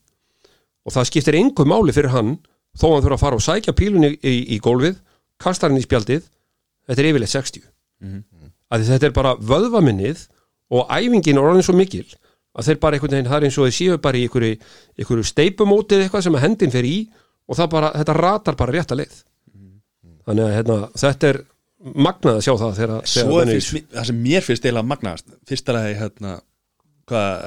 [0.84, 2.38] Og það skiptir einhver máli fyrir hann
[2.76, 4.96] þó hann þurfa að fara og sækja pílunni í, í gólfið
[5.38, 6.24] kastar hann í spjaldið.
[6.88, 7.68] Þetta er yfirleitt 60
[8.74, 10.24] að því þetta er bara vöðvaminnið
[10.74, 12.06] og æfingin er orðin svo mikil
[12.54, 14.58] að þeir bara einhvern veginn, það er eins og þeir séu bara í einhverju,
[14.98, 16.96] einhverju steipumótið eitthvað sem að hendin fer í
[17.50, 19.16] og bara, þetta ratar bara rétt að leið
[20.24, 21.40] þannig að hérna, þetta er
[21.92, 24.90] magnað að sjá það þegar, þegar Svo er menn fyrst, það sem mér finnst eiginlega
[24.92, 26.32] magnast Fyrst er það hérna
[27.04, 27.44] Hvað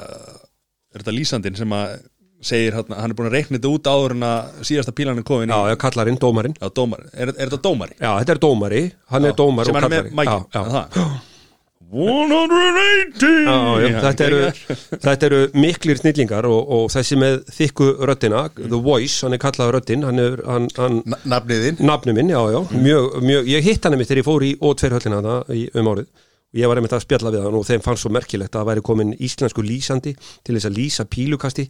[0.94, 1.96] er þetta lýsandinn sem að
[2.48, 5.26] segir hérna, hann er búin að reikna þetta út áður en að síðasta pílan er
[5.26, 6.54] komin í Já, já, kallarinn, dómarinn.
[6.54, 7.96] Já, dómari, er, er þetta dómari?
[7.98, 10.62] Já, þetta er dómari, hann er dómari sem og er kallari já,
[10.94, 11.08] já.
[11.88, 14.38] það 180 Já, já, þetta, eru,
[15.06, 19.72] þetta eru miklir snillingar og, og þessi með þykku röddina The Voice, hann er kallað
[19.78, 21.82] röddin hann er, hann, hann, Na- nafnið þinn?
[21.88, 24.92] Nafni minn, já, já, mjög, mjög ég hitt hann einmitt þegar ég fór í O2
[24.98, 26.10] höllina þarna í- um árið.
[26.48, 28.68] Og ég var einmitt að spjalla við hann og þeim fannst svo merkilegt að það
[28.70, 31.66] væri komin íslensku lýsandi til þess að lýsa pílukasti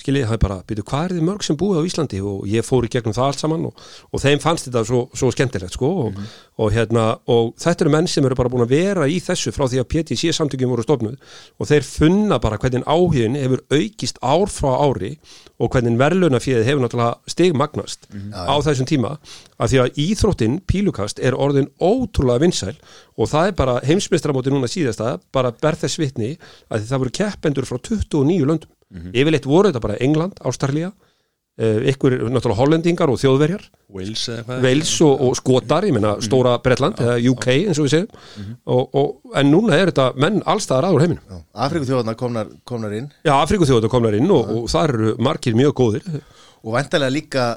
[0.00, 2.20] skiljið, það er bara, byrju, hvað er þið mörg sem búið á Íslandi?
[2.26, 5.30] Og ég fór í gegnum það allt saman og, og þeim fannst þetta svo, svo
[5.34, 6.20] skemmtilegt sko og,
[6.60, 9.66] og hérna, og þetta eru menn sem eru bara búin að vera í þessu frá
[9.68, 14.50] því að PTC samtökjum voru stofnuð og þeir funna bara hvernig áhugin hefur aukist ár
[14.52, 15.14] frá ári
[15.60, 19.14] og hvernig verðlunafíðið hefur náttúrulega stigmagnast á þessum tíma
[19.60, 22.76] af því að íþróttin, pílukast, er orðin ótrúlega vinsæl
[23.20, 26.30] og það er bara heimsmeistramóti núna síðasta, bara ber þess vitni
[26.72, 28.72] að það voru keppendur frá 29 löndum.
[28.90, 33.62] Yfirleitt voru þetta bara England, Ástralía, uh, ykkur náttúrulega hollendingar og þjóðverjar,
[33.94, 34.62] Wales eða hvað?
[34.66, 38.82] Wales og, og Skotar, ég meina stóra Bretland, eða UK eins og við segjum, og,
[38.98, 41.40] og, en núna er þetta menn allstaðar aður heiminum.
[41.54, 43.08] Afriku þjóðarna komnar, komnar inn.
[43.26, 46.22] Já, Afrikuþjóðar komnar inn og, og það eru margir mjög góðir.
[46.62, 47.48] og væntalega líka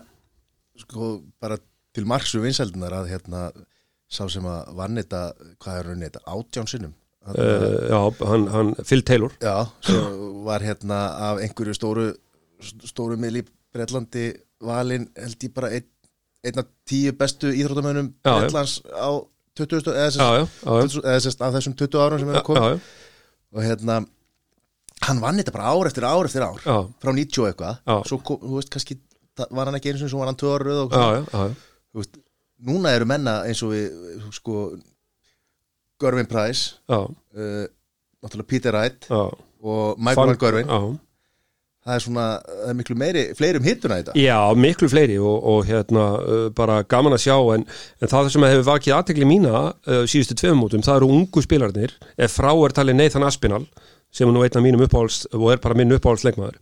[0.79, 1.57] sko bara
[1.93, 3.47] til marksu vinsældunar að hérna
[4.09, 5.21] sá sem að vann þetta,
[5.61, 6.93] hvað er raunin þetta, átján sinnum?
[6.93, 9.31] Þarna- Uh, já, hann, hann, Phil Taylor.
[9.39, 10.97] Já, svo var hérna
[11.31, 12.09] af einhverju stóru
[12.83, 13.43] stóru miðl í
[13.73, 14.25] Breitlandi
[14.63, 15.85] valinn held ég bara ein,
[16.43, 17.53] einn af tíu bestu
[18.27, 18.33] já.
[18.35, 19.23] Breitlands á
[19.55, 19.93] 20.
[19.93, 22.91] eða sérst, af þessum 20 árum sem hefur komið
[23.53, 23.99] og hérna
[25.07, 26.77] hann vann þetta bara ár eftir ár eftir ár Já.
[27.01, 28.97] frá 90 og eitthvað svo kom, þú veist kannski
[29.49, 30.95] var hann ekki eins og var hann tvö ára röð og
[31.99, 32.17] veist,
[32.63, 34.57] núna eru menna eins og við sko
[36.03, 37.07] Görvin Price uh,
[38.23, 39.23] náttúrulega Peter Wright já.
[39.63, 40.71] og Michael Van Görvin.
[41.83, 45.47] Það er svona, það er miklu meiri fleiri um hittuna þetta já, miklu fleiri og,
[45.51, 47.65] og hérna uh, bara gaman að sjá en,
[47.99, 51.95] en það sem hefur vakið aðtekli mína uh, síðustu tveim mótum, það eru ungu spilarnir
[52.15, 53.67] ef frá er talið Nathan Aspinall
[54.13, 56.61] sem er nú einn af mínum uppáhalds og er bara minn uppáhaldsleikmaður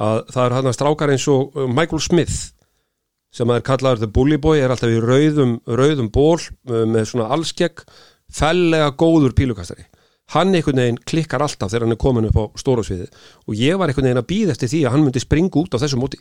[0.00, 2.38] að það eru hann strákar eins og uh, Michael Smith
[3.32, 7.30] sem er kallaður The Bully Boy er alltaf í rauðum, rauðum ból uh, með svona
[7.32, 7.84] allskegg
[8.34, 9.86] fellega góður pílukastari.
[10.30, 13.08] Hann einhvern veginn klikkar alltaf þegar hann er komin upp á stórásviði
[13.48, 15.82] og ég var einhvern veginn að býða eftir því að hann myndi springa út á
[15.82, 16.20] þessu móti.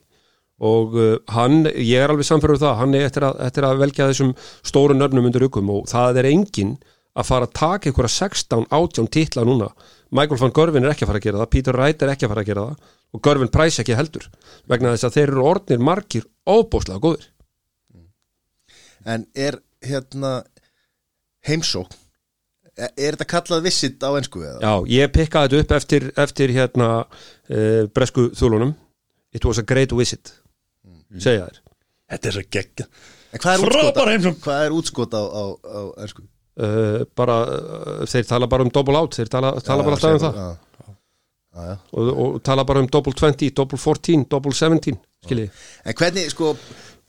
[0.59, 4.07] Og uh, hann, ég er alveg samfærður það hann er eftir að, eftir að velja
[4.09, 4.33] þessum
[4.65, 6.73] stóru nörnum undir ykkum og það er enginn
[7.19, 9.69] að fara að taka einhverja 16 átján titla núna.
[10.09, 12.33] Michael van Görvin er ekki að fara að gera það Peter Wright er ekki að
[12.33, 14.27] fara að gera það og Görvin Price ekki heldur
[14.69, 17.29] vegna þess að þeir eru orðnir margir óbóslega góðir.
[19.05, 20.33] En er hérna
[21.47, 21.98] heimsókn
[22.79, 24.59] er, er þetta kallað visit á ensku eða?
[24.63, 28.75] Já, ég pikkaði þetta upp eftir, eftir hérna uh, bresku þúlunum.
[29.35, 30.33] It was a great visit
[31.17, 31.63] segja þér.
[32.09, 32.89] Þetta er svo geggja
[33.29, 36.23] En hvað er útskot, er á, á, á ensku?
[36.59, 40.23] uh, bara, uh, þeir tala bara um double out þeir tala, tala bara alltaf um
[40.23, 40.39] það.
[40.39, 40.47] Já,
[40.89, 41.75] já, já.
[41.93, 44.97] og, og tala bara um double 20, double 14, double 17
[45.27, 45.51] skiljiði
[45.85, 46.55] En hvernig, sko,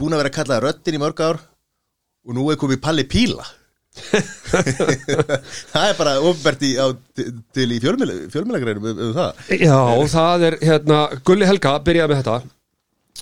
[0.00, 3.46] búin að vera kallað röddin í mörg ár og nú er komið Palli Píla
[5.72, 9.44] Það er bara ofbært í, í fjölmjölagreinum um, um það.
[9.58, 12.36] Já, og það er hérna, Gulli Helga byrjaði með þetta.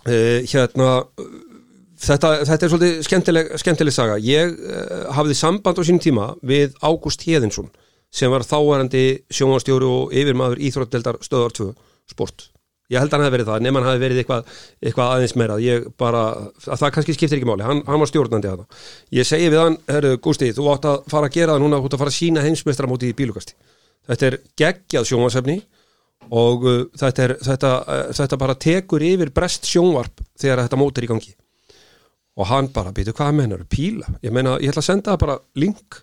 [0.05, 0.91] Uh, hérna
[1.99, 4.21] þetta, þetta er svolítið skemmtileg, skemmtileg saga.
[4.23, 7.73] Ég uh, hafði samband á sínum tíma við Ágúst Héðinsson
[8.15, 11.73] sem var þáarandi sjónastjóri og yfirmaður íþrótdeldar stöðar 2
[12.09, 12.49] sport
[12.89, 14.53] ég held að hann hefði verið það, nema hann hefði verið eitthvað,
[14.83, 16.23] eitthvað aðeins meira, ég bara
[16.65, 18.85] að það kannski skiptir ekki máli, hann, hann var stjórnandi að það
[19.19, 21.91] ég segi við hann, herru Gústi þú átt að fara að gera það núna, þú
[21.91, 23.59] átt að fara að sína heimsmeistramóti í bílugasti
[24.09, 25.59] þetta er geggjað sjónvarsefni
[26.35, 30.99] og uh, þetta, er, þetta, uh, þetta bara tekur yfir brest sjónvarp þegar þetta mót
[30.99, 31.33] er í gangi.
[32.39, 34.07] Og hann bara, býtu hvað mennar, píla?
[34.23, 36.03] Ég meina, ég ætla að senda bara link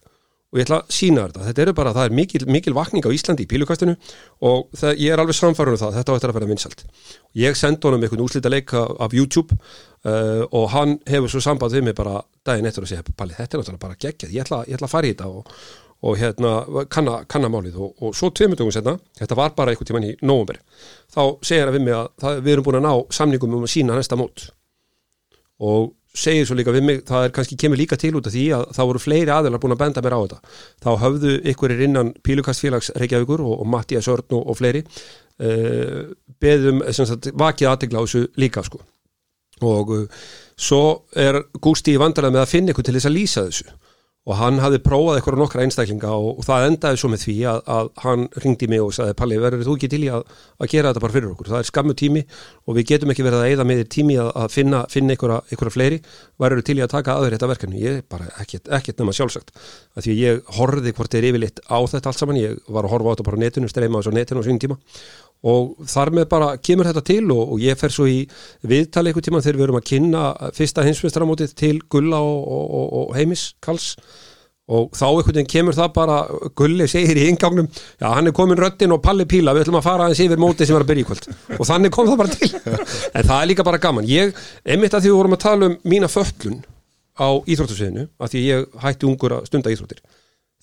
[0.56, 3.12] og ég ætla að sína þetta, þetta eru bara, það er mikil, mikil vakning á
[3.12, 3.98] Íslandi í pílukastinu
[4.48, 6.86] og það, ég er alveg samfærður um það, þetta á eftir að vera vinsalt
[7.36, 11.90] ég sendi honum einhvern úslita leik af YouTube uh, og hann hefur svo samband við
[11.90, 14.78] mig bara daginn eftir að segja, Palli, þetta er náttúrulega bara geggjað, ég ætla, ég
[14.78, 15.52] ætla að fara í þetta og,
[16.06, 16.54] og hérna,
[16.94, 17.80] kanna, kanna málið.
[17.82, 20.62] Og, og svo tveimutugum setna, þetta var bara einhvern tíman í nóvumber,
[21.14, 23.74] þá segir hann við mig að það, við erum búin að ná samningum um að
[23.74, 24.50] sína næsta mót.
[25.66, 28.46] Og segir svo líka við mig, það er kannski kemur líka til út af því
[28.58, 30.56] að það voru fleiri aðelar búin að benda mér á þetta.
[30.86, 36.02] Þá höfðu ykkurir innan Pílukastfélags Reykjavíkur og, og Mattias Örn og, og fleiri uh,
[36.42, 38.82] beðum, sem sagt, vakið aðtegla á þessu líka sko.
[39.66, 40.84] Og uh, svo
[41.16, 43.76] er Gústi í vandarlega með að finna ykkur til þess að lýsa þessu
[44.26, 47.60] og hann hafði prófað eitthvað nokkra einstaklinga og, og það endaði svo með því að,
[47.76, 50.24] að hann ringdi mig og sagði Palli, verður þú ekki til í að,
[50.58, 52.24] að gera þetta bara fyrir okkur, það er skammu tími
[52.66, 55.74] og við getum ekki verið að eigða með þér tími að, að finna, finna einhverja,
[55.76, 56.00] fleiri.
[56.42, 59.54] Verður til í að taka aður þetta verkefni, ég er bara ekkert, ekkert nema sjálfsagt,
[59.96, 63.08] að því ég horfði hvort er yfirleitt á þetta allt saman, ég var að horfa
[63.08, 64.80] á þetta bara á netinu, streyma á þessu netinu á sínum tíma
[65.46, 68.24] og þar með bara kemur þetta til og, og ég fer svo í
[68.66, 70.24] viðtali einhver tíma þegar við erum að kynna
[70.58, 73.94] fyrsta hinsmestramótið til Gulla og, og, og Heimis Kals
[74.66, 76.16] og þá einhvern veginn kemur það bara
[76.58, 79.86] Gulli segir í ingangnum já hann er komin röttin og Palli Píla við ætlum að
[79.86, 81.28] fara aðeins yfir mótið sem var að byrja í kvöld.
[81.60, 82.50] Og þannig kom það bara til.
[83.14, 84.08] En það er líka bara gaman.
[84.10, 84.34] Ég,
[84.66, 86.64] einmitt að því við vorum að tala um mína föllun
[87.14, 90.02] á íþróttusviðinu að því ég hætti ungur að stunda íþróttir.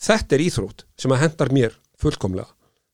[0.03, 2.51] Þetta er íþrótt sem að hendar mér fullkomlega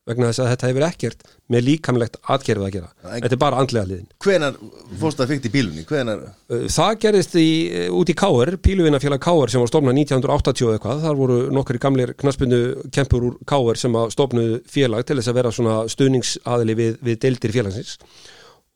[0.09, 2.89] vegna þess að þetta hefur ekkert með líkamlegt atgerfið að gera.
[3.05, 3.19] Nei.
[3.25, 4.09] Þetta er bara andlega liðin.
[4.25, 4.57] Hvenar
[5.01, 5.85] fórst það fyrkt í bílunni?
[5.89, 7.49] Hvenar, Uh, Það gerðist í,
[7.93, 11.03] út í Káar, píluvinnafélag Káar sem var stofnað 1980 og eitthvað.
[11.05, 12.61] Þar voru nokkri gamlir knaspinu
[12.95, 17.21] kempur úr Káar sem að stofnuðu félag til þess að vera svona stuðningsaðili við, við
[17.27, 17.99] deildir félagsins.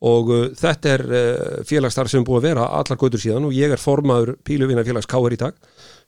[0.03, 3.55] Og uh, þetta er uh, félagsstarf sem er búið að vera allar góður síðan og
[3.55, 5.57] ég er formaður píluvinnafélags Káar í dag.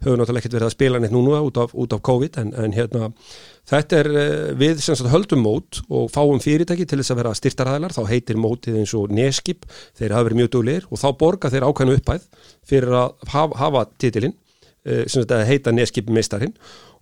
[0.03, 2.75] Höfum náttúrulega ekkert verið að spila neitt núna út af, út af COVID en, en
[2.75, 3.11] hérna
[3.65, 7.35] Þetta er uh, við sem sagt höldum mót og fáum fyrirtæki til þess að vera
[7.39, 9.65] styrtaræðlar, þá heitir mótið eins og neskip,
[9.97, 12.27] þeir hafa verið mjög duglegir og þá borga þeir ákveðnu uppæð
[12.69, 14.35] fyrir að hafa, hafa titilinn,
[14.85, 16.53] uh, sem að heita neskip meistarinn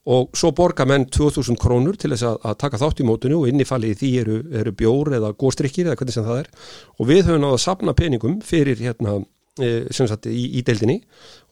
[0.03, 3.51] og svo borga menn 2000 krónur til þess að, að taka þátt í mótinu og
[3.51, 6.49] innifallið í því eru, eru bjór eða góstrykkir eða hvernig sem það er.
[6.99, 9.21] Og við höfum náða að sapna peningum fyrir hérna
[9.55, 10.99] sem sagt í, í deildinni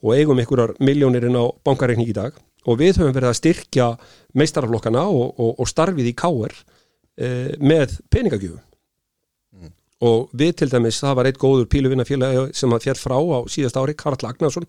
[0.02, 2.36] og eigum einhverjar miljónir inn á bankareikning í dag.
[2.66, 3.88] Og við höfum verið að styrkja
[4.38, 6.56] meistaraflokkana og, og, og starfið í káer
[7.18, 7.30] e,
[7.62, 8.68] með peningagjöfum.
[10.02, 13.78] Og við til dæmis, það var eitt góður píluvinnafélag sem að fjall frá á síðast
[13.78, 14.66] ári Karl Agnarsson,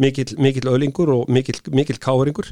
[0.00, 2.48] mikill, mikill ölingur og mikill, mikill káeringur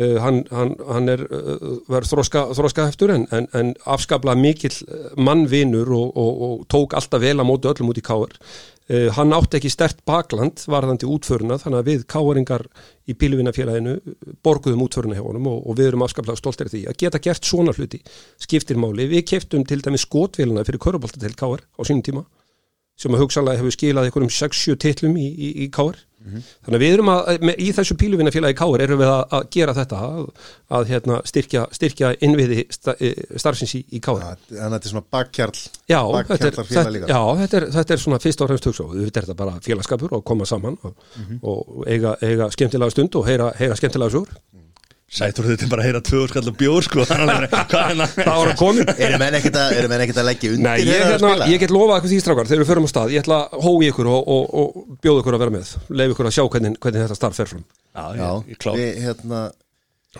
[0.00, 4.74] uh, hann, hann, hann er uh, verið þróska, þróska heftur en, en, en afskapla mikill
[5.20, 8.38] mannvinur og, og, og tók alltaf vel að móti öllum út í káer
[8.90, 12.64] Uh, hann átti ekki stert bakland varðandi útföruna þannig að við káeringar
[13.06, 13.92] í píluvinnafélaginu
[14.42, 16.80] borguðum útföruna hjá honum og, og við erum afskaplega stoltir því.
[16.90, 18.00] Að geta gert svona hluti
[18.42, 19.06] skiptir máli.
[19.12, 22.24] Við keftum til dæmis skotvelina fyrir körubolta til káer á sínum tíma
[23.00, 26.94] sem að hugsanlega hefur skilað einhverjum 6-7 titlum í, í, í káir þannig að við
[26.94, 30.18] erum að, með, í þessu píluvinnafélagi káir erum við að, að gera þetta að,
[30.76, 34.92] að hérna, styrkja, styrkja innviði sta, e, starfsins í, í káir Þannig að þetta er
[34.92, 35.56] svona bakkjarl
[35.88, 37.08] Já, þetta Bakkjarlar félag þetta, líka.
[37.08, 39.56] já þetta, er, þetta er svona fyrst og fremst hugsa og þetta er þetta bara
[39.64, 41.08] félagskapur og koma saman og,
[41.40, 44.36] og eiga, eiga skemmtilega stund og heyra, heyra skemmtilega sögur
[45.10, 47.02] Sætur þetta bara að heyra tvö skall og bjór sko.
[47.10, 50.84] Hvað er að komin Eru menn ekkert að, eru menn ekkert að leggja undir Nei,
[50.86, 53.38] ég, hérna, ég get lofað eitthvað því strákar þegar við förum á stað, ég ætla
[53.42, 56.44] að hói ykkur og, og, og bjóða ykkur að vera með, leif ykkur að sjá
[56.54, 57.64] hvernig, hvernig þetta starf fer fram.
[57.90, 58.78] Já, Já, ég, ég klár.
[58.78, 59.42] Við, hérna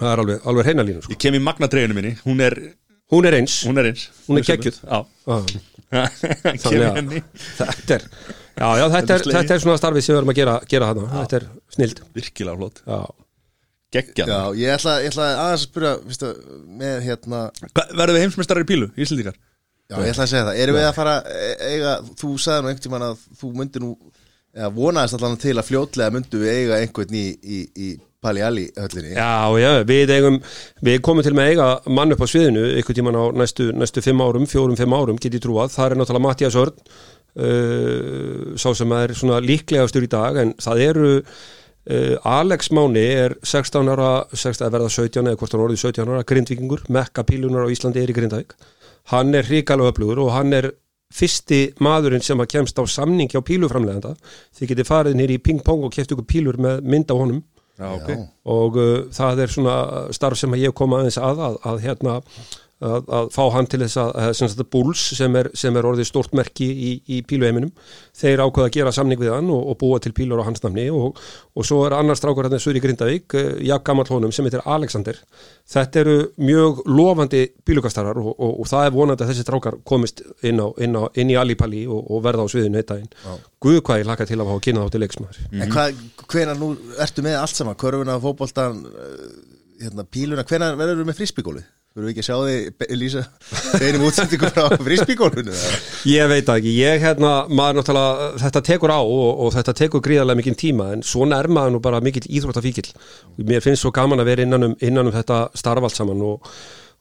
[0.01, 1.15] það er alveg, alveg hreina línu sko.
[1.15, 2.59] Ég kem í magnatreginu minni, hún er,
[3.15, 3.61] hún er eins.
[3.71, 4.09] Hún er eins.
[4.27, 4.83] Hún er geggjuð.
[4.91, 5.01] Já,
[5.91, 6.07] Ah,
[6.55, 8.05] þetta er
[8.55, 11.07] já, já, þetta, er, þetta er svona starfið sem við erum að gera, gera hana,
[11.17, 12.03] þetta er snild.
[12.15, 13.01] Virkilega flott, já.
[13.95, 15.93] Geggjað Já, ég ætla, ég ætla aðeins að spyrja
[16.31, 16.43] að,
[16.81, 19.39] með hérna Hvað- Verðum við heimsmeistarar í pílu, Íslendingar?
[19.91, 20.61] Já, ég ætla að segja það.
[20.63, 21.15] Erum við að fara
[21.67, 23.95] eiga Þú sagði nú einhvern tímann að þú myndir nú
[24.51, 27.91] eða vonaðist allan til að fljótlega myndu við eiga einhvern í, í, í
[28.21, 29.15] Pali Ali höllinni.
[29.17, 30.35] Já, já, við eigum,
[30.85, 34.03] við komum til með að eiga mann upp á sviðinu, ykkur tíman á næstu, næstu
[34.05, 36.83] fimm árum, fjórum, fimm árum, get ég trúað, það er náttúrulega Mattias Örn,
[37.41, 41.15] uh, sá sem er svona líklegastur í dag, en það eru,
[41.89, 46.13] uh, Alex Máni er 16 ára, 16, að verða 17 eða hvort hann orðið 17
[46.13, 48.55] ára, grindvikingur, mekka pílunar á Íslandi er í Grindavík,
[49.15, 50.73] hann er hrikalega öflugur og hann er
[51.11, 54.15] fyrsti maðurinn sem að kemst á samning hjá píluframleganda,
[54.57, 57.41] þið getið farið nýri í ping-pong og keft ykkur pílur með mynd á honum.
[57.81, 58.11] Já, ok.
[58.53, 59.77] Og uh, það er svona
[60.15, 62.19] starf sem að ég kom aðeins að að, að hérna
[62.81, 65.89] að, að fá hann til þess að, að sem sagt, Bulls sem er, sem er
[65.89, 67.73] orðið stort merki í, í píluheiminum,
[68.17, 70.87] þeir ákveða að gera samning við hann og, og búa til pílur á hans namni
[70.95, 71.19] og,
[71.55, 75.19] og svo er annar strákur hérna Suri Grindavík, uh, jak gammal honum sem heitir Alexander,
[75.71, 80.25] þetta eru mjög lofandi pílukastarar og, og, og það er vonandi að þessi strákar komist
[80.41, 83.13] inn, á, inn, á, inn í Alipalli og, og verða á sviðinu eitt daginn,
[83.61, 85.43] guð hvað ég laka til að fá að kynna þá til leiksmaður.
[85.53, 86.01] En hvað,
[86.33, 86.71] hvenær nú
[87.05, 87.79] ertu með allt saman?
[87.81, 89.29] Körfuna, fótboltan, uh,
[89.81, 91.21] hérna, píluna Hvenær verður við með
[91.91, 91.97] frísbygólu?
[91.97, 93.23] Verður ekki að sjá þig, Lýsa
[93.81, 95.55] Einum útsendingu frá frísbygólunu
[96.07, 100.39] Ég veit ekki, ég hérna, maður náttúrulega, þetta tekur á og, og þetta tekur gríðarlega
[100.39, 102.93] mikinn tíma en svona er maður nú bara mikill íþróttafíkil
[103.43, 106.47] mér finnst svo gaman að vera innan um, innan um þetta starf allt saman og,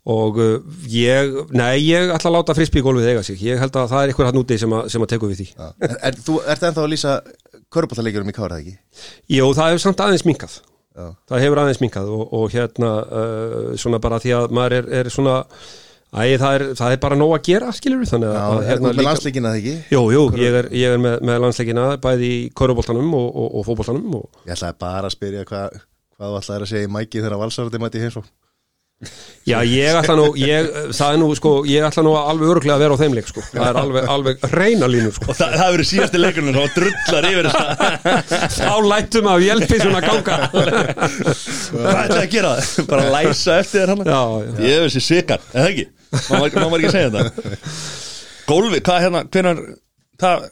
[0.09, 0.57] og uh,
[0.89, 4.29] ég, nei, ég ætla að láta frisbygólfið eiga sig, ég held að það er einhver
[4.31, 5.47] hann úti sem að, sem að tekur við því.
[5.85, 7.19] En, en þú ert ennþá að lýsa
[7.69, 9.03] Körbóltaleikjurum í Kára, það ekki?
[9.35, 10.55] Jó, það hefur samt aðeins minkað,
[10.99, 11.05] Já.
[11.31, 15.11] það hefur aðeins minkað og, og hérna, uh, svona bara því að maður er, er
[15.13, 15.35] svona,
[16.11, 18.81] æ, það er, það er bara nóg að gera, skilur við, þannig Já, að er
[18.81, 19.75] þú með landsleikina, það ekki?
[19.95, 23.69] Jú, jú, ég er, ég er með, með landsleikina bæði í köruboltanum og, og, og
[23.69, 25.79] fótboltanum og Ég ætlaði bara að spyrja hvað
[26.19, 28.25] hvað þú ætlaði að segja í mæki þegar valsarði mæti heimsó
[29.47, 30.65] já, ég ætla nú, ég,
[30.95, 33.43] það er nú, sko, ég ætla nú alveg öruglega að vera á þeim leik, sko,
[33.53, 37.29] það er alveg, alveg reyna línu, sko, Og það, það verður síðasti leikurinn og drullar
[37.29, 42.53] yfir þess þá lætum að hjálpi svona ganga, Hvað ætlaði að gera?
[42.59, 42.91] Það?
[42.91, 45.87] Bara læsa eftir þér hann já, já, Ég hef þessi sikar, eða ekki?
[46.19, 47.51] Má maður ekki segja þetta?
[48.49, 49.65] Gólfi, hvað hérna, hvenar
[50.19, 50.47] það,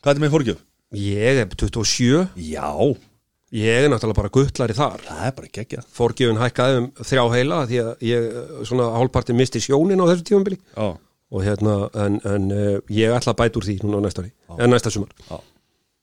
[0.00, 0.66] Hvað er þetta með fórgjöf?
[0.90, 2.66] ég er 27, Já,
[3.56, 5.86] ég er náttúrulega bara guttlari þar, það er bara geggjað.
[5.96, 8.26] Fórgjöfun hækkaði um þrjá heila því að ég,
[8.70, 10.88] svona hálfparti misti sjónin á þessu tífambili Já,
[11.30, 14.70] og hérna, en, en uh, ég ætla að bæta úr því núna á næsta en
[14.70, 15.10] næsta sumar.
[15.30, 15.40] já.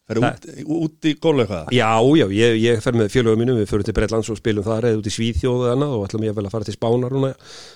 [0.08, 3.58] Það er út, út í gólfi eitthvað Já, já, ég, ég fer með félögum mínum,
[3.60, 6.24] við förum til Breitlands og spilum það eða út í Svíþjóðu eða annað og ætlum
[6.24, 7.32] ég vel að fara til Spánar núna.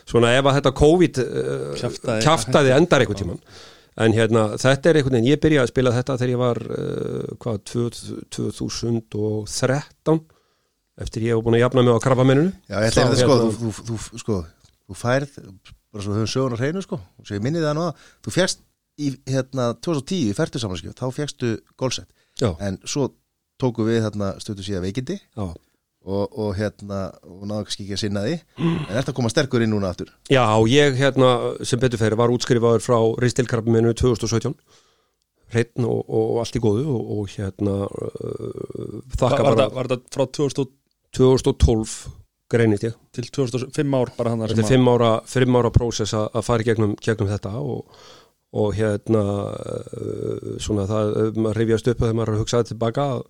[0.08, 1.82] Svona ef að þetta COVID uh,
[2.24, 3.42] kjaftaði endar einhvern tíman.
[4.00, 7.36] En hérna, þetta er einhvern veginn, ég byrjaði að spila þetta þegar ég var, uh,
[7.44, 7.58] hvað,
[8.32, 10.22] 2013,
[11.02, 12.52] eftir ég hef búin að jafna mig á krabbamenninu.
[12.72, 14.36] Já, ég ætla að Þá, sko, hérna- þú, þú, þú, sko,
[14.88, 15.32] þú færð
[15.92, 18.62] bara svo höfum sögun á hreinu sko svo ég minni það nú að þú fjast
[19.02, 21.50] í hérna 2010 í færtu samanskjöf þá fjagstu
[21.80, 22.12] gólsett
[22.64, 23.10] en svo
[23.62, 25.46] tóku við hérna stötu síðan veikindi já.
[26.06, 28.38] Og, og hérna og náðu kannski ekki að sinna því.
[28.62, 30.10] En að koma sterkur inn núna aftur?
[30.34, 31.32] Já, ég hérna
[31.68, 34.56] sem betur fyrir var útskrifaður frá ristilkrabbamenninu 2017
[35.52, 39.76] hreitn og, og allt í góðu og, og hérna uh, þakka Var, var, bara það-
[39.76, 40.72] var það frá 2000
[41.12, 41.94] 2012
[42.52, 42.94] greinist ég.
[43.16, 46.64] Til 2005 ár bara hann þetta er fimm ára, fimm ára prósess að að fara
[46.64, 48.00] í gegnum, gegnum þetta og,
[48.56, 53.26] og hérna uh, svona það, maður rifjast upp þegar maður hugsaði tilbaka að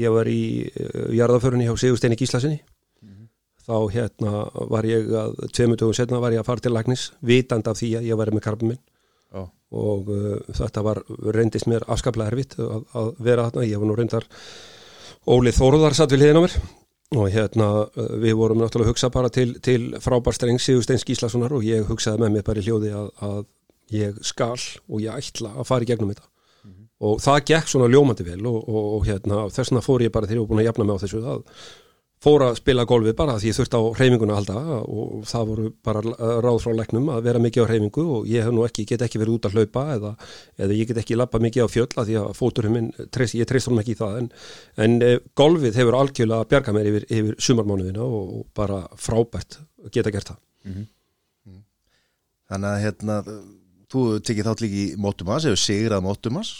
[0.00, 2.62] ég var í uh, jarðaförunni hjá Sigursteini Gíslasinni
[3.62, 7.68] þá hérna var ég að tveimur dögum setna var ég að fara til lagnis vitand
[7.70, 8.80] af því að ég væri með karpum minn
[9.32, 9.46] Já.
[9.78, 11.02] og uh, þetta var
[11.36, 14.28] reyndist mér afskaplega erfitt að, að vera þarna, ég var nú reyndar
[15.30, 16.54] Óli Þóruðar satt við hliðina á mér.
[17.12, 21.54] Og hérna uh, við vorum náttúrulega að hugsa bara til, til frábær streng Sigursteins Gíslasonar
[21.54, 23.42] og ég hugsaði með mér bara í hljóði að, að
[23.92, 24.56] ég skal
[24.88, 26.31] og ég ætla að fara í gegnum þetta
[27.02, 30.28] og það gekk svona ljómandi vel og, og, og hérna, þess vegna fór ég bara
[30.28, 31.46] þegar ég var búin að jafna mig á þessu að
[32.22, 34.76] fór að spila golfið bara því ég þurfti á hreyfinguna að halda.
[34.86, 36.02] Og það voru bara
[36.44, 39.48] ráð frá læknum að vera mikið á hreyfingu og ég ekki, get ekki verið út
[39.48, 40.12] að hlaupa eða,
[40.62, 43.48] eða ég get ekki lappa mikið á fjöll að því að fóturinn minn, treyst, ég
[43.50, 44.20] treyst honum ekki í það.
[44.20, 44.28] En,
[44.86, 49.58] en e, golfið hefur algjörlega bjargað mér yfir, yfir sumarmánuðina og, og bara frábært
[49.90, 50.42] geta gert það.
[52.52, 53.18] Þannig að hérna,
[53.90, 56.54] þú tekið þátt líka í Mótumas, hefur sigrað Mótumas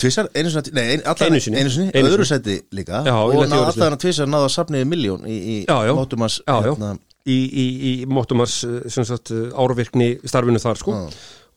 [0.00, 1.58] Tvissar, einu sinni, nei, allan, Einu sinni.
[1.60, 2.40] einu sinni, Einu öðru sinni.
[2.56, 3.80] sæti líka Já, og öðru sæti.
[3.80, 6.56] allan að tvissar náða að safniði miljón í, í já.
[6.64, 6.94] hérna,
[7.26, 11.04] í, í, í Móttumars eh, eh, árvirkni starfinu þar sko Já.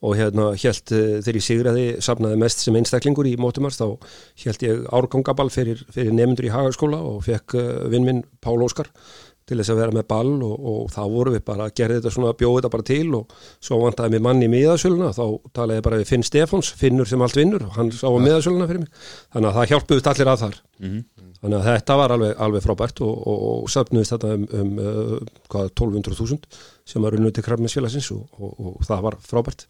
[0.06, 3.86] og hérna held þegar ég sigraði safnaði mest sem einstaklingur í Móttumars þá
[4.44, 7.56] held ég árgangaball fyrir, fyrir nefndur í Hagaskóla og fekk
[7.90, 8.92] vinn minn Pál Óskar
[9.46, 12.12] til þess að vera með ball og, og þá voru við bara að gera þetta
[12.14, 13.36] svona, bjóði þetta bara til og
[13.68, 15.24] svo vantaði mér mann í miðasöluna þá
[15.54, 18.66] talaði ég bara við Finn Stefáns, Finnur sem allt vinnur og hann sá að miðasöluna
[18.70, 19.04] fyrir mig.
[19.36, 20.58] Þannig að það hjálpuðist allir að þar.
[21.36, 25.14] Þannig að þetta var alveg, alveg frábært og, og, og söfnuðist þetta um, um uh,
[25.52, 26.58] hvað, 1200.000
[26.88, 29.66] sem var unnið til krafminsfélagsins og, og, og það var frábært.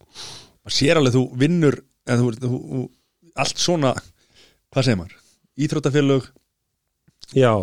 [0.73, 2.83] Sér alveg þú vinnur þú, þú, þú,
[3.37, 3.93] allt svona
[4.73, 5.17] hvað segir maður,
[5.67, 6.31] íþróttafélög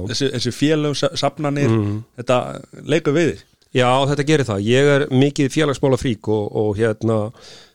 [0.10, 2.04] þessi, þessi félög, sa- safnanir Mhm.
[2.20, 2.40] þetta
[2.84, 4.60] leikur við þig Já, þetta gerir það.
[4.70, 7.32] Ég er mikið félagsmála frík og, og hérna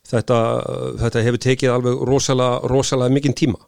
[0.07, 0.37] þetta,
[1.01, 3.59] þetta hefur tekið alveg rosalega, rosalega mikinn tíma.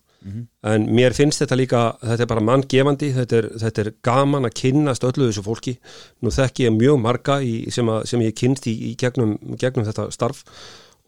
[0.63, 5.03] En mér finnst þetta líka, þetta er bara manngefandi, þetta þetta er gaman að kynnast
[5.03, 5.73] öllu þessu fólki.
[6.21, 9.83] Nú þekki ég mjög marga í, sem, að, sem ég kynst í, í gegnum, gegnum
[9.89, 10.43] þetta starf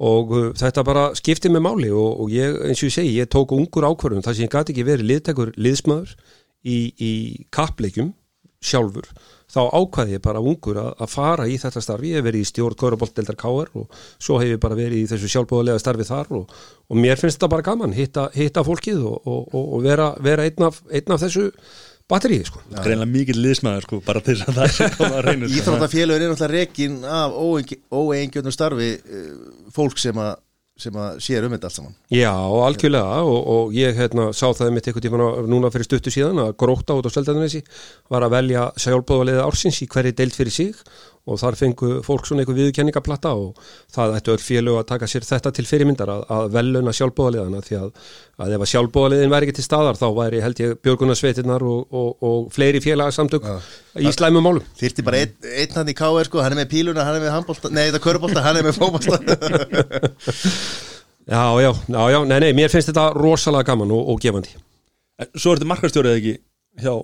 [0.04, 3.30] og uh, þetta bara skipti með máli og, og ég, eins og ég segi, ég
[3.32, 6.16] tók ungur ákvörðum þar sem ég gæti ekki verið liðtekur liðsmaður
[6.64, 7.14] í, í
[7.54, 8.14] kappleikjum
[8.64, 9.08] sjálfur,
[9.52, 12.14] þá ákvaði ég bara ungur að, að fara í þetta starfi.
[12.14, 15.32] Ég hef verið í stjórn Köruboltdeldar KR og svo hef ég bara verið í þessu
[15.34, 16.54] sjálfbúðulega starfi þar og,
[16.88, 20.48] og mér finnst þetta bara gaman hitta, hitta fólkið og, og, og, og vera, vera
[20.48, 21.50] einn, af, einn af þessu
[22.10, 22.62] batteríi sko.
[22.72, 26.34] greinlega mikill liðsmaður sko, bara til þess að það sé koma að reyna Íþróttafélögur er
[26.34, 27.38] náttúrulega rekin af
[27.94, 29.30] óeingjöndum starfi uh,
[29.76, 30.34] fólk sem að,
[30.80, 31.96] sem að sér um þetta allt saman.
[32.10, 36.42] Já, algjörlega og, og ég hérna, sá það mitt eitthvað tíma núna fyrir stuttu síðan
[36.42, 37.62] að gróta út á Seldanesi
[38.10, 40.82] var að velja sjálfbóðaliða ársins í hverju deild fyrir sig
[41.24, 43.60] og þar fengu fólk svona einhver viðkenningaplata og
[43.94, 47.78] það ættu öll félög að taka sér þetta til fyrirmyndar að, að veluna sjálfbóðaliðana því
[47.80, 47.90] að,
[48.44, 52.10] að ef að sjálfbóðaliðin væri ekki til staðar þá væri held ég björgunarsveitirnar og, og,
[52.28, 53.48] og fleiri félagsamtök
[54.04, 54.72] í slæmum málum.
[54.80, 57.36] Þyrti bara einn, einn hann í KR sko, hann er með píluna, hann er með
[57.38, 59.16] handbólta, nei það er körbólta, hann er með fótbólta
[61.24, 64.58] Já, já, já, já, nei, nei, mér finnst þetta rosalega gaman og, og gefandi.
[65.38, 66.34] Svo er þetta markastjórið ekki
[66.84, 66.98] hjá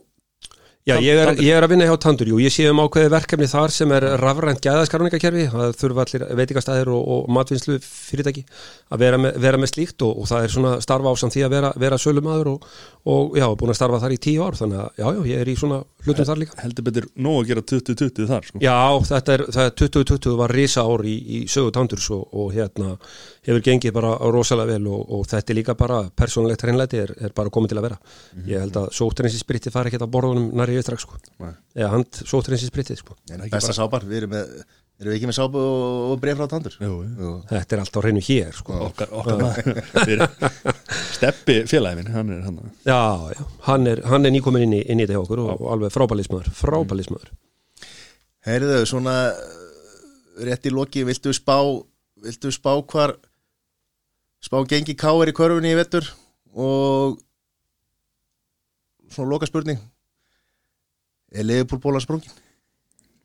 [0.90, 3.50] Já, ég er, ég er að vinna hjá Tandur, jú, ég sé um ákveði verkefni
[3.52, 8.46] þar sem er rafrænt gæðaskarningakerfi, það þurfa allir veitingastæðir og, og matvinnslu fyrirtæki
[8.90, 11.54] að vera með, vera með slíkt og, og það er svona starfa ásamt því að
[11.54, 12.68] vera, vera sölumadur og,
[13.14, 15.52] og já, búin að starfa þar í tíu ár, þannig að já, já, ég er
[15.52, 16.58] í svona hlutum þar líka.
[16.64, 18.62] heldur betur nóg að gera 2020 þar sko.
[18.64, 18.80] Já,
[19.12, 22.96] þetta er, það er 2020 var risa ár í, í sögu Tandurs og, og hérna
[23.46, 27.36] hefur gengið bara rosalega vel og, og þetta er líka bara persónulegt hreinlæti er, er
[27.38, 28.02] bara komið til að vera.
[28.50, 31.22] Ég held að sótrensinspritti fari ekki að borðunum nær yfir strax, sko.
[31.44, 31.54] Nei.
[31.78, 33.18] Eða hand sótrensinsprittið, sko.
[33.50, 34.54] Besta sápar, við erum með
[35.00, 36.74] Erum við ekki með sápu og, og bref frá tandur?
[36.84, 37.30] Jú, jú.
[37.48, 38.80] Þetta er alltaf á hreinu hér, sko.
[38.90, 40.26] okkar, okkar
[41.16, 42.98] steppi félagi minn hann er hann Já,
[43.32, 45.70] já, hann er, hann er nýkomin inn í, inn í þetta hjá okkur og, og
[45.76, 47.32] alveg frábælismöður, frábælismöður.
[48.50, 50.04] Heyrðu, svona uh,
[50.50, 51.56] rétt í loki, viltu spá
[52.20, 53.16] viltu spá hvar
[54.44, 56.12] spá gengi káir í körfunni í vettur
[56.60, 57.20] og
[59.08, 59.80] svona loka spurning
[61.32, 62.32] er Liverpool bóla sprungin?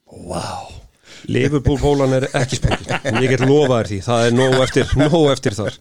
[0.07, 0.84] wow.
[1.33, 2.93] Liverpool-bólan er ekki spengið,
[3.25, 5.79] ég get lofaðir því, það er nóg eftir, nóg eftir þar.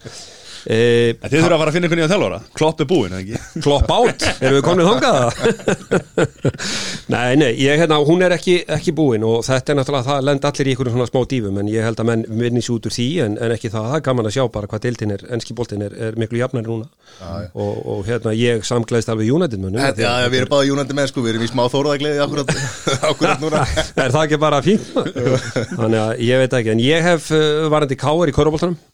[0.64, 0.76] E,
[1.20, 2.38] En Þið þurfa að fara að finna einhvern nýjan þjálfara.
[2.56, 3.36] Klopp er búinn, eða ekki?
[3.64, 5.20] klopp átt, erum við komnið þangað?
[7.14, 10.46] Nei, nei, ég, hérna, hún er ekki, ekki búin og þetta er náttúrulega, það lend
[10.48, 12.94] allir í einhverjum svona smá dífum en ég held að menn vinni sér út úr
[12.96, 15.52] því en, en ekki það, það er gaman að sjá bara hvað deildin er, enski
[15.58, 16.86] boltin er, er miklu jafnari núna.
[17.20, 17.30] Já.
[17.52, 19.80] og, og hérna, ég samglæðist alveg United mönnum.
[19.84, 22.18] Já, já, við erum báði júnandi með sko, við erum í smá þóruðagleði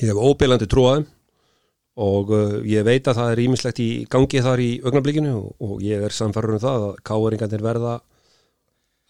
[0.00, 1.04] ég hef uh, óbyrlandi trúaðum
[2.02, 5.84] og uh, ég veit að það er ímislegt í gangi þar í augnablikinu og, og
[5.84, 7.98] ég er samfærður um það að káaringarnir verða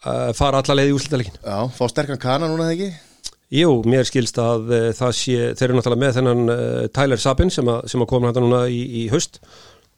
[0.03, 3.09] að fara alla leið í úslitaleikin Já, fá sterkan kana núna þegar ekki?
[3.53, 7.53] Jú, mér skilst að uh, það sé, þeir eru náttúrulega með þennan uh, Tyler Sabin
[7.53, 9.39] sem að, sem að koma hann núna í, í haust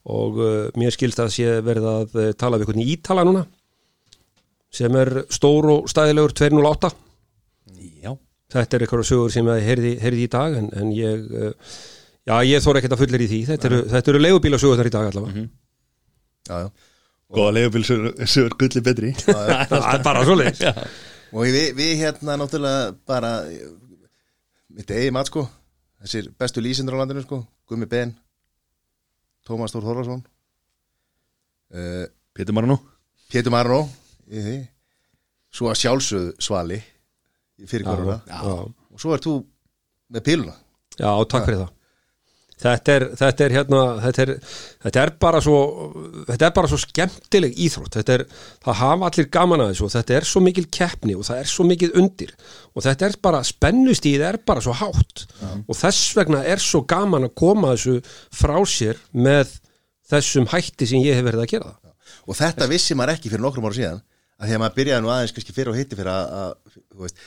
[0.06, 3.46] og uh, mér skilst að sé verið að uh, tala við einhvern í Ítala núna
[4.76, 7.05] sem er stór og stæðilegur 208 Já
[8.54, 11.78] þetta er eitthvað sögur sem ég heyrði, heyrði í dag en, en ég, uh,
[12.26, 15.10] Já, ég þóra ekkert að fullir í því, þetta eru, þetta eru leigubílasögurnar í dag
[15.12, 15.44] allavega.
[16.50, 16.70] Já, já.
[17.36, 19.12] Góða leigubíl sem er gulli betri.
[19.26, 20.62] Það er bara svo leiðis
[21.36, 23.32] og við, við hérna náttúrulega bara
[24.74, 25.44] mitt eigi mat sko.
[26.06, 27.42] Þessir bestu lýsindur á landinu sko.
[27.70, 28.14] Gummi Ben
[29.46, 30.22] Tómas Þór Þorvarsson
[31.74, 32.78] uh, Pétur Marino
[33.30, 33.84] Pétur Marno
[34.30, 34.58] í því.
[35.54, 36.80] Svo að sjálfsögðu Svali
[37.64, 38.20] fyrir koruna.
[38.28, 39.40] Já, og svo er þú
[40.14, 40.56] með píluna.
[41.00, 41.72] Já, takk fyrir það.
[42.56, 44.30] Þetta er, þetta er hérna þetta er,
[44.86, 45.58] þetta er bara svo
[46.30, 47.98] þetta er bara svo skemmtileg íþrótt.
[47.98, 48.24] Þetta er,
[48.64, 51.52] það hafa allir gaman að þessu og þetta er svo mikil keppni og það er
[51.52, 52.32] svo mikil undir.
[52.72, 55.26] Og þetta er bara spennustíð er bara svo hátt.
[55.68, 57.98] Og þess vegna er svo gaman að koma þessu
[58.32, 59.58] frá sér með
[60.08, 61.96] þessum hætti sem ég hef verið að gera það.
[62.26, 64.04] Og þetta vissi maður ekki fyrir nokkrum ára síðan
[64.36, 67.04] að því að maður byrjaði nú aðeins kannski fyrir og hitti fyrir að, að þú
[67.06, 67.22] veist,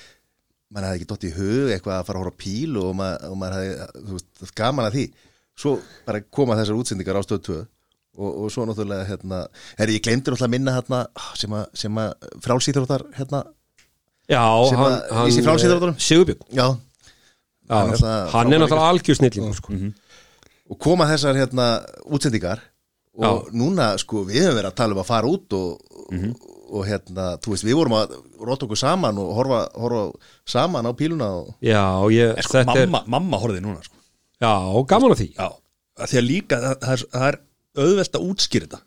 [0.75, 3.57] maður hefði ekki dott í hug eitthvað að fara að horfa píl og og maður
[3.59, 5.05] hefði þú veist, gaman að því.
[5.59, 5.73] Svo
[6.07, 7.55] bara koma þessar útsendingar á stöð 2
[8.19, 9.39] og, og svo náttúrulega hérna,
[9.79, 11.01] herri, ég glemdi náttúrulega að minna hérna
[11.39, 13.45] sem að, sem að frálsýþróttar hérna,
[14.29, 15.95] Já, Sem hann, að- í sér frálsíðaráttunum?
[16.05, 17.93] Sigurbjörn, já, já, Hann já.
[17.95, 19.73] náttúrulega- hann er náttúrulega algjör snillingur sko.
[20.69, 21.69] og koma þessar hérna
[22.13, 22.61] útsendingar
[23.17, 25.81] og núna sko við höfum verið að tala um að fara út og,
[26.13, 26.58] og
[26.89, 28.13] hérna, þú veist, við vorum að
[28.49, 30.03] róta okkur saman og horfa, horfa
[30.49, 31.83] saman á píluna og Já,
[32.15, 33.97] ég, En sko, þetta mamma, mamma horfði núna sko.
[34.41, 34.53] er Já,
[34.93, 35.49] gaman að því Já,
[35.99, 37.41] að því að líka það, það, er, það er
[37.85, 38.81] auðvelt að útskýra þetta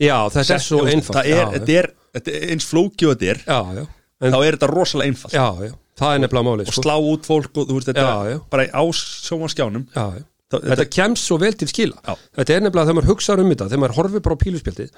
[0.00, 3.30] Já, þetta er svo einfalt það er, þetta er, þetta er eins flóki og þetta
[3.34, 3.84] er já, já.
[4.20, 6.82] En, þá er þetta rosalega einfalt já, já, það er nefnilega málið og sko.
[6.86, 8.38] slá út fólk og þú veist þetta Já, já.
[8.52, 10.24] bara á sjómanskjánum já, já.
[10.50, 11.96] Það- Þetta kemst svo vel til skila.
[12.06, 12.14] Já.
[12.40, 14.90] Þetta er nefnilega þegar maður hugsaður um þetta þegar maður horfir bara á píluspjaldið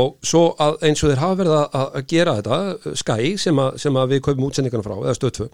[0.00, 3.78] og svo að eins og þeir hafa verið að, að gera þetta Sky sem, að,
[3.80, 5.46] sem að við kaupum útsendingana frá eða stöðfu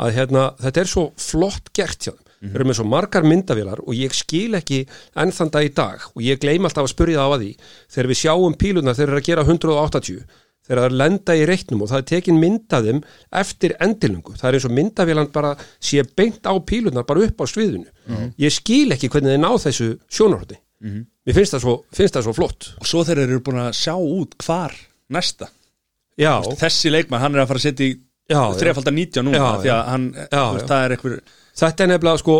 [0.00, 2.20] að hérna, þetta er svo flott gert hjá þeim.
[2.44, 4.82] Þeir eru með svo margar myndavélar og ég skil ekki
[5.16, 7.52] enn þann dag í dag og ég gleym alltaf að spurja það á að því
[7.94, 10.26] þegar við sjáum pílunar þeir eru að gera 180
[10.64, 13.00] þegar það er lenda í reiknum og það er tekin myndaðum
[13.42, 17.46] eftir endilungu það er eins og myndavélan bara sé beint á pílunar bara upp á
[17.50, 17.90] sviðinu.
[18.40, 22.34] Ég skil ekki hvernig þeir ná þessu sjónarhótti mér finnst það, svo, finnst það svo
[22.36, 22.66] flott.
[22.82, 24.74] Og svo þeir eru búin að sjá út hvar
[25.14, 25.48] næsta.
[26.20, 28.42] Já, þessi leikmann, hann er að fara að setja í já, já.
[28.60, 30.68] þrefaldar 90 núna því að hann, Já, veist, já.
[30.70, 31.16] það er eitthvað
[31.54, 32.36] þetta er nefnilega sko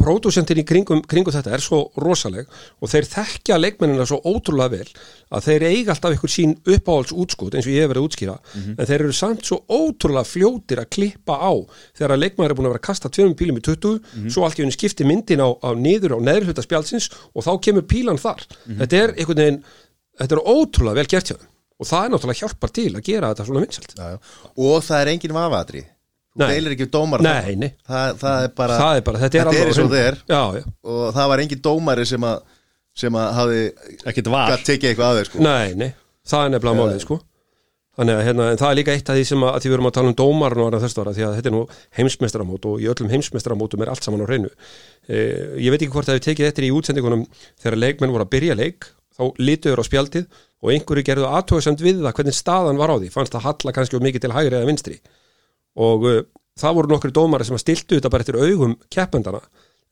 [0.00, 2.48] pródúsentin í kringum, kringum þetta er svo rosaleg
[2.80, 4.88] og þeir þekkja leikmennina svo ótrúlega vel
[5.34, 8.36] að þeir eiga alltaf ykkur sín uppáhalds útskot eins og ég hef verið að útskýra.
[8.78, 11.52] En þeir eru samt svo ótrúlega fljótir að klippa á
[11.96, 14.58] þegar að leikmæður er búin að vera að kasta tveimum pílum í 20 svo allt
[14.58, 18.20] í henni skipti myndin á, á niður á neðri hluta spjálsins og þá kemur pílan
[18.20, 18.44] þar.
[18.80, 19.64] Þetta er einhvern veginn
[20.20, 21.50] þetta er ótrúlega vel gert hjá þeim
[21.82, 23.94] og það er náttúrulega hjálpar til að gera þetta svona vinsalt
[24.54, 25.80] og það er engin vafaðri
[26.34, 26.48] þú Nei.
[26.50, 27.68] deilir ekki dómar Nei, nei.
[27.86, 30.16] það, það er bara það er bara, þetta er þetta er eins og er.
[30.26, 30.64] Já, já.
[30.90, 32.40] og það var engin dómari sem að
[32.94, 33.60] sem að hafi
[34.10, 34.32] ekkert
[34.66, 35.44] tekið eitthvað að þau sko.
[35.44, 35.88] Nei, nei,
[36.26, 37.20] það er nefnilega málið sko.
[37.94, 39.76] Þannig að hérna, en það er líka eitt af því sem að, að því við
[39.76, 41.60] erum að tala um dómarn og annað þess ára því að þetta er nú
[41.98, 44.50] heimsmestramót og í öllum heimsmestramótum er allt saman á hreinu.
[45.06, 45.20] E,
[45.62, 47.22] Ég veit ekki hvort að við tekið eftir í útsendingunum
[47.62, 50.26] þegar leikmenn voru að byrja leik þá lituður á spjaldið
[50.64, 53.12] og einhverju gerðu aðtóðsend við það hvernig staðan var á því.
[53.14, 54.98] Fannst það halla kannski of mikið til hægri eða vinstri
[55.76, 56.20] og uh,
[56.60, 59.40] það voru nokkri dómari sem að stiltu þetta bara eftir augum keppendana.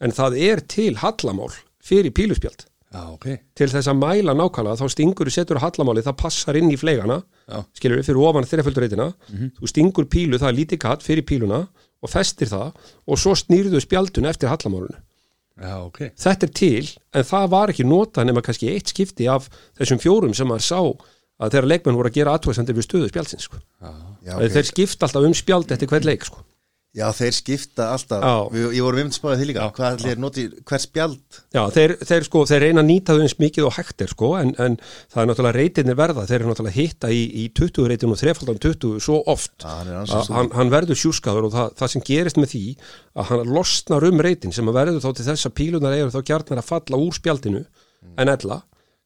[0.02, 1.50] En það er til hallamál
[1.82, 2.66] fyrir píluspjald.
[2.92, 3.26] Já, ok.
[3.56, 7.22] Til þess að mæla nákvæmlega þá stingur þú setur hallamáli, það passar inn í fleigana
[7.48, 7.62] Já.
[7.78, 9.06] skilur við fyrir ofan þreiföldurreitina
[9.56, 11.62] þú stingur pílu, það er lítið katt fyrir píluna
[12.02, 12.74] og festir það
[13.08, 14.98] og svo snýrðu spjaldun eftir hallamálunu
[15.62, 15.98] já, ok.
[16.20, 19.48] Þetta er til, en það var ekki notað nema kannski eitt skipti af
[19.80, 20.80] þessum fjórum sem maður sá
[21.42, 23.60] að þeirra leikmenn voru að gera aðtöðsendir við stöðu spjaldsins sko.
[24.22, 24.54] já, okay.
[24.56, 26.42] þeir skipta alltaf um spjald eftir hvern leik sko.
[26.92, 28.24] já, þeir skipta alltaf.
[28.52, 31.38] Við, ég voru vimt spáðið því líka hvað allir noti hver spjald?
[31.56, 34.28] Já, þeir, þeir, sko, þeir reyna að nýta þau eins mikið og hægt er sko,
[34.38, 38.12] en, en það er náttúrulega reytinir verða, þeir eru náttúrulega hitta í, í 20 reytinu
[38.12, 39.56] og 3.20 svo oft.
[39.64, 42.64] Já, hann er að hann, hann verður sjúskaður og það, það sem gerist með því
[43.16, 45.96] að hann losnar um reytin sem að verður þá til þess að pílunar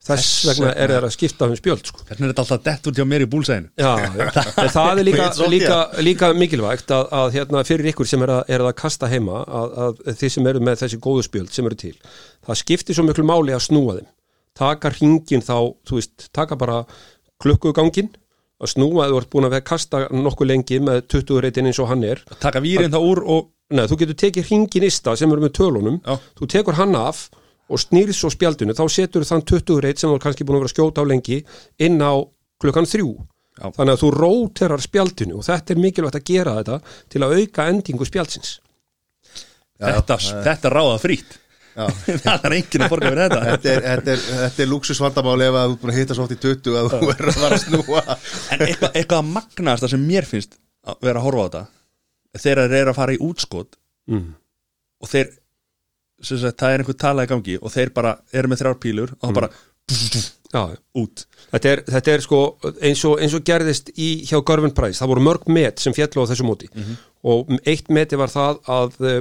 [0.07, 2.03] að þess, vegna er þeir að skipta um spjöld sko.
[2.09, 3.70] hvernig er þetta alltaf dett út hjá mér í búlsæðinu.
[3.81, 3.93] Já,
[4.77, 8.66] það er líka, líka, líka mikilvægt að, að hérna, fyrir ykkur sem er að, er
[8.66, 11.97] að kasta heima að, að þið sem eru með þessi góðu spjöld sem eru til,
[12.47, 14.12] það skiptir svo miklu máli að snúa þeim,
[14.57, 15.57] taka hringin þá,
[15.89, 16.85] þú veist, taka bara
[17.43, 18.15] klukkugangin,
[18.62, 21.83] að snúa þú ert búin að vera að kasta nokkuð lengi með 20 reytin eins
[21.83, 22.23] og hann er.
[22.41, 25.97] Taka výrin þá úr og Nei, þú getur tekið hringin ista sem eru með tölunum.
[26.07, 26.15] Já.
[26.39, 27.24] þú tekur hann af
[27.67, 30.65] og snýrð svo spjaldinu, þá setur þann 20 reyt sem þú er kannski búin að
[30.65, 31.41] vera að skjóta á lengi
[31.83, 32.15] inn á
[32.63, 33.15] klukkan þrjú.
[33.57, 33.71] Já.
[33.73, 36.75] þannig að þú róterar spjaldinu og þetta er mikilvægt að gera þetta
[37.09, 38.51] til að auka endingu spjaldsins.
[39.81, 41.39] Já, þetta, þetta ráða frýtt
[42.25, 43.41] það er enginn að borga fyrir þetta.
[43.47, 46.25] Þetta er, þetta er, þetta er luxusvandamál ef að þú er búin að hitta svo
[46.25, 48.03] oft í 20 að þú er að fara að snúa.
[48.55, 50.57] En eitthvað, eitthvað að magnast það sem mér finnst
[50.87, 51.63] að vera að horfa á þetta.
[52.37, 53.79] Þegar þeir eru að fara í útskot
[54.13, 54.25] mm.
[55.05, 55.29] og þeir
[56.23, 59.29] sagt, það er einhver tala í gangi og þeir bara eru með þrjár pílur og
[59.29, 59.51] það bara
[60.57, 60.63] Já,
[60.97, 61.25] út.
[61.51, 62.41] Þetta er, þetta er sko
[62.87, 66.23] eins og, eins og gerðist í hjá Görvin Price það voru mörg met sem fjallu
[66.23, 66.71] á þessu móti.
[67.27, 69.17] Og eitt meti var það að uh,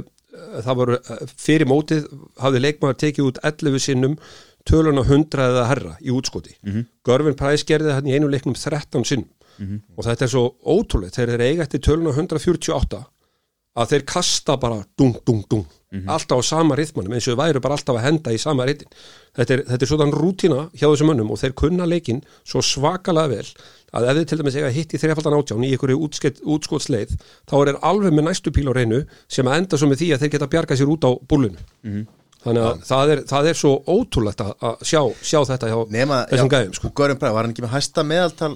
[0.64, 2.06] það voru uh, fyrir mótið
[2.42, 4.18] hafði leikmaður tekið út 11 sinnum
[4.66, 6.56] töluna 100 eða herra í útskoti.
[6.62, 6.86] Mm -hmm.
[7.06, 9.30] Görvin Price gerði það í einu leiknum 13 sinnum.
[9.96, 13.04] Og þetta er svo ótrúlega þegar þeir eiga eftir töluna 148
[13.76, 15.66] að þeir kasta bara dung, dung, dung
[16.10, 18.90] alltaf á sama rithmanum eins og þau væru bara alltaf að henda í sama rithmin
[19.36, 23.32] þetta er, þetta er svona rútina hjá þessum mönnum og þeir kunna leikinn svo svakalega
[23.32, 23.46] vel
[23.96, 27.14] að ef þið til dæmis eiga hitt í þrefaldan átján í einhverju útskot, útskotsleið
[27.48, 30.12] þá er þeir alveg með næstu píl á reynu sem að enda svo með því
[30.12, 31.64] að þeir geta bjargað sér út á búlunu
[32.46, 36.50] þannig að það er, það er svo ótrúlegt að sjá, sjá þetta hjá nema, þessum
[36.52, 36.90] gæðum sko.
[36.94, 38.52] Görum Bræð, var hann ekki með hæsta meðaltal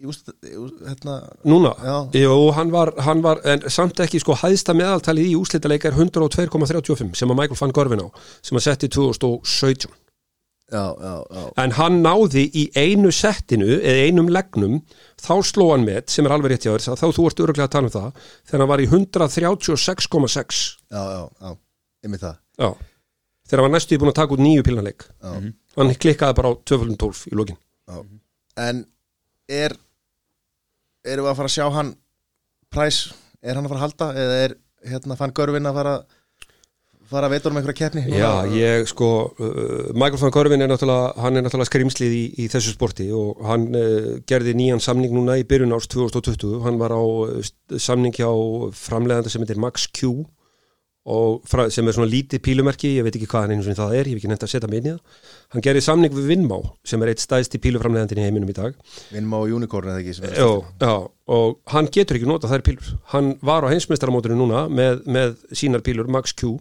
[0.00, 0.08] í
[0.50, 1.16] í úst, hérna
[1.48, 1.72] Núna,
[2.16, 3.40] jú, hann var, hann var
[3.72, 8.08] samt ekki sko hæðsta meðaltalið í úslitaleika er 102,35 sem að Michael fann Gorfin á
[8.40, 9.90] sem að setti 2017
[10.70, 14.78] já, já, já, en hann náði í einu settinu eða einum legnum
[15.20, 17.74] þá sló hann með, sem er alveg rétt hjá þér þá þú ert öruglega að
[17.76, 21.58] tala um það þegar hann var í 136,6 já, já, já,
[22.06, 22.40] einmitt það.
[23.50, 25.04] Þegar hann var næstu búin að taka út nýju pílnarleik.
[25.10, 25.30] Já.
[25.76, 27.54] hann klikkaði bara á 12 í
[27.90, 27.96] Já.
[28.62, 28.84] En
[29.50, 29.74] er
[31.04, 31.92] erum við að fara að sjá hann
[32.70, 33.02] præs,
[33.42, 34.56] er hann að fara að halda eða er
[34.90, 35.94] hérna fann Görvin að fara
[37.10, 38.02] fara að veita um einhverja keppni?
[38.14, 42.48] Já, ég sko uh, Michael van Korvin er náttúrulega hann er náttúrulega skrimslið í, í
[42.52, 46.94] þessu sporti og hann uh, gerði nýjan samning núna í byrjun árs 2020, hann var
[46.94, 48.30] á uh, samning hjá
[48.78, 50.22] framleganda sem heitir Max Q
[51.08, 53.94] og fra, sem er svona lítið pílumerki, ég veit ekki hvað hann einu sinni það
[53.96, 55.20] er, ég hef ekki nefnt að setja mig inn í það.
[55.54, 58.76] Hann gerði samning við Vinmá sem er eitt stæðsti píluframlegandin í heiminum í dag.
[59.14, 60.92] Vinnum á Unicorn eða ekki sem er Já,
[61.36, 62.90] og hann getur ekki nota þær pílur.
[63.14, 66.58] Hann var á heimsmeistaramótinu núna með, með sínar pílur Max Q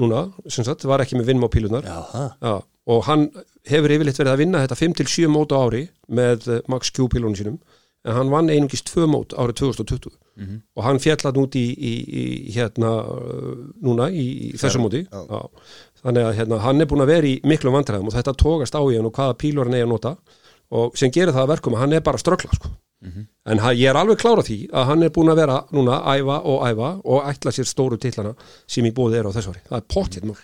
[0.00, 2.56] núna, sem sagt, var ekki með Vinmá pílunar Já,
[2.90, 3.28] og hann
[3.70, 7.60] hefur yfirleitt verið að vinna þetta 5-7 mót á ári með Max Q pílunum sínum
[8.06, 10.14] en hann vann einungist 2 mót árið 2020
[10.76, 15.02] og hann fjallat út í, í, í hérna uh, núna í, í þessu móti.
[16.02, 18.80] þannig að hérna, hann er búin að vera í miklum vandræðum og þetta tókast á
[18.88, 20.14] í hann og hvaða pílur hann er að nota.
[20.70, 22.68] Og sem gerir það að verkum að hann er bara að ströggla sko.
[23.46, 26.20] en ha- ég er alveg klára því að hann er búin að vera núna að
[26.20, 28.34] æfa og æfa og ætla sér stóru titlana
[28.68, 29.62] sem í búið er á þessu ári.
[29.68, 30.36] Það er pottið mál.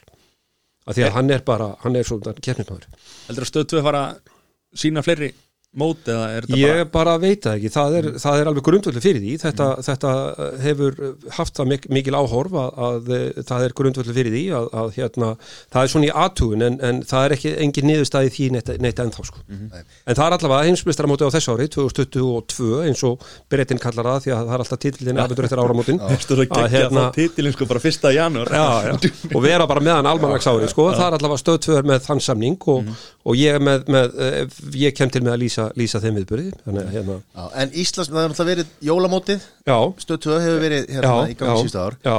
[0.87, 2.87] Að því að hann er bara, hann er svona keppnismæður
[3.29, 4.03] Heldur að stöð 2 fara
[4.77, 5.33] sína fleiri
[5.79, 9.03] mót eða er þetta Ég bara veit það ekki, það er, það er alveg grundvöldu
[9.05, 10.13] fyrir því, þetta, þetta
[10.65, 10.99] hefur
[11.37, 13.11] haft það mik mikil áhorf að, að
[13.51, 15.31] það er grundvöldu fyrir því að, að hérna,
[15.75, 19.03] það er svona í aðtugun en, en það er ekki engin niðurstæði því neitt, neitt
[19.05, 19.45] ennþá sko.
[19.53, 24.35] En það er allavega heimsmeistaramóti á þessu ári, 2022 eins og Bretin kallar það því
[24.37, 26.01] að það er alltaf titillin afhendur eftir áramótin.
[26.07, 28.25] Að að hérna- fá titilin sko bara fyrsta já.
[29.35, 30.89] og vera bara meðan almanags ári sko.
[30.95, 32.91] það er allavega stöðtvöður með þann samning og,
[33.27, 36.49] og ég, er með, með, eh, ég kem til með að lýsa, lýsa þeim viðbyrði
[36.63, 37.19] hérna,
[37.59, 39.47] En Íslands, það hefur náttúrulega verið jólamótið.
[39.67, 41.99] 2 hefur verið hérna já, í gangi síðustu ár.
[42.07, 42.17] já,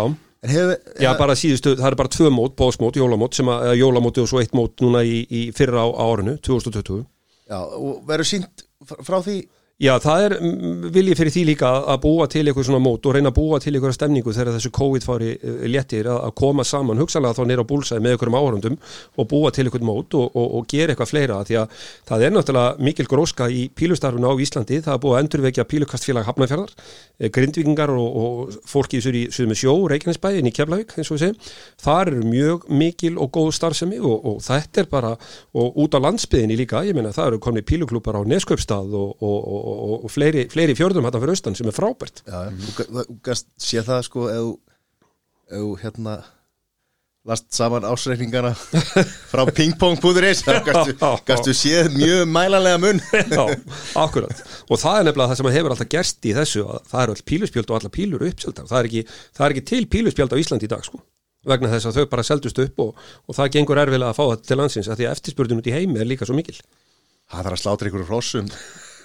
[0.53, 0.73] hefur,
[1.05, 4.41] já, bara síðustu, það er bara tvö mót, bóðsmót, jólamót sem að, jólamóti og svo
[4.43, 7.05] eitt mót núna í, í fyrra á, á árinu, 2020
[7.47, 8.67] já, og verður sínt
[9.07, 9.39] frá því
[9.77, 13.13] Já, það er mm, vilji fyrir því líka að- búa til eitthvað svona mót og
[13.13, 16.97] reyna að búa til eitthvað stemningu þegar þessu COVID fári eh, léttir að, koma saman.
[16.97, 18.77] Hugsanlega þá nýra á búlsæði með einhverjum áhörundum
[19.21, 21.75] og búa til eitthvað mót og, og, og gera eitthvað fleira því að
[22.09, 26.25] það er náttúrulega mikil gróska í pílustarfinu á Íslandi, það er búið að endurvekja pílukastfélag
[26.25, 26.73] Hafnarfjörðar,
[27.21, 31.27] eh, grindvíkingar og, og fólki í með sjó, Reykjanesbæ inn í Keflavík eins og við
[31.27, 31.53] segjum,
[31.85, 35.13] þar eru mjög mikil og góð starfsemi og, þetta er bara,
[35.53, 39.13] og út á landsbyðinni líka, ég meina það eru komni píluklúpar á Neskaupstað og,
[39.67, 42.23] og, og, og, og fleiri, fleiri fjörðum hættan fyrir austan sem er frábært.
[42.23, 42.39] Já,
[43.25, 46.21] gast sé það sko ef hérna
[47.27, 48.53] last saman ásreikningana
[49.31, 49.43] frá
[50.63, 50.95] gastu,
[51.27, 53.01] gastu séð mjög mælanlega mun.
[53.11, 53.43] Já,
[53.99, 54.43] akkurat.
[54.71, 57.27] Og það er nefnilega það sem hefur alltaf gerst í þessu að það eru all
[57.33, 60.69] píluspjöld og alla pílur uppseldar það er ekki, það er ekki til píluspjöld á Íslandi
[60.69, 61.03] í dag sko
[61.47, 64.49] vegna þess að þau bara seldust upp og, og það gengur erfilega að fá þetta
[64.49, 66.57] til landsins að því að eftirspurðin út í heimi er líka svo mikil.
[67.27, 68.49] Það þarf að slátra ykkur hrossum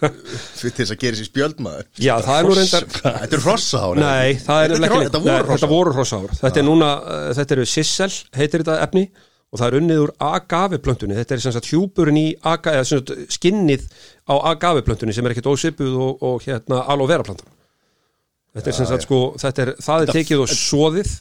[0.02, 4.30] fyrir þess að gera sér spjöldmaður Já, það er nú reyndar Þetta er hrossahár Nei,
[4.32, 8.10] er Þetta er- þetta voru Þetta voru hrossahár Þetta er núna, uh, þetta eru sissel
[8.38, 9.06] heitir þetta efni
[9.52, 11.16] og það er unnið úr agaveplöntunni.
[11.18, 13.82] Þetta er sem sagt hjúpurinn í aga, eða sagt skinnið
[14.24, 17.50] á agaveplöntunni sem er ekkert ósvipuð og, og hérna aloe vera plantan
[18.56, 21.12] þetta er sem sagt sko þetta er, það er tekið og soðið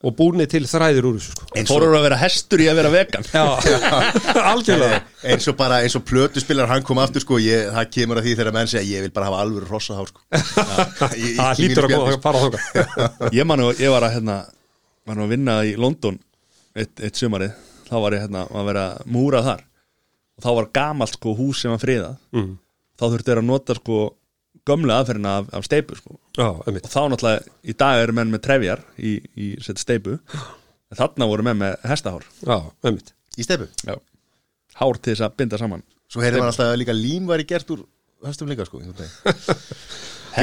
[0.00, 1.46] og búnið til þræðir úr þessu sko.
[1.68, 3.26] Fórur að vera hestur í að vera vegan.
[3.28, 3.42] Já,
[4.50, 5.00] algjörlega.
[5.28, 8.34] Eins og bara eins og plötuspilar hann kom aftur sko, ég, það kemur að því
[8.38, 10.24] þegar menn segja ég vil bara hafa alvöru hrossahár sko.
[11.00, 14.38] Það í hlýtur að spjalli, að fara þóka Ég man nú, ég var að hérna
[15.10, 16.16] var að vinna í London
[16.72, 17.52] eitt, eitt sumarið,
[17.90, 19.66] þá var ég hérna að vera að múra þar.
[20.38, 22.16] Og þá var gamalt sko hús sem var friðað.
[22.36, 22.50] Mm.
[22.96, 24.00] þá þurfti þeir að nota sko
[24.68, 26.18] gömlu aðferðina af, af steipu sko.
[26.40, 31.46] Og þá náttúrulega, í dag eru menn með trefjar í, í steipu en þarna voru
[31.46, 32.26] menn með hestahár.
[32.44, 32.58] Já,
[33.38, 33.96] í stefu Já.
[34.80, 35.84] hár til þess að binda saman.
[36.10, 37.84] Svo heyrði maður alltaf að líka lím væri gert úr
[38.26, 38.80] höstum líka sko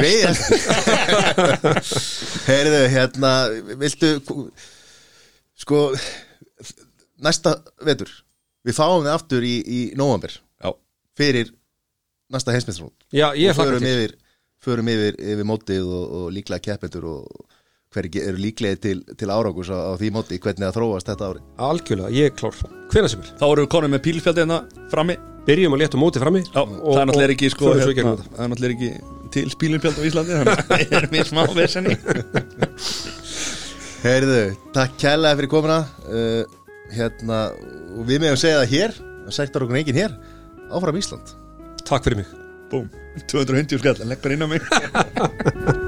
[2.48, 3.30] Heyrðu, hérna
[3.80, 4.10] Viltu
[5.58, 5.78] Sko
[7.24, 7.54] Næsta
[7.86, 8.10] vetur
[8.66, 10.74] Við fáum við aftur í, í nóvambir Já,
[11.16, 11.54] Fyrir
[12.32, 12.50] næsta
[13.36, 14.12] ég hlakka förum yfir,
[14.64, 17.20] förum yfir, yfir mótið og, og líklega keppendur og
[17.94, 21.40] hverju eru líklega til, til áragus á, á því móti, hvernig það þróast þetta ári
[21.68, 22.56] Algjörlega, ég er klár.
[22.92, 23.28] Hvenær sem er.
[23.40, 24.58] Þá erum við konum með pílfjaldi hérna
[24.92, 25.14] frammi.
[25.48, 28.76] Byrjum að létta móti frammi Já, það er náttúrulega ekki sko í hérna, er náttúrulega
[28.76, 28.90] ekki
[29.32, 31.94] til spílumfjald á Íslandi þannig að það er mér smá vesenni
[34.04, 34.42] Heyrðu,
[34.76, 35.78] takk kærlega fyrir komuna.
[36.06, 36.44] Uh,
[36.88, 37.50] Hérna,
[37.98, 40.12] og við meðum segja það hér það sektar okkur enginn hér
[40.72, 41.26] Áfram Ísland
[41.88, 42.26] Takk fyrir mig.
[42.68, 42.88] Búm,
[43.32, 44.60] 250 skall, leggur inn á mig